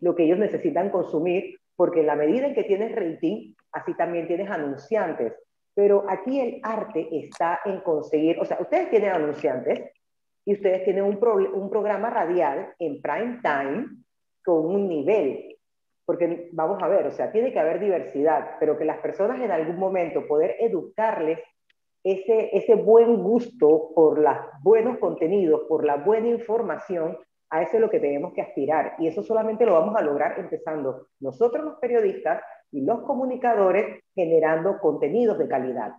lo 0.00 0.14
que 0.14 0.24
ellos 0.24 0.38
necesitan 0.38 0.90
consumir, 0.90 1.58
porque 1.76 2.00
en 2.00 2.06
la 2.06 2.16
medida 2.16 2.46
en 2.46 2.54
que 2.54 2.64
tienes 2.64 2.94
rating, 2.94 3.54
así 3.72 3.94
también 3.94 4.26
tienes 4.26 4.50
anunciantes. 4.50 5.32
Pero 5.74 6.04
aquí 6.08 6.40
el 6.40 6.60
arte 6.62 7.08
está 7.10 7.60
en 7.64 7.80
conseguir, 7.80 8.38
o 8.38 8.44
sea, 8.44 8.58
ustedes 8.60 8.90
tienen 8.90 9.10
anunciantes 9.10 9.90
y 10.44 10.54
ustedes 10.54 10.84
tienen 10.84 11.04
un, 11.04 11.18
un 11.54 11.70
programa 11.70 12.10
radial 12.10 12.74
en 12.78 13.00
prime 13.00 13.40
time 13.42 13.86
con 14.44 14.66
un 14.66 14.88
nivel, 14.88 15.56
porque 16.04 16.50
vamos 16.52 16.82
a 16.82 16.88
ver, 16.88 17.06
o 17.06 17.12
sea, 17.12 17.30
tiene 17.30 17.52
que 17.52 17.60
haber 17.60 17.80
diversidad, 17.80 18.56
pero 18.58 18.76
que 18.76 18.84
las 18.84 18.98
personas 18.98 19.40
en 19.40 19.50
algún 19.50 19.76
momento 19.76 20.26
poder 20.26 20.56
educarles 20.58 21.38
ese, 22.04 22.50
ese 22.56 22.74
buen 22.74 23.22
gusto 23.22 23.92
por 23.94 24.18
los 24.18 24.36
buenos 24.62 24.98
contenidos, 24.98 25.62
por 25.68 25.84
la 25.84 25.96
buena 25.96 26.28
información, 26.28 27.16
a 27.50 27.62
eso 27.62 27.76
es 27.76 27.80
lo 27.80 27.90
que 27.90 28.00
tenemos 28.00 28.32
que 28.32 28.42
aspirar. 28.42 28.96
Y 28.98 29.06
eso 29.06 29.22
solamente 29.22 29.66
lo 29.66 29.74
vamos 29.74 29.94
a 29.94 30.02
lograr 30.02 30.38
empezando 30.38 31.08
nosotros 31.20 31.64
los 31.64 31.78
periodistas 31.78 32.42
y 32.72 32.80
los 32.80 33.02
comunicadores 33.02 34.02
generando 34.14 34.78
contenidos 34.80 35.38
de 35.38 35.46
calidad. 35.46 35.92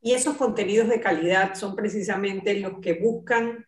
Y 0.00 0.14
esos 0.14 0.36
contenidos 0.36 0.88
de 0.88 1.00
calidad 1.00 1.54
son 1.54 1.76
precisamente 1.76 2.58
los 2.58 2.80
que 2.80 2.94
buscan 2.94 3.66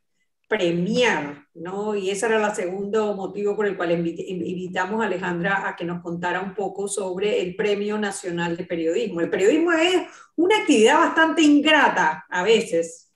premiar, 0.48 1.46
¿no? 1.54 1.94
Y 1.94 2.10
ese 2.10 2.26
era 2.26 2.44
el 2.44 2.54
segundo 2.54 3.14
motivo 3.14 3.54
por 3.54 3.66
el 3.66 3.76
cual 3.76 3.92
invitamos 3.92 5.00
a 5.00 5.06
Alejandra 5.06 5.68
a 5.68 5.76
que 5.76 5.84
nos 5.84 6.02
contara 6.02 6.40
un 6.40 6.54
poco 6.54 6.88
sobre 6.88 7.40
el 7.40 7.54
Premio 7.54 7.98
Nacional 7.98 8.56
de 8.56 8.64
Periodismo. 8.64 9.20
El 9.20 9.30
periodismo 9.30 9.70
es 9.72 10.02
una 10.34 10.58
actividad 10.58 10.98
bastante 10.98 11.42
ingrata 11.42 12.26
a 12.28 12.42
veces, 12.42 13.12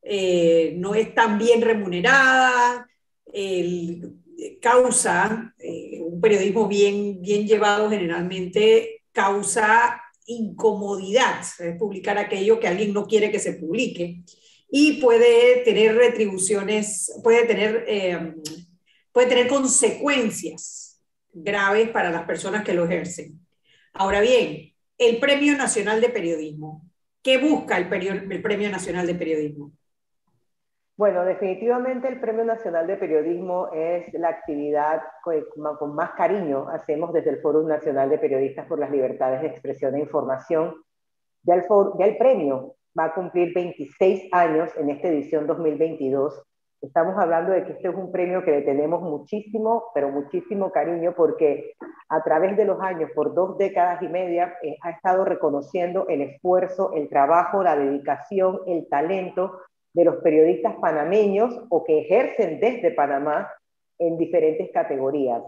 eh, 0.00 0.74
no 0.78 0.94
es 0.94 1.14
tan 1.14 1.36
bien 1.36 1.60
remunerada, 1.60 2.88
el, 3.26 4.19
causa, 4.60 5.54
eh, 5.58 6.00
un 6.00 6.20
periodismo 6.20 6.68
bien, 6.68 7.20
bien 7.20 7.46
llevado 7.46 7.90
generalmente 7.90 9.02
causa 9.12 10.00
incomodidad, 10.26 11.40
es 11.58 11.76
publicar 11.76 12.18
aquello 12.18 12.60
que 12.60 12.68
alguien 12.68 12.92
no 12.92 13.06
quiere 13.06 13.30
que 13.30 13.40
se 13.40 13.54
publique 13.54 14.22
y 14.70 15.00
puede 15.00 15.62
tener 15.64 15.96
retribuciones, 15.96 17.12
puede 17.24 17.44
tener, 17.46 17.84
eh, 17.88 18.34
puede 19.12 19.26
tener 19.26 19.48
consecuencias 19.48 21.02
graves 21.32 21.88
para 21.90 22.10
las 22.10 22.24
personas 22.24 22.64
que 22.64 22.74
lo 22.74 22.84
ejercen. 22.84 23.40
Ahora 23.92 24.20
bien, 24.20 24.72
el 24.98 25.18
Premio 25.18 25.56
Nacional 25.56 26.00
de 26.00 26.10
Periodismo. 26.10 26.88
¿Qué 27.22 27.38
busca 27.38 27.76
el, 27.76 28.32
el 28.32 28.42
Premio 28.42 28.70
Nacional 28.70 29.06
de 29.06 29.14
Periodismo? 29.14 29.72
Bueno, 31.00 31.24
definitivamente 31.24 32.08
el 32.08 32.20
Premio 32.20 32.44
Nacional 32.44 32.86
de 32.86 32.98
Periodismo 32.98 33.70
es 33.72 34.12
la 34.12 34.28
actividad 34.28 35.00
con 35.78 35.94
más 35.94 36.10
cariño 36.10 36.68
hacemos 36.68 37.14
desde 37.14 37.30
el 37.30 37.40
Foro 37.40 37.62
Nacional 37.62 38.10
de 38.10 38.18
Periodistas 38.18 38.66
por 38.66 38.78
las 38.78 38.90
Libertades 38.90 39.40
de 39.40 39.46
Expresión 39.46 39.94
e 39.94 40.00
Información. 40.00 40.74
Ya 41.42 41.54
el, 41.54 41.64
ya 41.98 42.04
el 42.04 42.18
premio 42.18 42.74
va 42.98 43.04
a 43.04 43.14
cumplir 43.14 43.54
26 43.54 44.28
años 44.32 44.68
en 44.76 44.90
esta 44.90 45.08
edición 45.08 45.46
2022. 45.46 46.42
Estamos 46.82 47.16
hablando 47.16 47.52
de 47.52 47.64
que 47.64 47.72
este 47.72 47.88
es 47.88 47.94
un 47.94 48.12
premio 48.12 48.44
que 48.44 48.50
le 48.50 48.60
tenemos 48.60 49.00
muchísimo, 49.00 49.84
pero 49.94 50.10
muchísimo 50.10 50.70
cariño 50.70 51.14
porque 51.16 51.76
a 52.10 52.22
través 52.22 52.58
de 52.58 52.66
los 52.66 52.78
años, 52.82 53.10
por 53.14 53.32
dos 53.32 53.56
décadas 53.56 54.02
y 54.02 54.08
media, 54.08 54.52
eh, 54.62 54.76
ha 54.82 54.90
estado 54.90 55.24
reconociendo 55.24 56.06
el 56.08 56.20
esfuerzo, 56.20 56.92
el 56.92 57.08
trabajo, 57.08 57.62
la 57.62 57.74
dedicación, 57.74 58.60
el 58.66 58.86
talento 58.90 59.60
de 59.92 60.04
los 60.04 60.16
periodistas 60.16 60.76
panameños 60.76 61.58
o 61.68 61.84
que 61.84 62.00
ejercen 62.00 62.60
desde 62.60 62.92
Panamá 62.92 63.50
en 63.98 64.16
diferentes 64.18 64.70
categorías. 64.72 65.42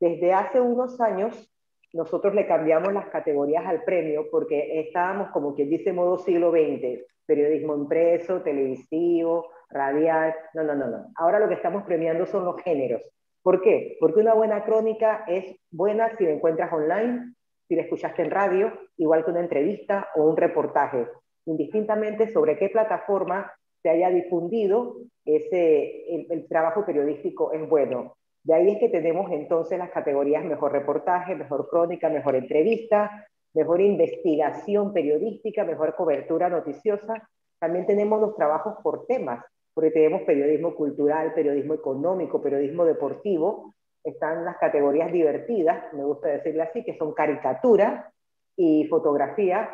Desde 0.00 0.32
hace 0.32 0.60
unos 0.60 1.00
años 1.00 1.50
nosotros 1.92 2.34
le 2.34 2.46
cambiamos 2.46 2.92
las 2.92 3.08
categorías 3.08 3.66
al 3.66 3.82
premio 3.82 4.26
porque 4.30 4.80
estábamos 4.80 5.30
como 5.30 5.54
quien 5.54 5.70
dice 5.70 5.92
modo 5.92 6.18
siglo 6.18 6.50
XX, 6.50 7.04
periodismo 7.26 7.74
impreso, 7.74 8.42
televisivo, 8.42 9.48
radial, 9.70 10.34
no, 10.54 10.62
no, 10.64 10.74
no, 10.74 10.86
no. 10.86 11.06
Ahora 11.16 11.38
lo 11.38 11.48
que 11.48 11.54
estamos 11.54 11.84
premiando 11.84 12.26
son 12.26 12.44
los 12.44 12.60
géneros. 12.62 13.02
¿Por 13.42 13.62
qué? 13.62 13.96
Porque 14.00 14.20
una 14.20 14.34
buena 14.34 14.64
crónica 14.64 15.24
es 15.26 15.56
buena 15.70 16.14
si 16.16 16.24
la 16.24 16.32
encuentras 16.32 16.72
online, 16.72 17.34
si 17.66 17.76
la 17.76 17.82
escuchaste 17.82 18.22
en 18.22 18.30
radio, 18.30 18.72
igual 18.96 19.24
que 19.24 19.30
una 19.30 19.40
entrevista 19.40 20.08
o 20.14 20.24
un 20.24 20.36
reportaje, 20.36 21.06
indistintamente 21.46 22.28
sobre 22.28 22.58
qué 22.58 22.68
plataforma 22.68 23.52
se 23.82 23.90
haya 23.90 24.10
difundido, 24.10 24.96
ese, 25.24 26.24
el, 26.30 26.46
trabajo 26.48 26.84
periodístico 26.84 27.52
es 27.52 27.68
bueno. 27.68 28.16
De 28.42 28.54
ahí 28.54 28.70
es 28.70 28.78
que 28.78 28.88
tenemos 28.88 29.30
entonces 29.30 29.78
las 29.78 29.90
categorías 29.90 30.44
mejor 30.44 30.72
reportaje, 30.72 31.34
mejor 31.34 31.68
crónica, 31.68 32.08
mejor 32.08 32.34
entrevista, 32.34 33.26
mejor 33.54 33.80
investigación 33.80 34.92
periodística, 34.92 35.64
mejor 35.64 35.94
cobertura 35.94 36.48
noticiosa. 36.48 37.28
También 37.58 37.86
tenemos 37.86 38.20
los 38.20 38.36
trabajos 38.36 38.74
por 38.82 39.06
temas, 39.06 39.44
porque 39.74 39.90
tenemos 39.90 40.22
periodismo 40.22 40.74
cultural, 40.74 41.34
periodismo 41.34 41.74
económico, 41.74 42.40
periodismo 42.40 42.84
deportivo. 42.84 43.74
Están 44.02 44.44
las 44.44 44.56
categorías 44.56 45.12
divertidas, 45.12 45.92
me 45.92 46.04
gusta 46.04 46.28
decirle 46.28 46.62
así, 46.62 46.84
que 46.84 46.96
son 46.96 47.12
caricatura 47.12 48.10
y 48.56 48.86
fotografía. 48.86 49.70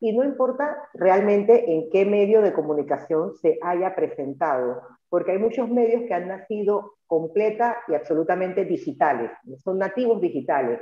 Y 0.00 0.16
no 0.16 0.24
importa 0.24 0.88
realmente 0.94 1.70
en 1.72 1.88
qué 1.90 2.04
medio 2.04 2.42
de 2.42 2.52
comunicación 2.52 3.32
se 3.34 3.58
haya 3.62 3.94
presentado, 3.94 4.82
porque 5.08 5.30
hay 5.32 5.38
muchos 5.38 5.70
medios 5.70 6.02
que 6.06 6.14
han 6.14 6.28
nacido 6.28 6.94
completa 7.06 7.78
y 7.88 7.94
absolutamente 7.94 8.64
digitales, 8.64 9.30
son 9.62 9.78
nativos 9.78 10.20
digitales. 10.20 10.80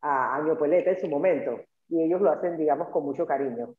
a 0.00 0.36
Año 0.36 0.58
Peleta 0.58 0.90
en 0.90 1.00
su 1.00 1.08
momento. 1.08 1.60
Y 1.88 2.02
ellos 2.02 2.20
lo 2.20 2.30
hacen, 2.30 2.56
digamos, 2.56 2.88
con 2.88 3.04
mucho 3.04 3.26
cariño. 3.26 3.74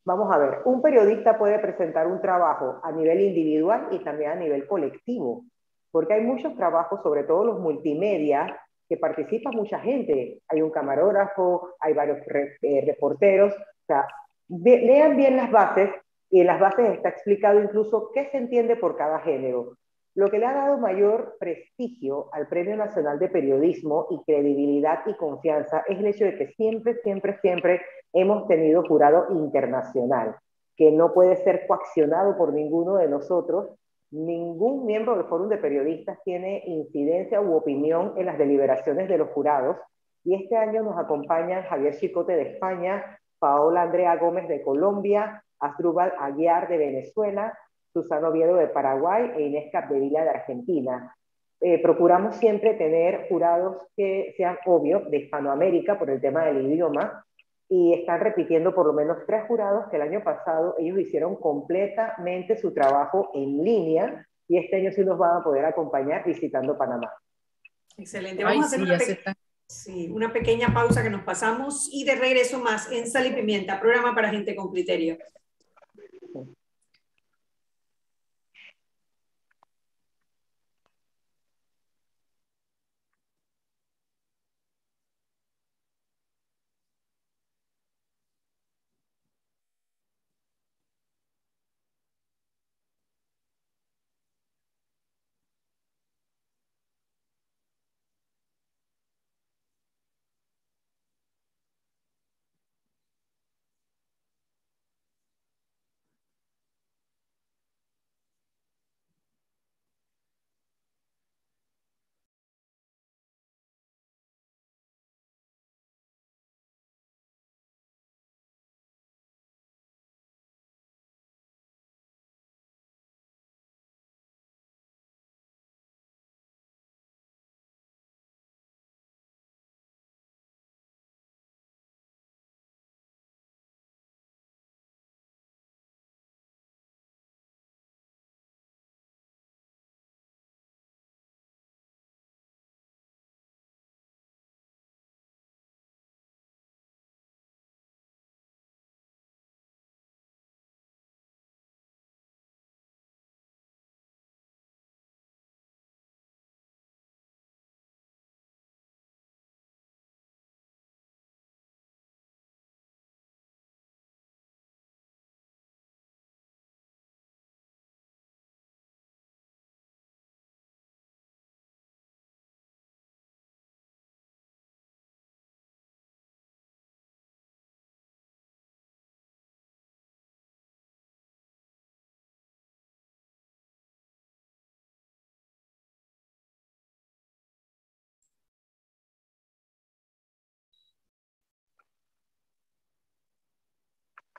Vamos 0.06 0.32
a 0.32 0.38
ver, 0.38 0.58
un 0.66 0.80
periodista 0.80 1.36
puede 1.36 1.58
presentar 1.58 2.06
un 2.06 2.20
trabajo 2.20 2.78
a 2.84 2.92
nivel 2.92 3.20
individual 3.20 3.88
y 3.90 3.98
también 3.98 4.30
a 4.30 4.34
nivel 4.36 4.64
colectivo, 4.68 5.44
porque 5.90 6.14
hay 6.14 6.20
muchos 6.20 6.54
trabajos, 6.54 7.02
sobre 7.02 7.24
todo 7.24 7.44
los 7.44 7.58
multimedia, 7.58 8.56
que 8.88 8.98
participa 8.98 9.50
mucha 9.50 9.80
gente. 9.80 10.38
Hay 10.46 10.62
un 10.62 10.70
camarógrafo, 10.70 11.74
hay 11.80 11.92
varios 11.92 12.18
eh, 12.62 12.84
reporteros. 12.86 13.52
O 13.52 13.86
sea, 13.88 14.06
lean 14.48 15.16
bien 15.16 15.36
las 15.36 15.50
bases 15.50 15.90
y 16.30 16.40
en 16.40 16.46
las 16.46 16.60
bases 16.60 16.90
está 16.90 17.08
explicado 17.08 17.60
incluso 17.60 18.12
qué 18.14 18.26
se 18.30 18.38
entiende 18.38 18.76
por 18.76 18.96
cada 18.96 19.18
género. 19.18 19.72
Lo 20.14 20.30
que 20.30 20.38
le 20.38 20.46
ha 20.46 20.54
dado 20.54 20.78
mayor 20.78 21.36
prestigio 21.40 22.28
al 22.32 22.46
Premio 22.46 22.76
Nacional 22.76 23.18
de 23.18 23.28
Periodismo 23.28 24.06
y 24.10 24.22
credibilidad 24.24 25.00
y 25.06 25.14
confianza 25.14 25.82
es 25.88 25.98
el 25.98 26.06
hecho 26.06 26.24
de 26.24 26.38
que 26.38 26.46
siempre, 26.52 26.94
siempre, 27.02 27.38
siempre 27.40 27.80
hemos 28.12 28.46
tenido 28.46 28.82
jurado 28.86 29.26
internacional, 29.30 30.36
que 30.76 30.90
no 30.92 31.12
puede 31.12 31.36
ser 31.36 31.66
coaccionado 31.66 32.36
por 32.36 32.52
ninguno 32.52 32.96
de 32.96 33.08
nosotros. 33.08 33.70
Ningún 34.10 34.86
miembro 34.86 35.16
del 35.16 35.26
Fórum 35.26 35.48
de 35.48 35.58
Periodistas 35.58 36.18
tiene 36.24 36.62
incidencia 36.66 37.40
u 37.40 37.54
opinión 37.54 38.14
en 38.16 38.26
las 38.26 38.38
deliberaciones 38.38 39.08
de 39.08 39.18
los 39.18 39.30
jurados. 39.30 39.76
Y 40.24 40.34
este 40.34 40.56
año 40.56 40.82
nos 40.82 40.98
acompañan 40.98 41.64
Javier 41.64 41.96
Chicote 41.96 42.34
de 42.34 42.52
España, 42.52 43.18
Paola 43.38 43.82
Andrea 43.82 44.16
Gómez 44.16 44.48
de 44.48 44.62
Colombia, 44.62 45.42
Asdrúbal 45.58 46.12
Aguiar 46.18 46.68
de 46.68 46.78
Venezuela, 46.78 47.56
Susana 47.92 48.28
Oviedo 48.28 48.56
de 48.56 48.68
Paraguay 48.68 49.32
e 49.36 49.42
Inés 49.42 49.70
Capdevila 49.72 50.22
de 50.22 50.30
Argentina. 50.30 51.14
Eh, 51.60 51.80
procuramos 51.80 52.36
siempre 52.36 52.74
tener 52.74 53.28
jurados 53.28 53.76
que 53.96 54.34
sean 54.36 54.58
obvios 54.66 55.10
de 55.10 55.18
Hispanoamérica 55.18 55.98
por 55.98 56.10
el 56.10 56.20
tema 56.20 56.44
del 56.44 56.70
idioma 56.70 57.25
y 57.68 57.94
están 57.94 58.20
repitiendo 58.20 58.74
por 58.74 58.86
lo 58.86 58.92
menos 58.92 59.18
tres 59.26 59.44
jurados 59.48 59.86
que 59.90 59.96
el 59.96 60.02
año 60.02 60.22
pasado 60.22 60.76
ellos 60.78 60.98
hicieron 60.98 61.36
completamente 61.36 62.56
su 62.56 62.72
trabajo 62.72 63.30
en 63.34 63.64
línea 63.64 64.26
y 64.48 64.58
este 64.58 64.76
año 64.76 64.92
sí 64.92 65.04
nos 65.04 65.18
van 65.18 65.40
a 65.40 65.44
poder 65.44 65.64
acompañar 65.64 66.24
visitando 66.24 66.78
Panamá. 66.78 67.12
Excelente. 67.96 68.44
Vamos 68.44 68.64
a 68.64 68.66
hacer 68.68 68.82
una, 68.82 68.98
sí, 69.66 70.10
una 70.12 70.32
pequeña 70.32 70.72
pausa 70.72 71.02
que 71.02 71.10
nos 71.10 71.22
pasamos 71.22 71.88
y 71.92 72.04
de 72.04 72.14
regreso 72.14 72.60
más 72.60 72.90
en 72.92 73.10
Sal 73.10 73.26
y 73.26 73.30
Pimienta, 73.30 73.80
programa 73.80 74.14
para 74.14 74.30
gente 74.30 74.54
con 74.54 74.70
criterio. 74.70 75.18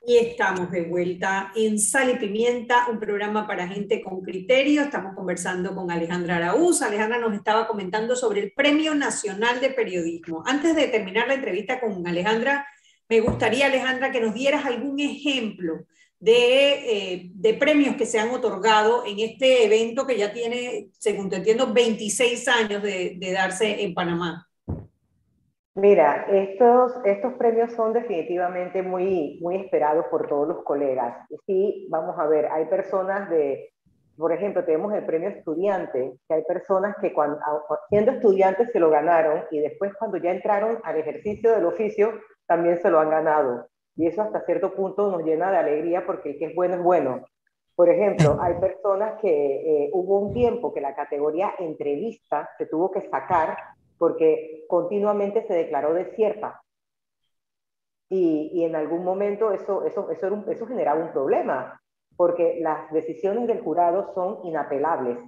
Y 0.06 0.16
estamos 0.16 0.70
de 0.70 0.82
vuelta 0.82 1.52
en 1.56 1.78
Sal 1.78 2.10
y 2.10 2.18
Pimienta, 2.18 2.86
un 2.88 3.00
programa 3.00 3.46
para 3.46 3.66
gente 3.66 4.00
con 4.02 4.22
criterio. 4.22 4.82
Estamos 4.82 5.14
conversando 5.14 5.74
con 5.74 5.90
Alejandra 5.90 6.36
Araúz. 6.36 6.82
Alejandra 6.82 7.18
nos 7.18 7.34
estaba 7.34 7.66
comentando 7.66 8.14
sobre 8.14 8.40
el 8.40 8.52
Premio 8.52 8.94
Nacional 8.94 9.60
de 9.60 9.70
Periodismo. 9.70 10.42
Antes 10.46 10.76
de 10.76 10.88
terminar 10.88 11.26
la 11.26 11.34
entrevista 11.34 11.80
con 11.80 12.06
Alejandra, 12.06 12.66
me 13.08 13.20
gustaría, 13.20 13.66
Alejandra, 13.66 14.12
que 14.12 14.20
nos 14.20 14.34
dieras 14.34 14.64
algún 14.64 15.00
ejemplo 15.00 15.86
de, 16.20 17.12
eh, 17.14 17.30
de, 17.34 17.54
premios 17.54 17.96
que 17.96 18.06
se 18.06 18.18
han 18.18 18.30
otorgado 18.30 19.04
en 19.04 19.18
este 19.18 19.64
evento 19.64 20.06
que 20.06 20.16
ya 20.16 20.32
tiene, 20.32 20.88
según 20.98 21.28
te 21.28 21.36
entiendo, 21.36 21.72
26 21.72 22.48
años 22.48 22.82
de, 22.82 23.16
de 23.18 23.32
darse 23.32 23.82
en 23.82 23.94
Panamá. 23.94 24.47
Mira, 25.78 26.26
estos, 26.28 26.92
estos 27.04 27.34
premios 27.34 27.72
son 27.72 27.92
definitivamente 27.92 28.82
muy, 28.82 29.38
muy 29.40 29.56
esperados 29.56 30.06
por 30.10 30.26
todos 30.26 30.48
los 30.48 30.64
colegas. 30.64 31.24
Sí, 31.46 31.86
vamos 31.88 32.18
a 32.18 32.26
ver, 32.26 32.46
hay 32.46 32.64
personas 32.64 33.30
de, 33.30 33.70
por 34.16 34.32
ejemplo, 34.32 34.64
tenemos 34.64 34.92
el 34.92 35.06
premio 35.06 35.28
estudiante, 35.28 36.14
que 36.26 36.34
hay 36.34 36.42
personas 36.42 36.96
que 37.00 37.12
cuando, 37.12 37.38
siendo 37.90 38.10
estudiantes 38.10 38.72
se 38.72 38.80
lo 38.80 38.90
ganaron 38.90 39.44
y 39.52 39.60
después 39.60 39.92
cuando 39.96 40.16
ya 40.16 40.32
entraron 40.32 40.80
al 40.82 40.96
ejercicio 40.96 41.52
del 41.52 41.66
oficio 41.66 42.12
también 42.48 42.82
se 42.82 42.90
lo 42.90 42.98
han 42.98 43.10
ganado. 43.10 43.68
Y 43.94 44.08
eso 44.08 44.22
hasta 44.22 44.44
cierto 44.46 44.74
punto 44.74 45.12
nos 45.12 45.22
llena 45.22 45.52
de 45.52 45.58
alegría 45.58 46.04
porque 46.04 46.30
el 46.30 46.38
que 46.40 46.46
es 46.46 46.56
bueno 46.56 46.74
es 46.74 46.82
bueno. 46.82 47.24
Por 47.76 47.88
ejemplo, 47.88 48.36
hay 48.40 48.54
personas 48.54 49.20
que 49.20 49.28
eh, 49.30 49.90
hubo 49.92 50.18
un 50.18 50.34
tiempo 50.34 50.74
que 50.74 50.80
la 50.80 50.96
categoría 50.96 51.52
entrevista 51.60 52.50
se 52.58 52.66
tuvo 52.66 52.90
que 52.90 53.08
sacar 53.08 53.56
porque 53.98 54.64
continuamente 54.68 55.46
se 55.46 55.54
declaró 55.54 55.94
desierta. 55.94 56.62
Y, 58.08 58.50
y 58.54 58.64
en 58.64 58.74
algún 58.74 59.04
momento 59.04 59.52
eso, 59.52 59.84
eso, 59.84 60.10
eso, 60.10 60.32
un, 60.32 60.44
generaba 60.68 61.00
un 61.00 61.12
problema, 61.12 61.80
porque 62.16 62.58
las 62.60 62.90
decisiones 62.92 63.46
del 63.46 63.60
jurado 63.60 64.12
son 64.14 64.38
inapelables. 64.44 65.18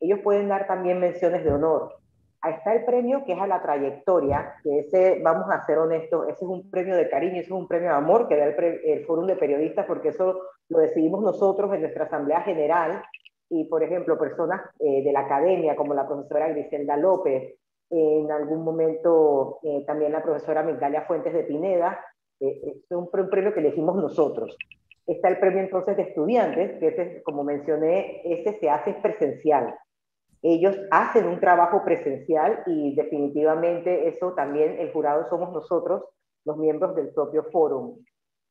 Ellos 0.00 0.20
pueden 0.20 0.48
dar 0.48 0.66
también 0.66 0.98
menciones 0.98 1.44
de 1.44 1.52
honor. 1.52 1.94
Ahí 2.40 2.54
está 2.54 2.74
el 2.74 2.84
premio 2.84 3.24
que 3.24 3.32
es 3.32 3.40
a 3.40 3.46
la 3.46 3.62
trayectoria, 3.62 4.56
que 4.62 4.80
ese, 4.80 5.20
vamos 5.22 5.48
a 5.50 5.64
ser 5.64 5.78
honestos, 5.78 6.26
ese 6.28 6.44
es 6.44 6.50
un 6.50 6.70
premio 6.70 6.96
de 6.96 7.08
cariño, 7.08 7.36
ese 7.36 7.46
es 7.46 7.50
un 7.52 7.68
premio 7.68 7.88
de 7.88 7.96
amor 7.96 8.28
que 8.28 8.36
da 8.36 8.44
el, 8.44 8.80
el 8.84 9.06
Fórum 9.06 9.26
de 9.26 9.36
Periodistas, 9.36 9.86
porque 9.86 10.08
eso 10.08 10.40
lo 10.68 10.78
decidimos 10.78 11.22
nosotros 11.22 11.72
en 11.72 11.82
nuestra 11.82 12.04
Asamblea 12.04 12.42
General. 12.42 13.02
Y, 13.48 13.64
por 13.68 13.82
ejemplo, 13.82 14.18
personas 14.18 14.62
eh, 14.80 15.04
de 15.04 15.12
la 15.12 15.20
academia, 15.20 15.76
como 15.76 15.94
la 15.94 16.06
profesora 16.06 16.48
Griselda 16.48 16.96
López, 16.96 17.54
en 17.90 18.30
algún 18.30 18.64
momento 18.64 19.58
eh, 19.62 19.84
también 19.86 20.12
la 20.12 20.22
profesora 20.22 20.62
Migdalia 20.62 21.02
Fuentes 21.02 21.32
de 21.32 21.44
Pineda, 21.44 22.00
eh, 22.40 22.60
es 22.66 22.90
un, 22.90 23.10
premio 23.10 23.52
que 23.52 23.60
elegimos 23.60 23.96
nosotros. 23.96 24.56
Está 25.06 25.28
el 25.28 25.38
premio 25.38 25.60
entonces 25.60 25.96
de 25.96 26.02
estudiantes, 26.02 26.78
que 26.78 26.88
ese, 26.88 27.22
como 27.22 27.44
mencioné, 27.44 28.22
ese 28.24 28.58
se 28.58 28.70
hace 28.70 28.94
presencial. 28.94 29.74
Ellos 30.42 30.76
hacen 30.90 31.26
un 31.26 31.40
trabajo 31.40 31.82
presencial 31.84 32.62
y 32.66 32.94
definitivamente 32.94 34.08
eso 34.08 34.32
también 34.32 34.78
el 34.78 34.92
jurado 34.92 35.28
somos 35.28 35.52
nosotros, 35.52 36.04
los 36.44 36.56
miembros 36.56 36.94
del 36.94 37.10
propio 37.10 37.44
foro. 37.44 37.94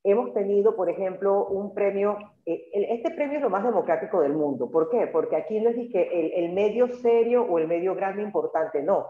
Hemos 0.04 0.34
tenido, 0.34 0.76
por 0.76 0.90
ejemplo, 0.90 1.48
un 1.48 1.74
premio, 1.74 2.18
eh, 2.46 2.66
este 2.74 3.12
premio 3.12 3.38
es 3.38 3.44
lo 3.44 3.50
más 3.50 3.64
democrático 3.64 4.22
del 4.22 4.34
mundo. 4.34 4.70
¿Por 4.70 4.90
qué? 4.90 5.08
Porque 5.08 5.36
aquí 5.36 5.60
no 5.60 5.70
es 5.70 5.76
que 5.92 6.02
el, 6.02 6.46
el 6.46 6.54
medio 6.54 6.88
serio 6.88 7.44
o 7.44 7.58
el 7.58 7.68
medio 7.68 7.96
grande 7.96 8.22
importante, 8.22 8.82
no 8.82 9.08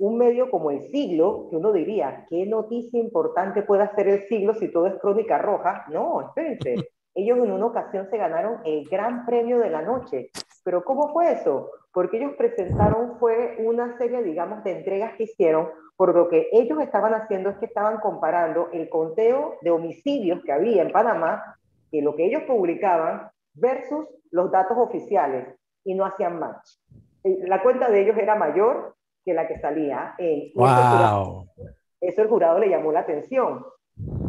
un 0.00 0.16
medio 0.16 0.50
como 0.50 0.70
el 0.70 0.80
siglo, 0.90 1.46
que 1.50 1.56
uno 1.56 1.72
diría, 1.72 2.24
¿qué 2.30 2.46
noticia 2.46 2.98
importante 2.98 3.62
puede 3.62 3.82
hacer 3.82 4.08
el 4.08 4.22
siglo 4.28 4.54
si 4.54 4.72
todo 4.72 4.86
es 4.86 4.94
crónica 4.94 5.36
roja? 5.36 5.84
No, 5.90 6.22
espérense. 6.22 6.90
Ellos 7.14 7.38
en 7.38 7.52
una 7.52 7.66
ocasión 7.66 8.08
se 8.08 8.16
ganaron 8.16 8.60
el 8.64 8.88
gran 8.88 9.26
premio 9.26 9.58
de 9.58 9.68
la 9.68 9.82
noche. 9.82 10.30
Pero 10.64 10.84
¿cómo 10.84 11.12
fue 11.12 11.32
eso? 11.32 11.70
Porque 11.92 12.16
ellos 12.16 12.32
presentaron 12.38 13.18
fue 13.18 13.56
una 13.58 13.98
serie, 13.98 14.22
digamos, 14.22 14.64
de 14.64 14.78
entregas 14.78 15.16
que 15.16 15.24
hicieron, 15.24 15.68
por 15.96 16.14
lo 16.14 16.30
que 16.30 16.48
ellos 16.52 16.80
estaban 16.80 17.12
haciendo 17.12 17.50
es 17.50 17.58
que 17.58 17.66
estaban 17.66 18.00
comparando 18.00 18.70
el 18.72 18.88
conteo 18.88 19.58
de 19.60 19.70
homicidios 19.70 20.42
que 20.44 20.52
había 20.52 20.80
en 20.80 20.92
Panamá, 20.92 21.58
y 21.90 22.00
lo 22.00 22.16
que 22.16 22.24
ellos 22.24 22.44
publicaban, 22.44 23.28
versus 23.52 24.06
los 24.30 24.50
datos 24.50 24.78
oficiales, 24.78 25.46
y 25.84 25.94
no 25.94 26.06
hacían 26.06 26.38
match. 26.38 26.78
Eh, 27.22 27.40
la 27.42 27.62
cuenta 27.62 27.90
de 27.90 28.00
ellos 28.00 28.16
era 28.16 28.34
mayor 28.34 28.94
que 29.24 29.34
la 29.34 29.46
que 29.46 29.58
salía. 29.58 30.14
en 30.18 30.52
wow. 30.54 31.46
Eso 32.00 32.22
el 32.22 32.28
jurado 32.28 32.58
le 32.58 32.68
llamó 32.68 32.92
la 32.92 33.00
atención. 33.00 33.64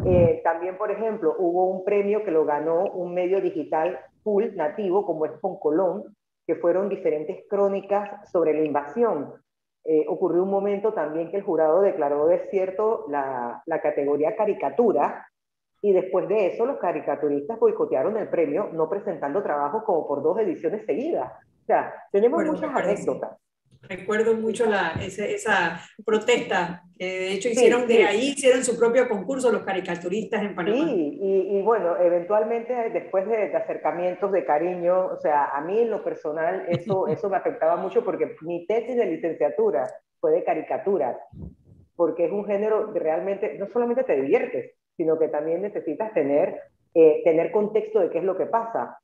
Eh, 0.04 0.40
también, 0.44 0.76
por 0.76 0.90
ejemplo, 0.90 1.34
hubo 1.38 1.66
un 1.66 1.84
premio 1.84 2.24
que 2.24 2.30
lo 2.30 2.44
ganó 2.44 2.84
un 2.84 3.14
medio 3.14 3.40
digital 3.40 3.98
full 4.22 4.54
nativo, 4.54 5.06
como 5.06 5.24
es 5.26 5.32
Colón, 5.40 6.16
que 6.46 6.56
fueron 6.56 6.88
diferentes 6.88 7.44
crónicas 7.48 8.30
sobre 8.30 8.52
la 8.52 8.64
invasión. 8.64 9.32
Eh, 9.84 10.04
ocurrió 10.08 10.42
un 10.42 10.50
momento 10.50 10.92
también 10.92 11.30
que 11.30 11.38
el 11.38 11.42
jurado 11.42 11.80
declaró 11.80 12.26
desierto 12.26 13.06
la, 13.08 13.62
la 13.66 13.80
categoría 13.80 14.36
caricatura, 14.36 15.26
y 15.80 15.92
después 15.92 16.28
de 16.28 16.46
eso 16.46 16.64
los 16.64 16.78
caricaturistas 16.78 17.58
boicotearon 17.58 18.16
el 18.16 18.28
premio, 18.28 18.70
no 18.72 18.88
presentando 18.88 19.42
trabajo 19.42 19.82
como 19.84 20.06
por 20.06 20.22
dos 20.22 20.38
ediciones 20.38 20.86
seguidas. 20.86 21.32
O 21.62 21.64
sea, 21.66 21.92
tenemos 22.12 22.44
muchas 22.44 22.72
anécdotas. 22.74 23.36
Recuerdo 23.88 24.34
mucho 24.34 24.66
la, 24.66 24.92
esa, 25.00 25.80
protesta, 26.04 26.84
que 26.96 27.04
de 27.04 27.32
hecho 27.32 27.48
hicieron 27.48 27.86
de 27.88 28.04
ahí, 28.04 28.28
hicieron 28.36 28.64
su 28.64 28.78
propio 28.78 29.08
concurso 29.08 29.50
los 29.50 29.64
caricaturistas 29.64 30.42
en 30.42 30.54
Panamá. 30.54 30.84
Sí, 30.84 31.18
y, 31.20 31.58
y 31.58 31.62
bueno, 31.62 31.96
eventualmente 31.98 32.72
después 32.90 33.26
de, 33.26 33.54
acercamientos 33.56 34.30
de 34.30 34.44
cariño, 34.44 35.06
o 35.06 35.16
sea, 35.16 35.46
a 35.46 35.60
mí 35.62 35.80
en 35.80 35.90
lo 35.90 36.04
personal 36.04 36.64
eso, 36.68 37.06
eso 37.08 37.28
me 37.28 37.36
afectaba 37.36 37.76
mucho 37.76 38.04
porque 38.04 38.36
mi 38.42 38.66
tesis 38.66 38.96
de 38.96 39.06
licenciatura 39.06 39.90
fue 40.20 40.30
de 40.30 40.44
caricaturas, 40.44 41.16
porque 41.96 42.26
es 42.26 42.32
un 42.32 42.44
género 42.46 42.92
que 42.92 43.00
realmente 43.00 43.58
no 43.58 43.66
solamente 43.66 44.04
te 44.04 44.20
diviertes, 44.20 44.72
sino 44.96 45.18
que 45.18 45.28
también 45.28 45.62
necesitas 45.62 46.14
tener, 46.14 46.56
eh, 46.94 47.22
tener 47.24 47.50
contexto 47.50 47.98
de 47.98 48.10
qué 48.10 48.18
es 48.18 48.24
lo 48.24 48.36
que 48.36 48.46
pasa. 48.46 48.98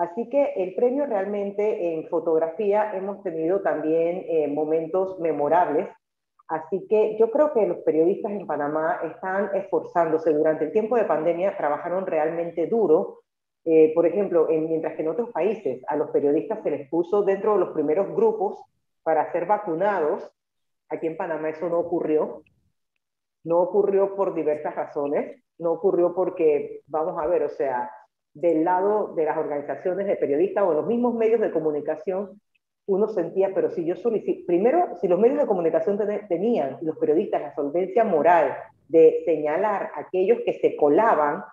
Así 0.00 0.30
que 0.30 0.54
el 0.56 0.74
premio 0.74 1.04
realmente 1.04 1.92
en 1.92 2.08
fotografía 2.08 2.96
hemos 2.96 3.22
tenido 3.22 3.60
también 3.60 4.24
eh, 4.26 4.48
momentos 4.48 5.20
memorables. 5.20 5.90
Así 6.48 6.86
que 6.88 7.18
yo 7.18 7.30
creo 7.30 7.52
que 7.52 7.66
los 7.66 7.80
periodistas 7.80 8.32
en 8.32 8.46
Panamá 8.46 8.98
están 9.04 9.54
esforzándose 9.54 10.32
durante 10.32 10.64
el 10.64 10.72
tiempo 10.72 10.96
de 10.96 11.04
pandemia, 11.04 11.54
trabajaron 11.54 12.06
realmente 12.06 12.66
duro. 12.66 13.24
Eh, 13.66 13.92
por 13.94 14.06
ejemplo, 14.06 14.48
mientras 14.48 14.94
que 14.96 15.02
en 15.02 15.08
otros 15.08 15.32
países 15.32 15.82
a 15.86 15.96
los 15.96 16.08
periodistas 16.12 16.62
se 16.62 16.70
les 16.70 16.88
puso 16.88 17.22
dentro 17.22 17.52
de 17.52 17.60
los 17.60 17.74
primeros 17.74 18.08
grupos 18.08 18.58
para 19.02 19.30
ser 19.32 19.44
vacunados, 19.44 20.32
aquí 20.88 21.08
en 21.08 21.18
Panamá 21.18 21.50
eso 21.50 21.68
no 21.68 21.78
ocurrió. 21.78 22.42
No 23.44 23.60
ocurrió 23.60 24.16
por 24.16 24.34
diversas 24.34 24.74
razones. 24.74 25.44
No 25.58 25.72
ocurrió 25.72 26.14
porque, 26.14 26.80
vamos 26.86 27.22
a 27.22 27.26
ver, 27.26 27.42
o 27.42 27.50
sea, 27.50 27.90
del 28.34 28.64
lado 28.64 29.14
de 29.14 29.24
las 29.24 29.36
organizaciones 29.36 30.06
de 30.06 30.16
periodistas 30.16 30.64
o 30.64 30.74
los 30.74 30.86
mismos 30.86 31.14
medios 31.14 31.40
de 31.40 31.50
comunicación, 31.50 32.40
uno 32.86 33.08
sentía, 33.08 33.52
pero 33.54 33.70
si 33.70 33.84
yo 33.84 33.94
solicito, 33.96 34.46
primero, 34.46 34.96
si 35.00 35.08
los 35.08 35.18
medios 35.18 35.40
de 35.40 35.46
comunicación 35.46 35.98
tenían, 36.28 36.78
los 36.82 36.98
periodistas, 36.98 37.40
la 37.40 37.54
solvencia 37.54 38.04
moral 38.04 38.56
de 38.88 39.22
señalar 39.24 39.90
a 39.94 40.00
aquellos 40.00 40.40
que 40.44 40.54
se 40.54 40.76
colaban, 40.76 41.44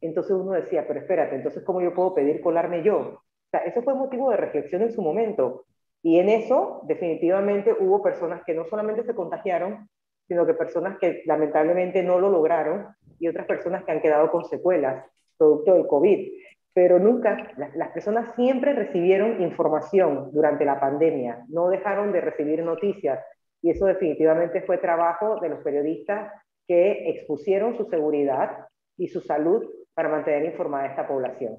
entonces 0.00 0.32
uno 0.32 0.52
decía, 0.52 0.84
pero 0.86 1.00
espérate, 1.00 1.36
entonces 1.36 1.62
¿cómo 1.64 1.80
yo 1.80 1.94
puedo 1.94 2.14
pedir 2.14 2.40
colarme 2.40 2.82
yo? 2.82 2.98
O 2.98 3.50
sea, 3.50 3.60
eso 3.60 3.82
fue 3.82 3.94
motivo 3.94 4.30
de 4.30 4.36
reflexión 4.36 4.82
en 4.82 4.92
su 4.92 5.00
momento. 5.00 5.64
Y 6.02 6.18
en 6.18 6.28
eso, 6.28 6.82
definitivamente, 6.84 7.74
hubo 7.78 8.02
personas 8.02 8.42
que 8.44 8.54
no 8.54 8.64
solamente 8.66 9.04
se 9.04 9.14
contagiaron, 9.14 9.88
sino 10.26 10.46
que 10.46 10.54
personas 10.54 10.98
que 10.98 11.22
lamentablemente 11.24 12.02
no 12.02 12.18
lo 12.20 12.30
lograron 12.30 12.88
y 13.18 13.28
otras 13.28 13.46
personas 13.46 13.84
que 13.84 13.92
han 13.92 14.02
quedado 14.02 14.30
con 14.30 14.44
secuelas 14.44 15.04
producto 15.38 15.74
del 15.74 15.86
COVID. 15.86 16.32
Pero 16.74 16.98
nunca, 16.98 17.52
las, 17.56 17.90
personas 17.90 18.34
siempre 18.36 18.72
recibieron 18.72 19.42
información 19.42 20.30
durante 20.32 20.64
la 20.64 20.78
pandemia, 20.78 21.44
no 21.48 21.68
dejaron 21.68 22.12
de 22.12 22.20
recibir 22.20 22.62
noticias. 22.62 23.18
Y 23.62 23.70
eso 23.70 23.86
definitivamente 23.86 24.62
fue 24.62 24.78
trabajo 24.78 25.40
de 25.40 25.48
los 25.48 25.60
periodistas 25.60 26.30
que 26.68 27.08
expusieron 27.10 27.76
su 27.76 27.86
seguridad 27.86 28.66
y 28.96 29.08
su 29.08 29.20
salud 29.20 29.64
para 29.94 30.08
mantener 30.08 30.44
informada 30.44 30.84
a 30.84 30.88
esta 30.88 31.08
población. 31.08 31.58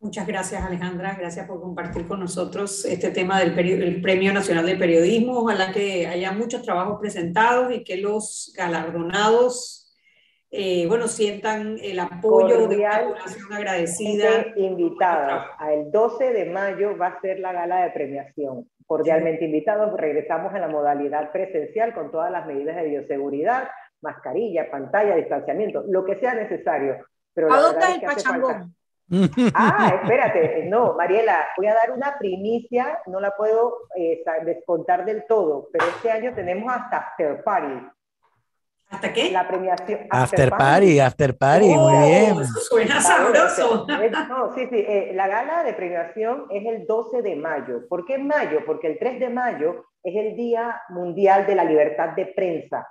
Muchas 0.00 0.28
gracias 0.28 0.62
Alejandra, 0.62 1.16
gracias 1.18 1.46
por 1.48 1.60
compartir 1.60 2.06
con 2.06 2.20
nosotros 2.20 2.84
este 2.84 3.10
tema 3.10 3.40
del 3.40 4.00
Premio 4.00 4.32
Nacional 4.32 4.64
de 4.66 4.76
Periodismo. 4.76 5.40
Ojalá 5.40 5.72
que 5.72 6.06
haya 6.06 6.30
muchos 6.30 6.62
trabajos 6.62 7.00
presentados 7.00 7.72
y 7.72 7.82
que 7.82 7.96
los 7.96 8.52
galardonados 8.56 9.87
eh, 10.50 10.86
bueno, 10.88 11.08
sientan 11.08 11.78
el 11.82 12.00
apoyo 12.00 12.68
de 12.68 12.78
la 12.78 13.02
población 13.02 13.52
agradecida. 13.52 14.46
Invitados. 14.56 15.44
El 15.70 15.90
12 15.90 16.32
de 16.32 16.44
mayo 16.46 16.96
va 16.96 17.08
a 17.08 17.20
ser 17.20 17.38
la 17.40 17.52
gala 17.52 17.84
de 17.84 17.90
premiación. 17.90 18.68
Cordialmente 18.86 19.44
invitados, 19.44 19.94
regresamos 19.98 20.54
en 20.54 20.62
la 20.62 20.68
modalidad 20.68 21.30
presencial 21.30 21.92
con 21.92 22.10
todas 22.10 22.32
las 22.32 22.46
medidas 22.46 22.76
de 22.76 22.88
bioseguridad. 22.88 23.68
mascarilla, 24.00 24.70
pantalla, 24.70 25.16
distanciamiento, 25.16 25.84
lo 25.88 26.04
que 26.04 26.16
sea 26.16 26.32
necesario. 26.32 27.04
Pero 27.34 27.52
¿A 27.52 27.60
dónde 27.60 27.84
el 27.94 28.00
pachangón? 28.00 28.74
Ah, 29.54 29.98
espérate, 30.02 30.64
no, 30.66 30.94
Mariela, 30.94 31.46
voy 31.56 31.66
a 31.66 31.74
dar 31.74 31.90
una 31.92 32.16
primicia, 32.18 33.00
no 33.06 33.20
la 33.20 33.32
puedo 33.32 33.88
eh, 33.96 34.22
descontar 34.44 35.04
del 35.04 35.24
todo, 35.26 35.68
pero 35.72 35.86
este 35.86 36.10
año 36.10 36.32
tenemos 36.34 36.72
hasta 36.72 36.98
After 36.98 37.42
Party. 37.42 37.88
¿Hasta 38.90 39.12
qué? 39.12 39.30
La 39.30 39.46
premiación. 39.46 40.00
After, 40.10 40.50
party, 40.50 40.98
After 40.98 41.36
Party, 41.36 41.66
muy 41.66 41.76
Oh, 41.76 42.06
bien. 42.06 42.40
eso 42.40 42.60
suena 42.60 43.00
sabroso. 43.00 43.86
No, 44.28 44.54
sí, 44.54 44.66
sí, 44.70 44.76
eh, 44.86 45.12
la 45.14 45.28
gala 45.28 45.62
de 45.62 45.74
premiación 45.74 46.46
es 46.50 46.64
el 46.66 46.86
12 46.86 47.20
de 47.22 47.36
mayo. 47.36 47.86
¿Por 47.88 48.06
qué 48.06 48.14
en 48.14 48.26
mayo? 48.26 48.60
Porque 48.64 48.86
el 48.86 48.98
3 48.98 49.20
de 49.20 49.28
mayo 49.28 49.84
es 50.02 50.16
el 50.16 50.34
Día 50.36 50.80
Mundial 50.88 51.46
de 51.46 51.54
la 51.54 51.64
Libertad 51.64 52.10
de 52.16 52.26
Prensa. 52.26 52.88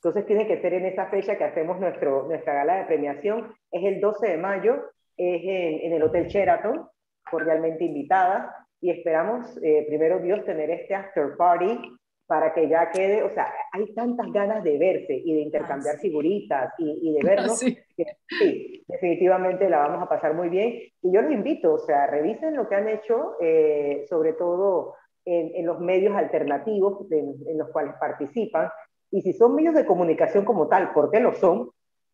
Entonces 0.00 0.26
tiene 0.26 0.46
que 0.46 0.60
ser 0.60 0.74
en 0.74 0.86
esa 0.86 1.06
fecha 1.06 1.36
que 1.36 1.44
hacemos 1.44 1.80
nuestro, 1.80 2.28
nuestra 2.28 2.54
gala 2.54 2.76
de 2.76 2.84
premiación. 2.84 3.52
Es 3.72 3.84
el 3.84 4.00
12 4.00 4.28
de 4.28 4.36
mayo, 4.36 4.74
es 5.16 5.42
en, 5.42 5.80
en 5.86 5.92
el 5.94 6.02
Hotel 6.04 6.26
Sheraton, 6.28 6.88
cordialmente 7.28 7.82
invitadas, 7.84 8.48
y 8.80 8.90
esperamos, 8.90 9.58
eh, 9.62 9.84
primero 9.88 10.20
Dios, 10.20 10.44
tener 10.44 10.70
este 10.70 10.94
after 10.94 11.36
party 11.36 11.80
para 12.26 12.52
que 12.52 12.68
ya 12.68 12.90
quede, 12.90 13.22
o 13.22 13.30
sea, 13.30 13.46
hay 13.72 13.92
tantas 13.94 14.30
ganas 14.32 14.64
de 14.64 14.76
verse 14.78 15.14
y 15.14 15.34
de 15.34 15.40
intercambiar 15.42 15.98
figuritas 15.98 16.72
y, 16.78 17.10
y 17.10 17.12
de 17.14 17.20
vernos, 17.28 17.58
Sí. 17.58 17.78
que 17.96 18.04
sí, 18.28 18.84
definitivamente 18.88 19.68
la 19.70 19.78
vamos 19.78 20.02
a 20.02 20.08
pasar 20.08 20.34
muy 20.34 20.48
bien. 20.48 20.74
Y 21.02 21.12
yo 21.12 21.22
los 21.22 21.32
invito, 21.32 21.74
o 21.74 21.78
sea, 21.78 22.06
revisen 22.08 22.56
lo 22.56 22.68
que 22.68 22.74
han 22.74 22.88
hecho, 22.88 23.34
eh, 23.40 24.04
sobre 24.08 24.32
todo 24.32 24.94
en, 25.24 25.52
en 25.54 25.66
los 25.66 25.78
medios 25.80 26.14
alternativos 26.16 27.08
de- 27.08 27.18
en 27.20 27.58
los 27.58 27.68
cuales 27.70 27.94
participan, 28.00 28.68
y 29.10 29.22
si 29.22 29.32
son 29.32 29.54
medios 29.54 29.74
de 29.74 29.86
comunicación 29.86 30.44
como 30.44 30.66
tal, 30.68 30.92
porque 30.92 31.20
lo 31.20 31.32
son, 31.34 31.70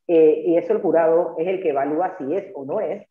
eh, 0.09 0.43
y 0.47 0.57
eso 0.57 0.73
el 0.75 0.83
jurado 0.83 1.37
es 1.39 1.49
el 1.49 1.63
que 1.63 1.71
evalúa 1.71 2.17
si 2.19 2.35
es 2.37 2.51
o 2.55 2.65
no 2.65 2.81
es, 2.81 3.07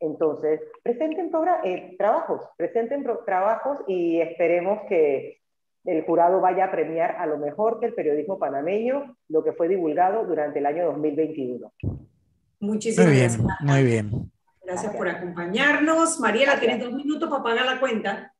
entonces 0.00 0.60
presenten 0.82 1.30
eh, 1.64 1.94
trabajos, 1.98 2.42
presenten 2.56 3.04
trabajos 3.24 3.78
y 3.86 4.20
esperemos 4.20 4.80
que 4.88 5.38
el 5.86 6.04
jurado 6.04 6.40
vaya 6.40 6.66
a 6.66 6.70
premiar 6.70 7.16
a 7.18 7.26
lo 7.26 7.38
mejor 7.38 7.78
que 7.80 7.86
el 7.86 7.94
periodismo 7.94 8.38
panameño, 8.38 9.16
lo 9.28 9.44
que 9.44 9.52
fue 9.52 9.68
divulgado 9.68 10.24
durante 10.26 10.58
el 10.58 10.66
año 10.66 10.86
2021. 10.86 11.72
Muchísimas 12.60 13.06
Muy 13.06 13.16
bien, 13.16 13.28
gracias. 13.28 13.60
muy 13.60 13.82
bien. 13.84 14.32
Gracias 14.64 14.96
por 14.96 15.08
acompañarnos. 15.08 16.18
Mariela, 16.18 16.58
tienes 16.58 16.80
dos 16.80 16.92
minutos 16.92 17.30
para 17.30 17.42
pagar 17.42 17.66
la 17.66 17.78
cuenta. 17.78 18.32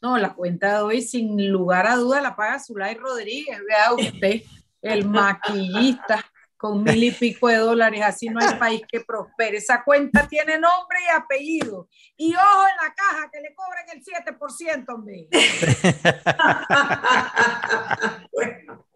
No, 0.00 0.18
la 0.18 0.34
cuenta 0.34 0.78
de 0.78 0.82
hoy, 0.82 1.02
sin 1.02 1.50
lugar 1.52 1.86
a 1.86 1.94
duda, 1.94 2.20
la 2.20 2.34
paga 2.34 2.58
Zulay 2.58 2.96
Rodríguez. 2.96 3.60
Vea 3.68 3.94
usted, 3.94 4.42
el 4.82 5.08
maquillista, 5.08 6.24
con 6.62 6.82
mil 6.84 7.02
y 7.02 7.10
pico 7.10 7.48
de 7.48 7.56
dólares. 7.56 8.02
Así 8.04 8.28
no 8.28 8.38
hay 8.40 8.54
país 8.58 8.82
que 8.88 9.00
prospere. 9.00 9.56
Esa 9.56 9.82
cuenta 9.82 10.28
tiene 10.28 10.60
nombre 10.60 11.00
y 11.04 11.08
apellido. 11.10 11.88
Y 12.16 12.36
ojo 12.36 12.66
en 12.68 12.76
la 12.76 12.94
caja 12.94 13.28
que 13.32 13.40
le 13.40 13.52
cobran 13.52 13.84
el 13.92 14.04
7%, 14.04 14.84
hombre. 14.94 15.26
bueno, 18.32 18.86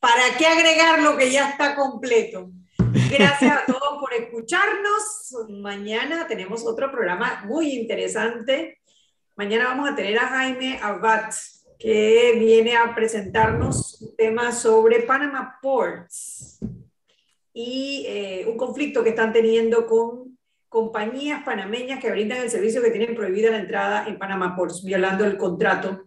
¿para 0.00 0.34
qué 0.38 0.46
agregar 0.46 1.00
lo 1.00 1.18
que 1.18 1.30
ya 1.30 1.50
está 1.50 1.74
completo? 1.74 2.52
Gracias 2.78 3.52
a 3.52 3.66
todos 3.66 3.98
por 4.00 4.14
escucharnos. 4.14 5.34
Mañana 5.50 6.26
tenemos 6.26 6.64
otro 6.64 6.90
programa 6.90 7.42
muy 7.44 7.72
interesante. 7.72 8.80
Mañana 9.36 9.66
vamos 9.66 9.90
a 9.90 9.94
tener 9.94 10.18
a 10.18 10.26
Jaime 10.26 10.80
Abad, 10.82 11.34
que 11.78 12.34
viene 12.38 12.76
a 12.76 12.94
presentarnos 12.94 14.00
un 14.00 14.16
tema 14.16 14.52
sobre 14.52 15.00
Panama 15.00 15.58
Ports 15.60 16.60
y 17.52 18.04
eh, 18.08 18.46
un 18.48 18.56
conflicto 18.56 19.02
que 19.02 19.10
están 19.10 19.32
teniendo 19.32 19.86
con 19.86 20.38
compañías 20.68 21.42
panameñas 21.42 22.00
que 22.00 22.10
brindan 22.10 22.38
el 22.38 22.50
servicio 22.50 22.80
que 22.80 22.90
tienen 22.90 23.16
prohibida 23.16 23.50
la 23.50 23.58
entrada 23.58 24.06
en 24.06 24.18
Panama 24.18 24.54
Ports, 24.54 24.84
violando 24.84 25.24
el 25.24 25.36
contrato 25.36 26.04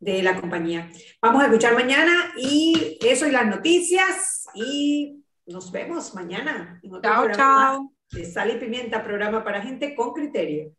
de 0.00 0.22
la 0.22 0.38
compañía. 0.40 0.90
Vamos 1.22 1.42
a 1.42 1.46
escuchar 1.46 1.74
mañana 1.74 2.32
y 2.36 2.98
eso 3.06 3.26
y 3.26 3.30
las 3.30 3.46
noticias 3.46 4.46
y 4.54 5.22
nos 5.46 5.70
vemos 5.70 6.14
mañana. 6.14 6.80
En 6.82 6.94
otro 6.94 7.10
Chao, 7.10 7.30
chao. 7.32 7.92
De 8.10 8.24
Sal 8.24 8.50
y 8.50 8.58
Pimienta, 8.58 9.02
programa 9.02 9.42
para 9.44 9.62
gente 9.62 9.94
con 9.94 10.12
criterio. 10.12 10.72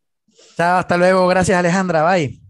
Chao, 0.55 0.77
hasta 0.79 0.97
luego. 0.97 1.27
Gracias, 1.27 1.57
Alejandra. 1.57 2.03
Bye. 2.03 2.44